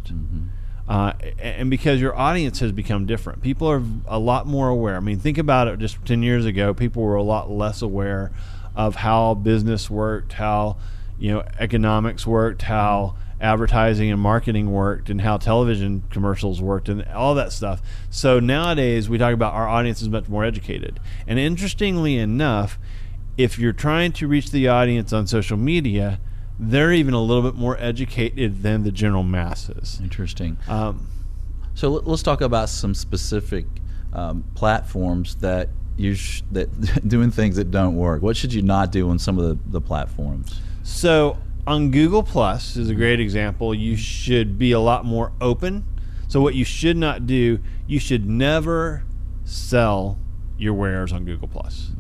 Uh, 0.87 1.12
and 1.38 1.70
because 1.70 1.98
your 2.00 2.14
audience 2.14 2.61
has 2.61 2.70
become 2.70 3.07
different, 3.07 3.40
people 3.42 3.66
are 3.70 3.83
a 4.07 4.18
lot 4.18 4.46
more 4.46 4.68
aware. 4.68 4.96
I 4.96 5.00
mean, 5.00 5.18
think 5.18 5.38
about 5.38 5.66
it. 5.66 5.79
Just 5.79 6.05
ten 6.05 6.22
years 6.22 6.44
ago, 6.44 6.74
people 6.74 7.03
were 7.03 7.14
a 7.14 7.22
lot 7.22 7.50
less 7.50 7.81
aware 7.81 8.33
of 8.77 8.96
how 8.96 9.33
business 9.35 9.88
worked, 9.88 10.35
how 10.35 10.77
you 11.18 11.33
know 11.33 11.44
economics 11.59 12.27
worked, 12.27 12.62
how 12.62 13.16
advertising 13.40 14.11
and 14.11 14.20
marketing 14.20 14.70
worked, 14.72 15.11
and 15.11 15.20
how 15.20 15.37
television 15.37 16.03
commercials 16.11 16.61
worked, 16.62 16.88
and 16.88 17.05
all 17.09 17.35
that 17.35 17.53
stuff. 17.53 17.83
So 18.11 18.40
nowadays, 18.40 19.09
we 19.09 19.18
talk 19.18 19.35
about 19.35 19.53
our 19.55 19.68
audience 19.68 20.00
is 20.03 20.09
much 20.09 20.29
more 20.29 20.44
educated. 20.44 21.00
And 21.27 21.38
interestingly 21.38 22.16
enough, 22.16 22.79
if 23.37 23.59
you're 23.59 23.72
trying 23.72 24.12
to 24.12 24.29
reach 24.29 24.50
the 24.50 24.68
audience 24.68 25.12
on 25.12 25.27
social 25.27 25.57
media, 25.57 26.20
they're 26.59 26.92
even 26.92 27.12
a 27.14 27.20
little 27.20 27.42
bit 27.42 27.55
more 27.59 27.77
educated 27.81 28.62
than 28.62 28.85
the 28.85 28.92
general 28.92 29.24
masses. 29.24 29.98
Interesting. 30.03 30.57
Um, 30.68 31.09
So 31.74 31.90
let- 31.90 32.07
let's 32.07 32.22
talk 32.22 32.40
about 32.40 32.68
some 32.68 32.94
specific 32.94 33.66
um, 34.12 34.44
platforms 34.55 35.35
that 35.40 35.70
you 35.96 36.14
sh- 36.14 36.42
that 36.53 36.68
doing 37.09 37.33
things 37.33 37.57
that 37.57 37.72
don't 37.72 37.96
work. 37.96 38.22
What 38.22 38.37
should 38.37 38.55
you 38.55 38.62
not 38.62 38.92
do 38.92 39.11
on 39.11 39.18
some 39.18 39.37
of 39.40 39.44
the, 39.48 39.59
the 39.70 39.81
platforms? 39.81 40.61
So 40.84 41.38
on 41.66 41.90
Google 41.90 42.22
Plus 42.22 42.76
is 42.76 42.90
a 42.90 42.94
great 42.94 43.18
example. 43.18 43.74
You 43.74 43.96
should 43.96 44.58
be 44.58 44.70
a 44.72 44.78
lot 44.78 45.04
more 45.04 45.32
open. 45.40 45.84
So 46.28 46.40
what 46.40 46.54
you 46.54 46.64
should 46.64 46.98
not 46.98 47.26
do, 47.26 47.58
you 47.86 47.98
should 47.98 48.28
never 48.28 49.02
sell 49.44 50.18
your 50.58 50.74
wares 50.74 51.10
on 51.10 51.24
Google 51.24 51.48
Plus. 51.48 51.92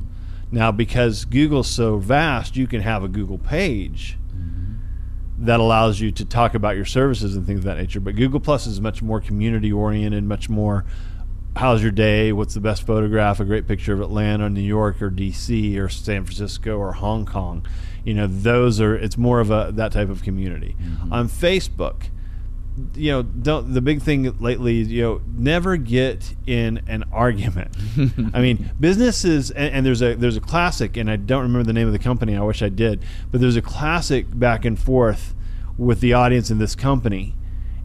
Now, 0.52 0.70
because 0.70 1.24
Google's 1.24 1.68
so 1.68 1.96
vast, 1.96 2.56
you 2.56 2.66
can 2.66 2.82
have 2.82 3.02
a 3.02 3.08
Google 3.08 3.38
page 3.38 4.18
mm-hmm. 4.28 5.46
that 5.46 5.60
allows 5.60 6.00
you 6.00 6.12
to 6.12 6.24
talk 6.24 6.54
about 6.54 6.76
your 6.76 6.84
services 6.84 7.34
and 7.36 7.46
things 7.46 7.60
of 7.60 7.64
that 7.64 7.78
nature. 7.78 8.00
But 8.00 8.16
Google 8.16 8.38
Plus 8.38 8.66
is 8.66 8.82
much 8.82 9.02
more 9.02 9.20
community 9.20 9.72
oriented, 9.72 10.24
much 10.24 10.50
more 10.50 10.84
how's 11.56 11.82
your 11.82 11.92
day? 11.92 12.32
What's 12.32 12.54
the 12.54 12.60
best 12.60 12.86
photograph? 12.86 13.40
A 13.40 13.44
great 13.44 13.66
picture 13.66 13.92
of 13.92 14.00
Atlanta, 14.00 14.50
New 14.50 14.60
York, 14.60 15.00
or 15.00 15.10
DC, 15.10 15.78
or 15.78 15.88
San 15.88 16.24
Francisco, 16.24 16.76
or 16.76 16.92
Hong 16.92 17.26
Kong. 17.26 17.66
You 18.04 18.14
know, 18.14 18.26
those 18.26 18.80
are. 18.80 18.94
It's 18.94 19.16
more 19.16 19.40
of 19.40 19.50
a 19.50 19.70
that 19.74 19.92
type 19.92 20.10
of 20.10 20.22
community. 20.22 20.76
Mm-hmm. 20.80 21.12
On 21.12 21.28
Facebook, 21.28 22.08
you 22.94 23.12
know, 23.12 23.22
don't 23.22 23.72
the 23.72 23.80
big 23.80 24.02
thing 24.02 24.38
lately. 24.40 24.74
You 24.74 25.02
know, 25.02 25.20
never 25.36 25.76
get 25.76 26.34
in 26.46 26.82
an 26.86 27.04
argument. 27.12 27.74
I 28.34 28.40
mean, 28.40 28.72
businesses, 28.78 29.50
and, 29.50 29.76
and 29.76 29.86
there's 29.86 30.02
a 30.02 30.14
there's 30.14 30.36
a 30.36 30.40
classic, 30.40 30.96
and 30.96 31.10
I 31.10 31.16
don't 31.16 31.42
remember 31.42 31.64
the 31.64 31.72
name 31.72 31.86
of 31.86 31.92
the 31.92 31.98
company. 31.98 32.36
I 32.36 32.42
wish 32.42 32.62
I 32.62 32.68
did, 32.68 33.02
but 33.30 33.40
there's 33.40 33.56
a 33.56 33.62
classic 33.62 34.26
back 34.38 34.64
and 34.64 34.78
forth 34.78 35.34
with 35.78 36.00
the 36.00 36.12
audience 36.12 36.50
in 36.50 36.58
this 36.58 36.74
company, 36.74 37.34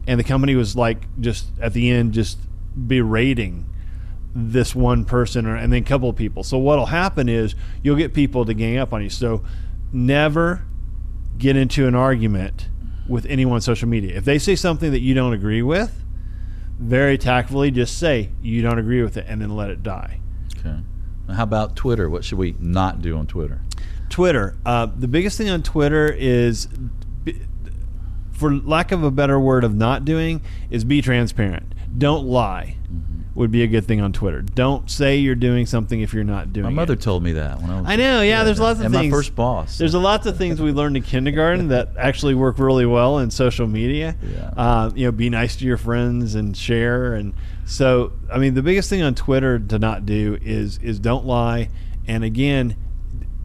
and 0.06 0.20
the 0.20 0.24
company 0.24 0.54
was 0.54 0.76
like 0.76 1.06
just 1.20 1.46
at 1.60 1.72
the 1.72 1.90
end 1.90 2.12
just 2.12 2.38
berating 2.86 3.66
this 4.34 4.74
one 4.74 5.04
person 5.04 5.46
or, 5.46 5.56
and 5.56 5.72
then 5.72 5.82
a 5.82 5.84
couple 5.84 6.08
of 6.08 6.16
people. 6.16 6.42
So 6.44 6.58
what'll 6.58 6.86
happen 6.86 7.28
is 7.28 7.54
you'll 7.82 7.96
get 7.96 8.14
people 8.14 8.44
to 8.44 8.54
gang 8.54 8.78
up 8.78 8.92
on 8.92 9.02
you. 9.02 9.10
So 9.10 9.42
never 9.92 10.64
get 11.36 11.56
into 11.56 11.88
an 11.88 11.94
argument 11.94 12.68
with 13.08 13.26
anyone 13.26 13.56
on 13.56 13.60
social 13.60 13.88
media. 13.88 14.16
If 14.16 14.24
they 14.24 14.38
say 14.38 14.54
something 14.54 14.92
that 14.92 15.00
you 15.00 15.14
don't 15.14 15.32
agree 15.32 15.62
with, 15.62 16.04
very 16.78 17.18
tactfully 17.18 17.70
just 17.70 17.98
say 17.98 18.30
you 18.40 18.62
don't 18.62 18.78
agree 18.78 19.02
with 19.02 19.16
it 19.16 19.26
and 19.28 19.42
then 19.42 19.56
let 19.56 19.70
it 19.70 19.82
die. 19.82 20.20
Okay. 20.58 20.78
How 21.34 21.42
about 21.42 21.76
Twitter? 21.76 22.08
What 22.08 22.24
should 22.24 22.38
we 22.38 22.54
not 22.58 23.02
do 23.02 23.16
on 23.16 23.26
Twitter? 23.26 23.60
Twitter. 24.08 24.56
Uh, 24.64 24.86
the 24.86 25.08
biggest 25.08 25.38
thing 25.38 25.50
on 25.50 25.62
Twitter 25.62 26.06
is, 26.06 26.68
for 28.40 28.56
lack 28.56 28.90
of 28.90 29.04
a 29.04 29.10
better 29.10 29.38
word 29.38 29.64
of 29.64 29.74
not 29.74 30.04
doing, 30.04 30.40
is 30.70 30.82
be 30.82 31.02
transparent. 31.02 31.74
Don't 31.96 32.26
lie. 32.26 32.76
Would 33.34 33.52
be 33.52 33.62
a 33.62 33.66
good 33.66 33.86
thing 33.86 34.00
on 34.00 34.12
Twitter. 34.12 34.42
Don't 34.42 34.90
say 34.90 35.16
you're 35.16 35.36
doing 35.36 35.64
something 35.64 36.00
if 36.00 36.12
you're 36.12 36.24
not 36.24 36.52
doing 36.52 36.66
it. 36.66 36.70
My 36.70 36.72
it. 36.72 36.74
mother 36.74 36.96
told 36.96 37.22
me 37.22 37.32
that 37.32 37.60
when 37.60 37.70
I 37.70 37.80
was. 37.80 37.90
I 37.90 37.96
know, 37.96 38.22
yeah, 38.22 38.42
there's 38.42 38.58
lots 38.58 38.80
of 38.80 38.86
things. 38.86 38.86
and 38.86 39.02
things. 39.02 39.12
my 39.12 39.16
first 39.16 39.36
boss. 39.36 39.78
There's 39.78 39.94
a 39.94 39.98
lots 40.00 40.26
of 40.26 40.36
things 40.36 40.60
we 40.60 40.72
learned 40.72 40.96
in 40.96 41.04
kindergarten 41.04 41.68
that 41.68 41.90
actually 41.96 42.34
work 42.34 42.58
really 42.58 42.86
well 42.86 43.18
in 43.18 43.30
social 43.30 43.68
media. 43.68 44.16
Yeah. 44.22 44.50
Uh, 44.56 44.90
you 44.94 45.04
know, 45.04 45.12
be 45.12 45.30
nice 45.30 45.54
to 45.56 45.64
your 45.64 45.76
friends 45.76 46.34
and 46.34 46.56
share. 46.56 47.14
And 47.14 47.34
so, 47.66 48.12
I 48.32 48.38
mean, 48.38 48.54
the 48.54 48.62
biggest 48.62 48.90
thing 48.90 49.02
on 49.02 49.14
Twitter 49.14 49.58
to 49.58 49.78
not 49.78 50.06
do 50.06 50.36
is 50.42 50.78
is 50.78 50.98
don't 50.98 51.24
lie. 51.24 51.70
And 52.08 52.24
again, 52.24 52.76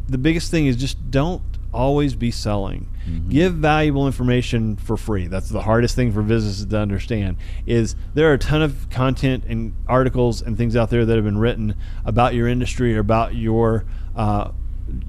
the 0.07 0.17
biggest 0.17 0.49
thing 0.49 0.65
is 0.65 0.77
just 0.77 1.11
don't 1.11 1.43
always 1.73 2.15
be 2.15 2.31
selling. 2.31 2.87
Give 3.29 3.53
valuable 3.53 4.05
information 4.07 4.77
for 4.77 4.97
free. 4.97 5.27
That's 5.27 5.49
the 5.49 5.61
hardest 5.61 5.95
thing 5.95 6.11
for 6.11 6.21
businesses 6.21 6.65
to 6.65 6.77
understand. 6.77 7.37
Is 7.65 7.95
there 8.13 8.29
are 8.29 8.33
a 8.33 8.37
ton 8.37 8.61
of 8.61 8.89
content 8.89 9.45
and 9.45 9.75
articles 9.87 10.41
and 10.41 10.57
things 10.57 10.75
out 10.75 10.89
there 10.89 11.05
that 11.05 11.15
have 11.15 11.25
been 11.25 11.37
written 11.37 11.75
about 12.03 12.33
your 12.33 12.47
industry 12.47 12.95
or 12.95 12.99
about 12.99 13.35
your 13.35 13.85
uh, 14.15 14.51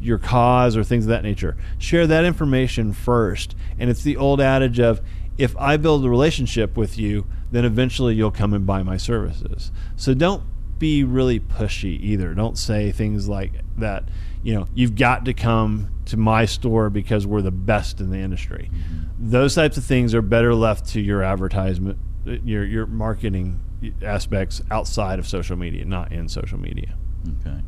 your 0.00 0.18
cause 0.18 0.76
or 0.76 0.84
things 0.84 1.04
of 1.04 1.10
that 1.10 1.22
nature. 1.22 1.56
Share 1.78 2.06
that 2.06 2.24
information 2.24 2.92
first. 2.92 3.54
And 3.78 3.90
it's 3.90 4.02
the 4.02 4.16
old 4.16 4.40
adage 4.40 4.80
of 4.80 5.00
if 5.38 5.56
I 5.58 5.76
build 5.76 6.04
a 6.04 6.08
relationship 6.08 6.76
with 6.76 6.98
you, 6.98 7.26
then 7.50 7.64
eventually 7.64 8.14
you'll 8.14 8.30
come 8.30 8.54
and 8.54 8.66
buy 8.66 8.82
my 8.82 8.96
services. 8.96 9.70
So 9.94 10.14
don't 10.14 10.42
be 10.78 11.04
really 11.04 11.40
pushy 11.40 12.00
either. 12.00 12.34
Don't 12.34 12.58
say 12.58 12.90
things 12.90 13.28
like 13.28 13.52
that, 13.78 14.04
you 14.42 14.54
know, 14.54 14.66
you've 14.74 14.96
got 14.96 15.24
to 15.26 15.34
come 15.34 15.90
to 16.06 16.16
my 16.16 16.44
store 16.44 16.90
because 16.90 17.26
we're 17.26 17.42
the 17.42 17.50
best 17.50 18.00
in 18.00 18.10
the 18.10 18.18
industry. 18.18 18.70
Those 19.18 19.54
types 19.54 19.76
of 19.76 19.84
things 19.84 20.14
are 20.14 20.22
better 20.22 20.54
left 20.54 20.88
to 20.90 21.00
your 21.00 21.22
advertisement, 21.22 21.98
your 22.24 22.64
your 22.64 22.86
marketing 22.86 23.60
aspects 24.02 24.62
outside 24.70 25.18
of 25.18 25.28
social 25.28 25.56
media, 25.56 25.84
not 25.84 26.12
in 26.12 26.28
social 26.28 26.58
media. 26.58 26.96
Okay. 27.40 27.60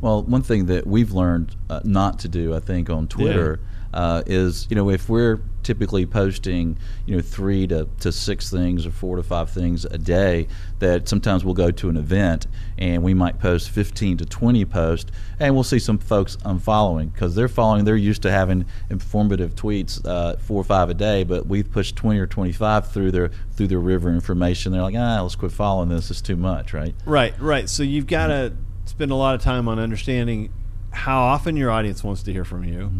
Well, 0.00 0.22
one 0.22 0.42
thing 0.42 0.66
that 0.66 0.86
we've 0.86 1.12
learned 1.12 1.56
uh, 1.68 1.80
not 1.84 2.20
to 2.20 2.28
do, 2.28 2.54
I 2.54 2.60
think, 2.60 2.88
on 2.88 3.08
Twitter 3.08 3.60
uh, 3.92 4.22
is, 4.26 4.66
you 4.70 4.76
know, 4.76 4.90
if 4.90 5.08
we're 5.08 5.40
typically 5.62 6.06
posting, 6.06 6.78
you 7.06 7.16
know, 7.16 7.22
three 7.22 7.66
to, 7.66 7.86
to 8.00 8.10
six 8.10 8.50
things 8.50 8.86
or 8.86 8.90
four 8.90 9.16
to 9.16 9.22
five 9.22 9.50
things 9.50 9.84
a 9.84 9.98
day, 9.98 10.48
that 10.78 11.08
sometimes 11.08 11.44
we'll 11.44 11.54
go 11.54 11.70
to 11.70 11.88
an 11.88 11.96
event 11.96 12.46
and 12.78 13.02
we 13.02 13.12
might 13.12 13.38
post 13.38 13.70
15 13.70 14.18
to 14.18 14.24
20 14.24 14.64
posts 14.64 15.10
and 15.38 15.54
we'll 15.54 15.64
see 15.64 15.78
some 15.78 15.98
folks 15.98 16.36
unfollowing 16.36 17.12
because 17.12 17.34
they're 17.34 17.48
following, 17.48 17.84
they're 17.84 17.96
used 17.96 18.22
to 18.22 18.30
having 18.30 18.64
informative 18.90 19.54
tweets 19.54 20.04
uh, 20.06 20.36
four 20.36 20.60
or 20.60 20.64
five 20.64 20.88
a 20.90 20.94
day, 20.94 21.24
but 21.24 21.46
we've 21.46 21.70
pushed 21.70 21.96
20 21.96 22.18
or 22.18 22.26
25 22.26 22.90
through 22.90 23.10
their 23.10 23.30
through 23.54 23.66
their 23.66 23.80
river 23.80 24.10
information. 24.10 24.72
They're 24.72 24.82
like, 24.82 24.94
ah, 24.96 25.20
let's 25.20 25.34
quit 25.34 25.52
following 25.52 25.88
this. 25.88 26.10
It's 26.10 26.20
too 26.20 26.36
much, 26.36 26.72
right? 26.72 26.94
Right, 27.04 27.38
right. 27.40 27.68
So 27.68 27.82
you've 27.82 28.06
got 28.06 28.28
to 28.28 28.52
spend 28.84 29.10
a 29.10 29.16
lot 29.16 29.34
of 29.34 29.42
time 29.42 29.68
on 29.68 29.78
understanding 29.78 30.50
how 30.90 31.20
often 31.20 31.56
your 31.56 31.70
audience 31.70 32.02
wants 32.02 32.22
to 32.22 32.32
hear 32.32 32.44
from 32.44 32.64
you, 32.64 32.90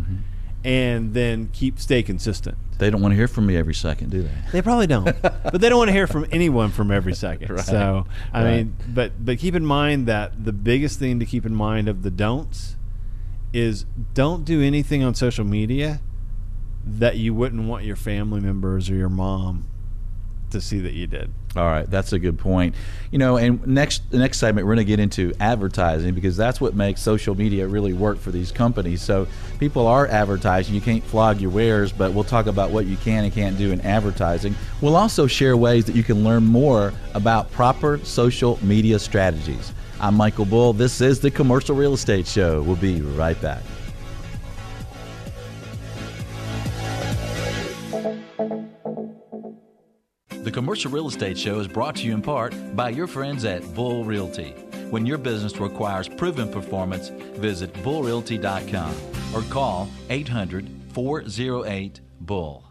and 0.65 1.15
then 1.15 1.49
keep 1.53 1.79
stay 1.79 2.03
consistent. 2.03 2.57
They 2.79 2.91
don't 2.91 3.01
want 3.01 3.13
to 3.13 3.17
hear 3.17 3.29
from 3.29 3.47
me 3.47 3.57
every 3.57 3.75
second, 3.75 4.11
do 4.11 4.23
they? 4.23 4.31
They 4.53 4.63
probably 4.63 4.87
don't, 4.87 5.05
but 5.23 5.61
they 5.61 5.69
don't 5.69 5.79
want 5.79 5.89
to 5.89 5.93
hear 5.93 6.07
from 6.07 6.27
anyone 6.31 6.71
from 6.71 6.91
every 6.91 7.15
second. 7.15 7.51
Right, 7.51 7.65
So 7.65 8.07
I 8.33 8.43
right. 8.45 8.57
mean, 8.59 8.77
but 8.89 9.25
but 9.25 9.39
keep 9.39 9.55
in 9.55 9.65
mind 9.65 10.07
that 10.07 10.45
the 10.45 10.53
biggest 10.53 10.99
thing 10.99 11.19
to 11.21 11.27
keep 11.27 11.45
in 11.45 11.55
mind 11.55 11.89
of 11.89 12.03
the 12.03 12.11
don'ts 12.11 12.77
is 13.53 13.85
don't 14.15 14.45
do 14.45 14.63
anything 14.63 15.03
on 15.03 15.15
social 15.15 15.45
media 15.45 16.01
that 16.85 17.17
you 17.17 17.35
wouldn't 17.35 17.67
want 17.69 17.85
your 17.85 17.97
family 17.97 18.41
members 18.41 18.89
or 18.91 18.95
your 18.95 19.09
mom 19.09 19.67
to 20.51 20.61
see 20.61 20.81
that 20.81 20.93
you 20.93 21.07
did. 21.07 21.33
All 21.57 21.65
right, 21.65 21.91
that's 21.91 22.13
a 22.13 22.19
good 22.19 22.39
point. 22.39 22.75
You 23.11 23.19
know, 23.19 23.37
and 23.37 23.67
next 23.67 24.11
the 24.11 24.19
next 24.19 24.39
segment 24.39 24.67
we're 24.67 24.75
going 24.75 24.87
to 24.87 24.91
get 24.91 25.01
into 25.01 25.33
advertising 25.41 26.15
because 26.15 26.37
that's 26.37 26.61
what 26.61 26.75
makes 26.75 27.01
social 27.01 27.35
media 27.35 27.67
really 27.67 27.93
work 27.93 28.19
for 28.19 28.31
these 28.31 28.53
companies. 28.53 29.03
So 29.03 29.27
people 29.59 29.87
are 29.87 30.07
advertising. 30.07 30.75
You 30.75 30.81
can't 30.81 31.03
flog 31.05 31.41
your 31.41 31.51
wares, 31.51 31.93
but 31.93 32.13
we'll 32.13 32.25
talk 32.25 32.47
about 32.47 32.71
what 32.71 32.87
you 32.87 32.97
can 32.99 33.25
and 33.25 33.33
can't 33.33 33.57
do 33.57 33.73
in 33.73 33.81
advertising. 33.81 34.55
We'll 34.81 34.97
also 34.97 35.27
share 35.27 35.57
ways 35.57 35.85
that 35.87 35.97
you 35.97 36.03
can 36.03 36.23
learn 36.23 36.45
more 36.45 36.93
about 37.15 37.51
proper 37.51 37.99
social 38.05 38.59
media 38.63 38.99
strategies. 38.99 39.73
I'm 40.01 40.15
Michael 40.15 40.45
Bull. 40.45 40.73
This 40.73 41.01
is 41.01 41.19
the 41.21 41.31
Commercial 41.31 41.75
Real 41.75 41.95
Estate 41.95 42.27
Show. 42.27 42.63
We'll 42.63 42.77
be 42.77 43.01
right 43.01 43.41
back. 43.43 43.63
The 50.49 50.53
Commercial 50.53 50.91
Real 50.91 51.09
Estate 51.09 51.37
Show 51.37 51.61
is 51.61 51.69
brought 51.69 51.97
to 51.97 52.07
you 52.07 52.15
in 52.15 52.23
part 52.23 52.55
by 52.75 52.89
your 52.89 53.07
friends 53.07 53.45
at 53.45 53.75
Bull 53.75 54.03
Realty. 54.03 54.53
When 54.89 55.05
your 55.05 55.19
business 55.19 55.59
requires 55.59 56.09
proven 56.09 56.51
performance, 56.51 57.11
visit 57.11 57.71
bullrealty.com 57.83 58.95
or 59.35 59.43
call 59.51 59.91
800 60.09 60.67
408 60.95 62.01
Bull. 62.23 62.65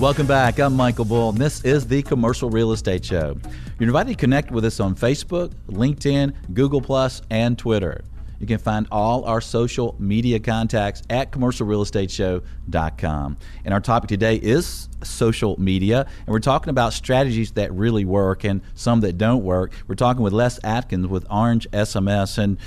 Welcome 0.00 0.28
back. 0.28 0.60
I'm 0.60 0.76
Michael 0.76 1.04
Bull, 1.04 1.30
and 1.30 1.38
this 1.38 1.64
is 1.64 1.84
the 1.84 2.02
Commercial 2.02 2.48
Real 2.48 2.70
Estate 2.70 3.04
Show. 3.04 3.36
You're 3.80 3.88
invited 3.88 4.10
to 4.10 4.16
connect 4.16 4.52
with 4.52 4.64
us 4.64 4.78
on 4.78 4.94
Facebook, 4.94 5.52
LinkedIn, 5.66 6.32
Google, 6.54 7.10
and 7.28 7.58
Twitter. 7.58 8.04
You 8.40 8.46
can 8.46 8.58
find 8.58 8.86
all 8.90 9.24
our 9.24 9.42
social 9.42 9.94
media 9.98 10.40
contacts 10.40 11.02
at 11.10 11.30
commercialrealestateshow.com. 11.30 13.36
And 13.64 13.74
our 13.74 13.80
topic 13.80 14.08
today 14.08 14.36
is 14.36 14.88
social 15.04 15.60
media, 15.60 16.06
and 16.20 16.28
we're 16.28 16.40
talking 16.40 16.70
about 16.70 16.94
strategies 16.94 17.52
that 17.52 17.72
really 17.72 18.04
work 18.04 18.44
and 18.44 18.62
some 18.74 19.00
that 19.00 19.18
don't 19.18 19.44
work. 19.44 19.72
We're 19.86 19.94
talking 19.94 20.22
with 20.22 20.32
Les 20.32 20.58
Atkins 20.64 21.06
with 21.06 21.26
Orange 21.30 21.70
SMS. 21.70 22.38
And 22.38 22.58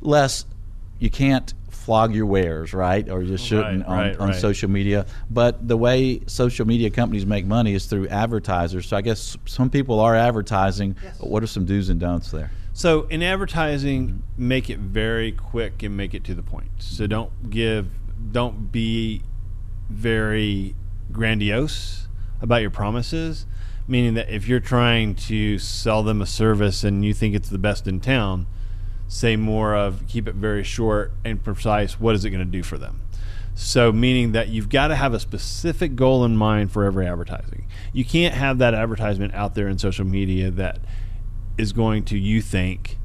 Les, 0.00 0.44
you 0.98 1.10
can't 1.10 1.54
flog 1.70 2.14
your 2.14 2.26
wares, 2.26 2.74
right? 2.74 3.08
Or 3.08 3.22
you 3.22 3.36
shouldn't 3.36 3.86
Right, 3.86 3.88
on, 3.88 3.98
right, 3.98 4.16
on 4.18 4.28
right. 4.30 4.40
social 4.40 4.68
media. 4.68 5.06
But 5.30 5.66
the 5.66 5.76
way 5.76 6.20
social 6.26 6.66
media 6.66 6.90
companies 6.90 7.24
make 7.24 7.46
money 7.46 7.74
is 7.74 7.86
through 7.86 8.08
advertisers. 8.08 8.88
So 8.88 8.96
I 8.96 9.00
guess 9.00 9.36
some 9.46 9.70
people 9.70 10.00
are 10.00 10.14
advertising. 10.14 10.96
What 11.18 11.42
are 11.42 11.46
some 11.46 11.64
do's 11.64 11.88
and 11.88 12.00
don'ts 12.00 12.30
there? 12.30 12.50
So 12.80 13.02
in 13.10 13.22
advertising, 13.22 14.22
make 14.38 14.70
it 14.70 14.78
very 14.78 15.32
quick 15.32 15.82
and 15.82 15.94
make 15.94 16.14
it 16.14 16.24
to 16.24 16.34
the 16.34 16.42
point. 16.42 16.70
So 16.78 17.06
don't 17.06 17.50
give, 17.50 17.88
don't 18.32 18.72
be 18.72 19.20
very 19.90 20.74
grandiose 21.12 22.08
about 22.40 22.62
your 22.62 22.70
promises. 22.70 23.44
Meaning 23.86 24.14
that 24.14 24.30
if 24.30 24.48
you're 24.48 24.60
trying 24.60 25.14
to 25.16 25.58
sell 25.58 26.02
them 26.02 26.22
a 26.22 26.26
service 26.26 26.82
and 26.82 27.04
you 27.04 27.12
think 27.12 27.34
it's 27.34 27.50
the 27.50 27.58
best 27.58 27.86
in 27.86 28.00
town, 28.00 28.46
say 29.08 29.36
more 29.36 29.74
of 29.74 30.06
keep 30.08 30.26
it 30.26 30.36
very 30.36 30.64
short 30.64 31.12
and 31.22 31.44
precise. 31.44 32.00
What 32.00 32.14
is 32.14 32.24
it 32.24 32.30
going 32.30 32.46
to 32.46 32.50
do 32.50 32.62
for 32.62 32.78
them? 32.78 33.02
So, 33.54 33.92
meaning 33.92 34.32
that 34.32 34.48
you've 34.48 34.70
got 34.70 34.88
to 34.88 34.96
have 34.96 35.12
a 35.12 35.20
specific 35.20 35.96
goal 35.96 36.24
in 36.24 36.34
mind 36.34 36.72
for 36.72 36.84
every 36.84 37.06
advertising. 37.06 37.66
You 37.92 38.06
can't 38.06 38.32
have 38.32 38.56
that 38.56 38.72
advertisement 38.72 39.34
out 39.34 39.54
there 39.54 39.68
in 39.68 39.76
social 39.76 40.06
media 40.06 40.50
that 40.52 40.78
is 41.60 41.72
going 41.72 42.04
to, 42.04 42.18
you 42.18 42.40
think, 42.40 42.98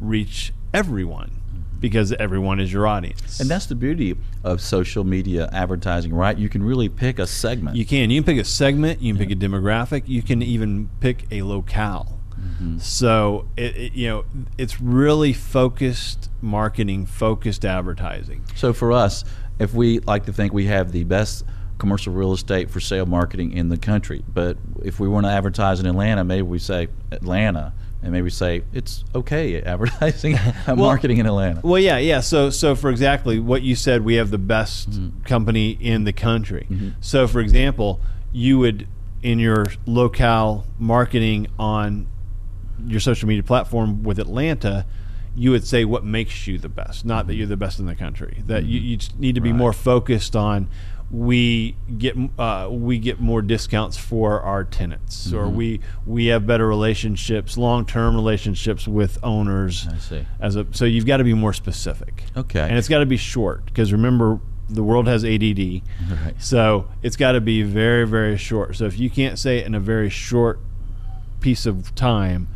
reach 0.00 0.52
everyone 0.72 1.30
mm-hmm. 1.30 1.80
because 1.80 2.12
everyone 2.14 2.58
is 2.60 2.72
your 2.72 2.86
audience. 2.86 3.40
And 3.40 3.48
that's 3.48 3.66
the 3.66 3.74
beauty 3.74 4.16
of 4.42 4.60
social 4.60 5.04
media 5.04 5.48
advertising, 5.52 6.14
right? 6.14 6.36
You 6.36 6.48
can 6.48 6.62
really 6.62 6.88
pick 6.88 7.18
a 7.18 7.26
segment. 7.26 7.76
You 7.76 7.84
can. 7.84 8.10
You 8.10 8.22
can 8.22 8.34
pick 8.34 8.40
a 8.40 8.44
segment. 8.44 9.00
You 9.00 9.14
can 9.14 9.26
pick 9.26 9.30
a 9.30 9.38
demographic. 9.38 10.04
You 10.06 10.22
can 10.22 10.42
even 10.42 10.90
pick 11.00 11.26
a 11.30 11.42
locale. 11.42 12.18
Mm-hmm. 12.38 12.78
So 12.78 13.48
it, 13.56 13.76
it, 13.76 13.92
you 13.94 14.08
know 14.08 14.24
it's 14.56 14.80
really 14.80 15.32
focused 15.32 16.30
marketing, 16.40 17.06
focused 17.06 17.64
advertising. 17.64 18.44
So 18.54 18.72
for 18.72 18.92
us, 18.92 19.24
if 19.58 19.74
we 19.74 20.00
like 20.00 20.26
to 20.26 20.32
think 20.32 20.52
we 20.52 20.66
have 20.66 20.92
the 20.92 21.04
best 21.04 21.44
commercial 21.78 22.12
real 22.12 22.32
estate 22.32 22.70
for 22.70 22.80
sale 22.80 23.06
marketing 23.06 23.52
in 23.52 23.68
the 23.68 23.76
country, 23.76 24.24
but 24.32 24.56
if 24.82 24.98
we 25.00 25.08
want 25.08 25.26
to 25.26 25.30
advertise 25.30 25.80
in 25.80 25.86
Atlanta, 25.86 26.24
maybe 26.24 26.42
we 26.42 26.58
say 26.58 26.88
Atlanta, 27.12 27.72
and 28.02 28.12
maybe 28.12 28.30
say 28.30 28.62
it's 28.72 29.04
okay 29.14 29.60
advertising 29.62 30.36
marketing 30.76 31.18
in 31.18 31.26
Atlanta. 31.26 31.60
Well, 31.62 31.80
yeah, 31.80 31.98
yeah. 31.98 32.20
So, 32.20 32.50
so 32.50 32.74
for 32.74 32.90
exactly 32.90 33.38
what 33.38 33.62
you 33.62 33.74
said, 33.74 34.04
we 34.04 34.14
have 34.14 34.30
the 34.30 34.38
best 34.38 34.90
mm-hmm. 34.90 35.22
company 35.22 35.70
in 35.70 36.04
the 36.04 36.12
country. 36.12 36.66
Mm-hmm. 36.70 36.88
So, 37.00 37.26
for 37.26 37.40
example, 37.40 38.00
you 38.32 38.58
would 38.58 38.86
in 39.22 39.38
your 39.38 39.66
locale 39.86 40.64
marketing 40.78 41.48
on 41.58 42.06
your 42.86 43.00
social 43.00 43.26
media 43.28 43.42
platform 43.42 44.04
with 44.04 44.18
Atlanta, 44.18 44.86
you 45.34 45.50
would 45.50 45.66
say 45.66 45.84
what 45.84 46.04
makes 46.04 46.46
you 46.46 46.58
the 46.58 46.68
best, 46.68 47.04
not 47.04 47.26
that 47.26 47.32
mm-hmm. 47.32 47.38
you're 47.38 47.48
the 47.48 47.56
best 47.56 47.78
in 47.78 47.86
the 47.86 47.94
country. 47.94 48.42
That 48.46 48.64
you, 48.64 48.80
you 48.80 48.96
just 48.96 49.18
need 49.18 49.34
to 49.34 49.40
be 49.40 49.50
Right. 49.50 49.58
more 49.58 49.72
focused 49.72 50.36
on. 50.36 50.68
We 51.10 51.74
get 51.96 52.16
uh, 52.38 52.68
we 52.70 52.98
get 52.98 53.18
more 53.18 53.40
discounts 53.40 53.96
for 53.96 54.42
our 54.42 54.62
tenants, 54.62 55.32
or 55.32 55.48
we 55.48 55.80
we 56.06 56.26
have 56.26 56.46
better 56.46 56.66
relationships, 56.68 57.56
long 57.56 57.86
term 57.86 58.14
relationships 58.14 58.86
with 58.86 59.18
owners. 59.22 59.88
I 59.90 59.96
see. 59.98 60.26
As 60.38 60.56
a 60.56 60.66
so 60.72 60.84
you've 60.84 61.06
got 61.06 61.16
to 61.16 61.24
be 61.24 61.32
more 61.32 61.54
specific. 61.54 62.24
Okay. 62.36 62.60
and 62.60 62.76
it's 62.76 62.88
got 62.88 62.98
to 62.98 63.06
be 63.06 63.16
short 63.16 63.64
because 63.64 63.90
remember 63.90 64.38
the 64.68 64.82
world 64.82 65.06
has 65.06 65.24
ADD, 65.24 65.80
Right. 66.10 66.34
so 66.38 66.88
it's 67.02 67.16
got 67.16 67.32
to 67.32 67.40
be 67.40 67.62
very 67.62 68.06
very 68.06 68.36
short. 68.36 68.76
So 68.76 68.84
if 68.84 68.98
you 68.98 69.08
can't 69.08 69.38
say 69.38 69.58
it 69.58 69.66
in 69.66 69.74
a 69.74 69.80
very 69.80 70.10
short 70.10 70.60
piece 71.40 71.64
of 71.64 71.94
time, 71.94 72.48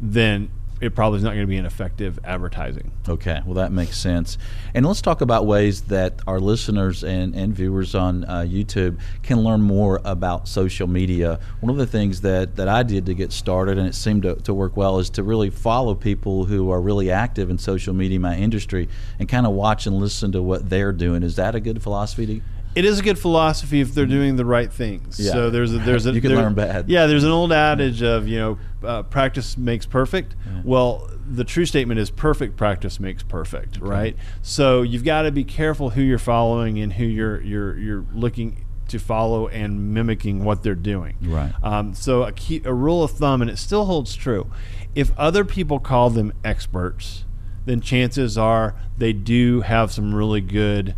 then 0.00 0.48
it 0.80 0.94
probably 0.94 1.18
is 1.18 1.24
not 1.24 1.30
going 1.30 1.42
to 1.42 1.46
be 1.46 1.56
an 1.56 1.66
effective 1.66 2.18
advertising. 2.24 2.90
Okay, 3.08 3.40
well, 3.44 3.54
that 3.54 3.72
makes 3.72 3.98
sense. 3.98 4.38
And 4.74 4.86
let's 4.86 5.02
talk 5.02 5.20
about 5.20 5.46
ways 5.46 5.82
that 5.82 6.20
our 6.26 6.38
listeners 6.40 7.02
and, 7.02 7.34
and 7.34 7.54
viewers 7.54 7.94
on 7.94 8.24
uh, 8.24 8.40
YouTube 8.40 9.00
can 9.22 9.42
learn 9.42 9.60
more 9.60 10.00
about 10.04 10.46
social 10.46 10.86
media. 10.86 11.40
One 11.60 11.70
of 11.70 11.76
the 11.76 11.86
things 11.86 12.20
that, 12.20 12.56
that 12.56 12.68
I 12.68 12.82
did 12.82 13.06
to 13.06 13.14
get 13.14 13.32
started, 13.32 13.78
and 13.78 13.88
it 13.88 13.94
seemed 13.94 14.22
to, 14.22 14.36
to 14.36 14.54
work 14.54 14.76
well, 14.76 14.98
is 14.98 15.10
to 15.10 15.22
really 15.22 15.50
follow 15.50 15.94
people 15.94 16.44
who 16.44 16.70
are 16.70 16.80
really 16.80 17.10
active 17.10 17.50
in 17.50 17.58
social 17.58 17.94
media 17.94 18.16
in 18.16 18.22
my 18.22 18.36
industry 18.36 18.88
and 19.18 19.28
kind 19.28 19.46
of 19.46 19.52
watch 19.52 19.86
and 19.86 19.98
listen 19.98 20.32
to 20.32 20.42
what 20.42 20.68
they're 20.68 20.92
doing. 20.92 21.22
Is 21.22 21.36
that 21.36 21.54
a 21.54 21.60
good 21.60 21.82
philosophy 21.82 22.26
to 22.26 22.40
It 22.78 22.84
is 22.84 23.00
a 23.00 23.02
good 23.02 23.18
philosophy 23.18 23.80
if 23.80 23.92
they're 23.92 24.06
doing 24.06 24.36
the 24.36 24.44
right 24.44 24.72
things. 24.72 25.18
Yeah. 25.18 25.32
So 25.32 25.50
there's 25.50 25.74
a 25.74 25.78
there's 25.88 26.06
a 26.06 26.12
You 26.12 26.20
can 26.20 26.30
there- 26.32 26.42
learn 26.42 26.54
bad. 26.54 26.88
Yeah, 26.88 27.06
there's 27.06 27.24
an 27.24 27.30
old 27.32 27.50
adage 27.52 28.02
of 28.02 28.28
you 28.28 28.38
know 28.38 28.58
uh, 28.86 29.02
practice 29.02 29.58
makes 29.58 29.84
perfect. 29.84 30.36
Well, 30.64 31.10
the 31.26 31.44
true 31.44 31.66
statement 31.66 31.98
is 31.98 32.10
perfect 32.10 32.56
practice 32.56 33.00
makes 33.00 33.22
perfect, 33.24 33.78
right? 33.80 34.16
So 34.42 34.82
you've 34.82 35.04
got 35.04 35.22
to 35.22 35.32
be 35.32 35.42
careful 35.44 35.90
who 35.90 36.02
you're 36.02 36.18
following 36.18 36.78
and 36.78 36.92
who 36.92 37.04
you're 37.04 37.40
you're 37.42 37.76
you're 37.76 38.04
looking 38.14 38.64
to 38.88 38.98
follow 38.98 39.48
and 39.48 39.92
mimicking 39.92 40.44
what 40.44 40.62
they're 40.62 40.74
doing. 40.74 41.16
Right. 41.20 41.52
Um, 41.62 41.94
so 41.94 42.22
a 42.22 42.32
key, 42.32 42.62
a 42.64 42.72
rule 42.72 43.02
of 43.02 43.10
thumb, 43.10 43.42
and 43.42 43.50
it 43.50 43.58
still 43.58 43.86
holds 43.86 44.14
true. 44.14 44.50
If 44.94 45.10
other 45.18 45.44
people 45.44 45.78
call 45.80 46.10
them 46.10 46.32
experts, 46.44 47.24
then 47.66 47.80
chances 47.80 48.38
are 48.38 48.74
they 48.96 49.12
do 49.12 49.60
have 49.62 49.92
some 49.92 50.14
really 50.14 50.40
good 50.40 50.94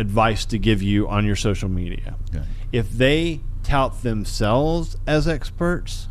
advice 0.00 0.44
to 0.46 0.58
give 0.58 0.82
you 0.82 1.08
on 1.08 1.24
your 1.26 1.36
social 1.36 1.68
media. 1.68 2.16
Okay. 2.34 2.44
If 2.72 2.90
they 2.90 3.40
tout 3.62 4.02
themselves 4.02 4.96
as 5.06 5.28
experts, 5.28 6.08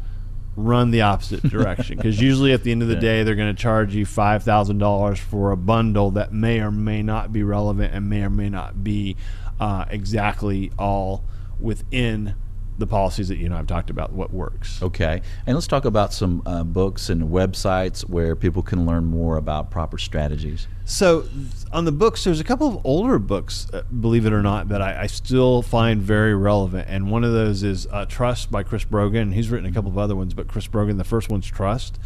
run 0.56 0.92
the 0.92 1.02
opposite 1.02 1.42
direction 1.50 1.98
because 1.98 2.20
usually 2.22 2.52
at 2.54 2.64
the 2.64 2.72
end 2.72 2.82
of 2.82 2.88
the 2.88 2.96
Yeah. 2.96 3.00
day 3.00 3.24
they're 3.24 3.36
going 3.36 3.56
to 3.56 3.62
charge 3.62 3.96
you 3.96 4.06
five 4.06 4.44
thousand 4.44 4.78
dollars 4.78 5.18
for 5.20 5.52
a 5.52 5.58
bundle 5.58 6.12
that 6.12 6.34
may 6.34 6.60
or 6.60 6.72
may 6.72 7.02
not 7.02 7.32
be 7.34 7.44
relevant 7.44 7.94
and 7.94 8.10
may 8.10 8.24
or 8.24 8.30
may 8.30 8.50
not 8.50 8.84
be 8.84 9.16
uh, 9.60 9.86
exactly 9.90 10.72
all 10.78 11.24
within 11.60 12.36
the 12.80 12.88
policies 12.88 13.27
that 13.27 13.38
you 13.38 13.45
and 13.45 13.53
I've 13.53 13.67
talked 13.67 13.89
about. 13.89 14.13
What 14.13 14.34
works? 14.34 14.82
Okay, 14.82 15.21
and 15.45 15.55
let's 15.55 15.67
talk 15.67 15.86
about 15.86 16.13
some 16.13 16.41
uh, 16.45 16.63
books 16.63 17.09
and 17.09 17.30
websites 17.30 18.01
where 18.01 18.36
people 18.36 18.63
can 18.63 18.86
learn 18.86 19.05
more 19.05 19.38
about 19.38 19.69
proper 19.69 19.97
strategies. 19.97 20.67
So, 20.86 21.25
on 21.71 21.86
the 21.86 21.91
books, 21.91 22.23
there's 22.23 22.39
a 22.39 22.43
couple 22.43 22.67
of 22.67 22.84
older 22.84 23.19
books, 23.19 23.67
uh, 23.71 23.84
believe 23.84 24.25
it 24.25 24.34
or 24.34 24.41
not, 24.41 24.69
that 24.69 24.82
I, 24.82 25.03
I 25.03 25.07
still 25.07 25.61
find 25.61 26.01
very 26.01 26.34
relevant. 26.34 26.88
And 26.89 27.11
one 27.11 27.23
of 27.23 27.32
those 27.32 27.61
is 27.61 27.86
uh, 27.91 28.05
Trust 28.05 28.49
by 28.51 28.63
Chris 28.63 28.86
Brogan. 28.86 29.32
He's 29.34 29.49
written 29.51 29.69
a 29.69 29.71
couple 29.71 29.91
of 29.91 29.99
other 29.99 30.15
ones, 30.15 30.34
but 30.34 30.47
Chris 30.47 30.65
Brogan, 30.65 30.97
the 30.97 31.03
first 31.03 31.30
one's 31.30 31.45
Trust. 31.45 31.99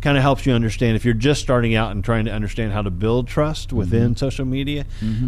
Kind 0.00 0.16
of 0.16 0.22
helps 0.22 0.46
you 0.46 0.52
understand 0.52 0.94
if 0.94 1.04
you're 1.04 1.12
just 1.12 1.40
starting 1.40 1.74
out 1.74 1.90
and 1.90 2.04
trying 2.04 2.26
to 2.26 2.30
understand 2.30 2.72
how 2.72 2.82
to 2.82 2.90
build 2.90 3.26
trust 3.26 3.72
within 3.72 4.14
social 4.14 4.44
media. 4.44 4.84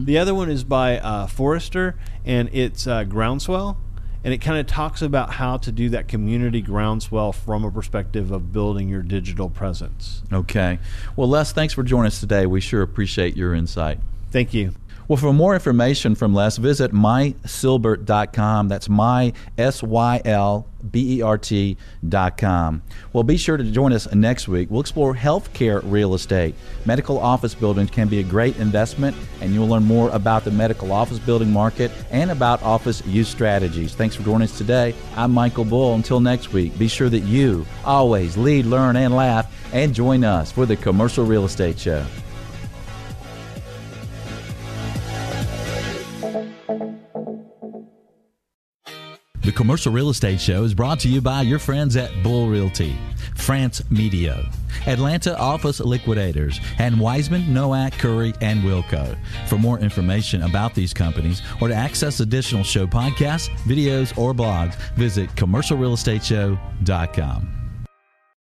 The 0.07 0.17
other 0.17 0.33
one 0.33 0.49
is 0.49 0.63
by 0.63 1.01
uh, 1.01 1.27
Forrester, 1.27 1.97
and 2.25 2.49
it's 2.53 2.87
uh, 2.87 3.03
Groundswell. 3.03 3.79
And 4.23 4.35
it 4.35 4.39
kind 4.39 4.59
of 4.59 4.67
talks 4.67 5.01
about 5.01 5.35
how 5.35 5.57
to 5.59 5.73
do 5.73 5.89
that 5.91 6.09
community 6.09 6.61
groundswell 6.61 7.33
from 7.33 7.65
a 7.65 7.71
perspective 7.71 8.31
of 8.31 8.53
building 8.53 8.89
your 8.89 9.03
digital 9.03 9.49
presence. 9.49 10.23
Okay, 10.33 10.79
well, 11.17 11.29
Les, 11.29 11.53
thanks 11.53 11.73
for 11.73 11.83
joining 11.83 12.09
us 12.09 12.21
today. 12.21 12.47
We 12.47 12.61
sure 12.61 12.83
appreciate 12.83 13.37
your 13.37 13.55
insight. 13.55 13.99
Thank 14.31 14.53
you. 14.55 14.75
Well, 15.11 15.17
for 15.17 15.33
more 15.33 15.55
information 15.55 16.15
from 16.15 16.35
Les, 16.35 16.57
visit 16.57 16.93
mysylbert.com. 16.93 18.69
That's 18.69 18.89
my 18.89 19.33
S 19.59 19.83
Y 19.83 20.23
L 20.25 20.69
B 20.89 21.17
E 21.17 21.23
R 21.23 21.37
T.com. 21.37 22.83
Well, 23.13 23.25
be 23.25 23.37
sure 23.37 23.57
to 23.57 23.65
join 23.65 23.93
us 23.93 24.15
next 24.15 24.47
week. 24.47 24.71
We'll 24.71 24.83
explore 24.83 25.13
healthcare 25.13 25.81
real 25.83 26.15
estate. 26.15 26.55
Medical 26.87 27.19
office 27.19 27.57
buildings 27.57 27.91
can 27.91 28.07
be 28.07 28.21
a 28.21 28.23
great 28.23 28.57
investment, 28.59 29.17
and 29.41 29.53
you'll 29.53 29.67
learn 29.67 29.83
more 29.83 30.11
about 30.11 30.45
the 30.45 30.53
medical 30.53 30.93
office 30.93 31.19
building 31.19 31.51
market 31.51 31.91
and 32.13 32.31
about 32.31 32.63
office 32.63 33.05
use 33.05 33.27
strategies. 33.27 33.97
Thanks 33.97 34.15
for 34.15 34.23
joining 34.23 34.45
us 34.45 34.57
today. 34.57 34.95
I'm 35.17 35.33
Michael 35.33 35.65
Bull. 35.65 35.93
Until 35.95 36.21
next 36.21 36.53
week, 36.53 36.79
be 36.79 36.87
sure 36.87 37.09
that 37.09 37.25
you 37.25 37.67
always 37.85 38.37
lead, 38.37 38.65
learn, 38.65 38.95
and 38.95 39.17
laugh, 39.17 39.53
and 39.75 39.93
join 39.93 40.23
us 40.23 40.53
for 40.53 40.67
the 40.67 40.77
Commercial 40.77 41.25
Real 41.25 41.47
Estate 41.47 41.81
Show. 41.81 42.07
The 49.43 49.53
Commercial 49.53 49.91
Real 49.91 50.11
Estate 50.11 50.39
Show 50.39 50.65
is 50.65 50.75
brought 50.75 51.01
to 51.01 51.09
you 51.09 51.23
by 51.23 51.41
your 51.41 51.59
friends 51.59 51.97
at 51.97 52.11
Bull 52.23 52.49
Realty, 52.49 52.95
France 53.37 53.83
Media, 53.91 54.47
Atlanta 54.87 55.35
Office 55.39 55.81
Liquidators, 55.81 56.61
and 56.79 57.01
Weissman, 57.01 57.45
Nowack, 57.45 57.93
Curry, 57.93 58.35
and 58.43 58.63
Wilco. 58.63 59.17
For 59.47 59.57
more 59.57 59.79
information 59.79 60.43
about 60.43 60.75
these 60.75 60.93
companies 60.93 61.41
or 61.59 61.69
to 61.69 61.75
access 61.75 62.21
additional 62.21 62.65
show 62.65 62.87
podcasts, 62.87 63.49
videos, 63.61 64.13
or 64.19 64.35
blogs, 64.35 64.75
visit 64.93 65.35
commercialrealestateshow.com. 65.37 67.60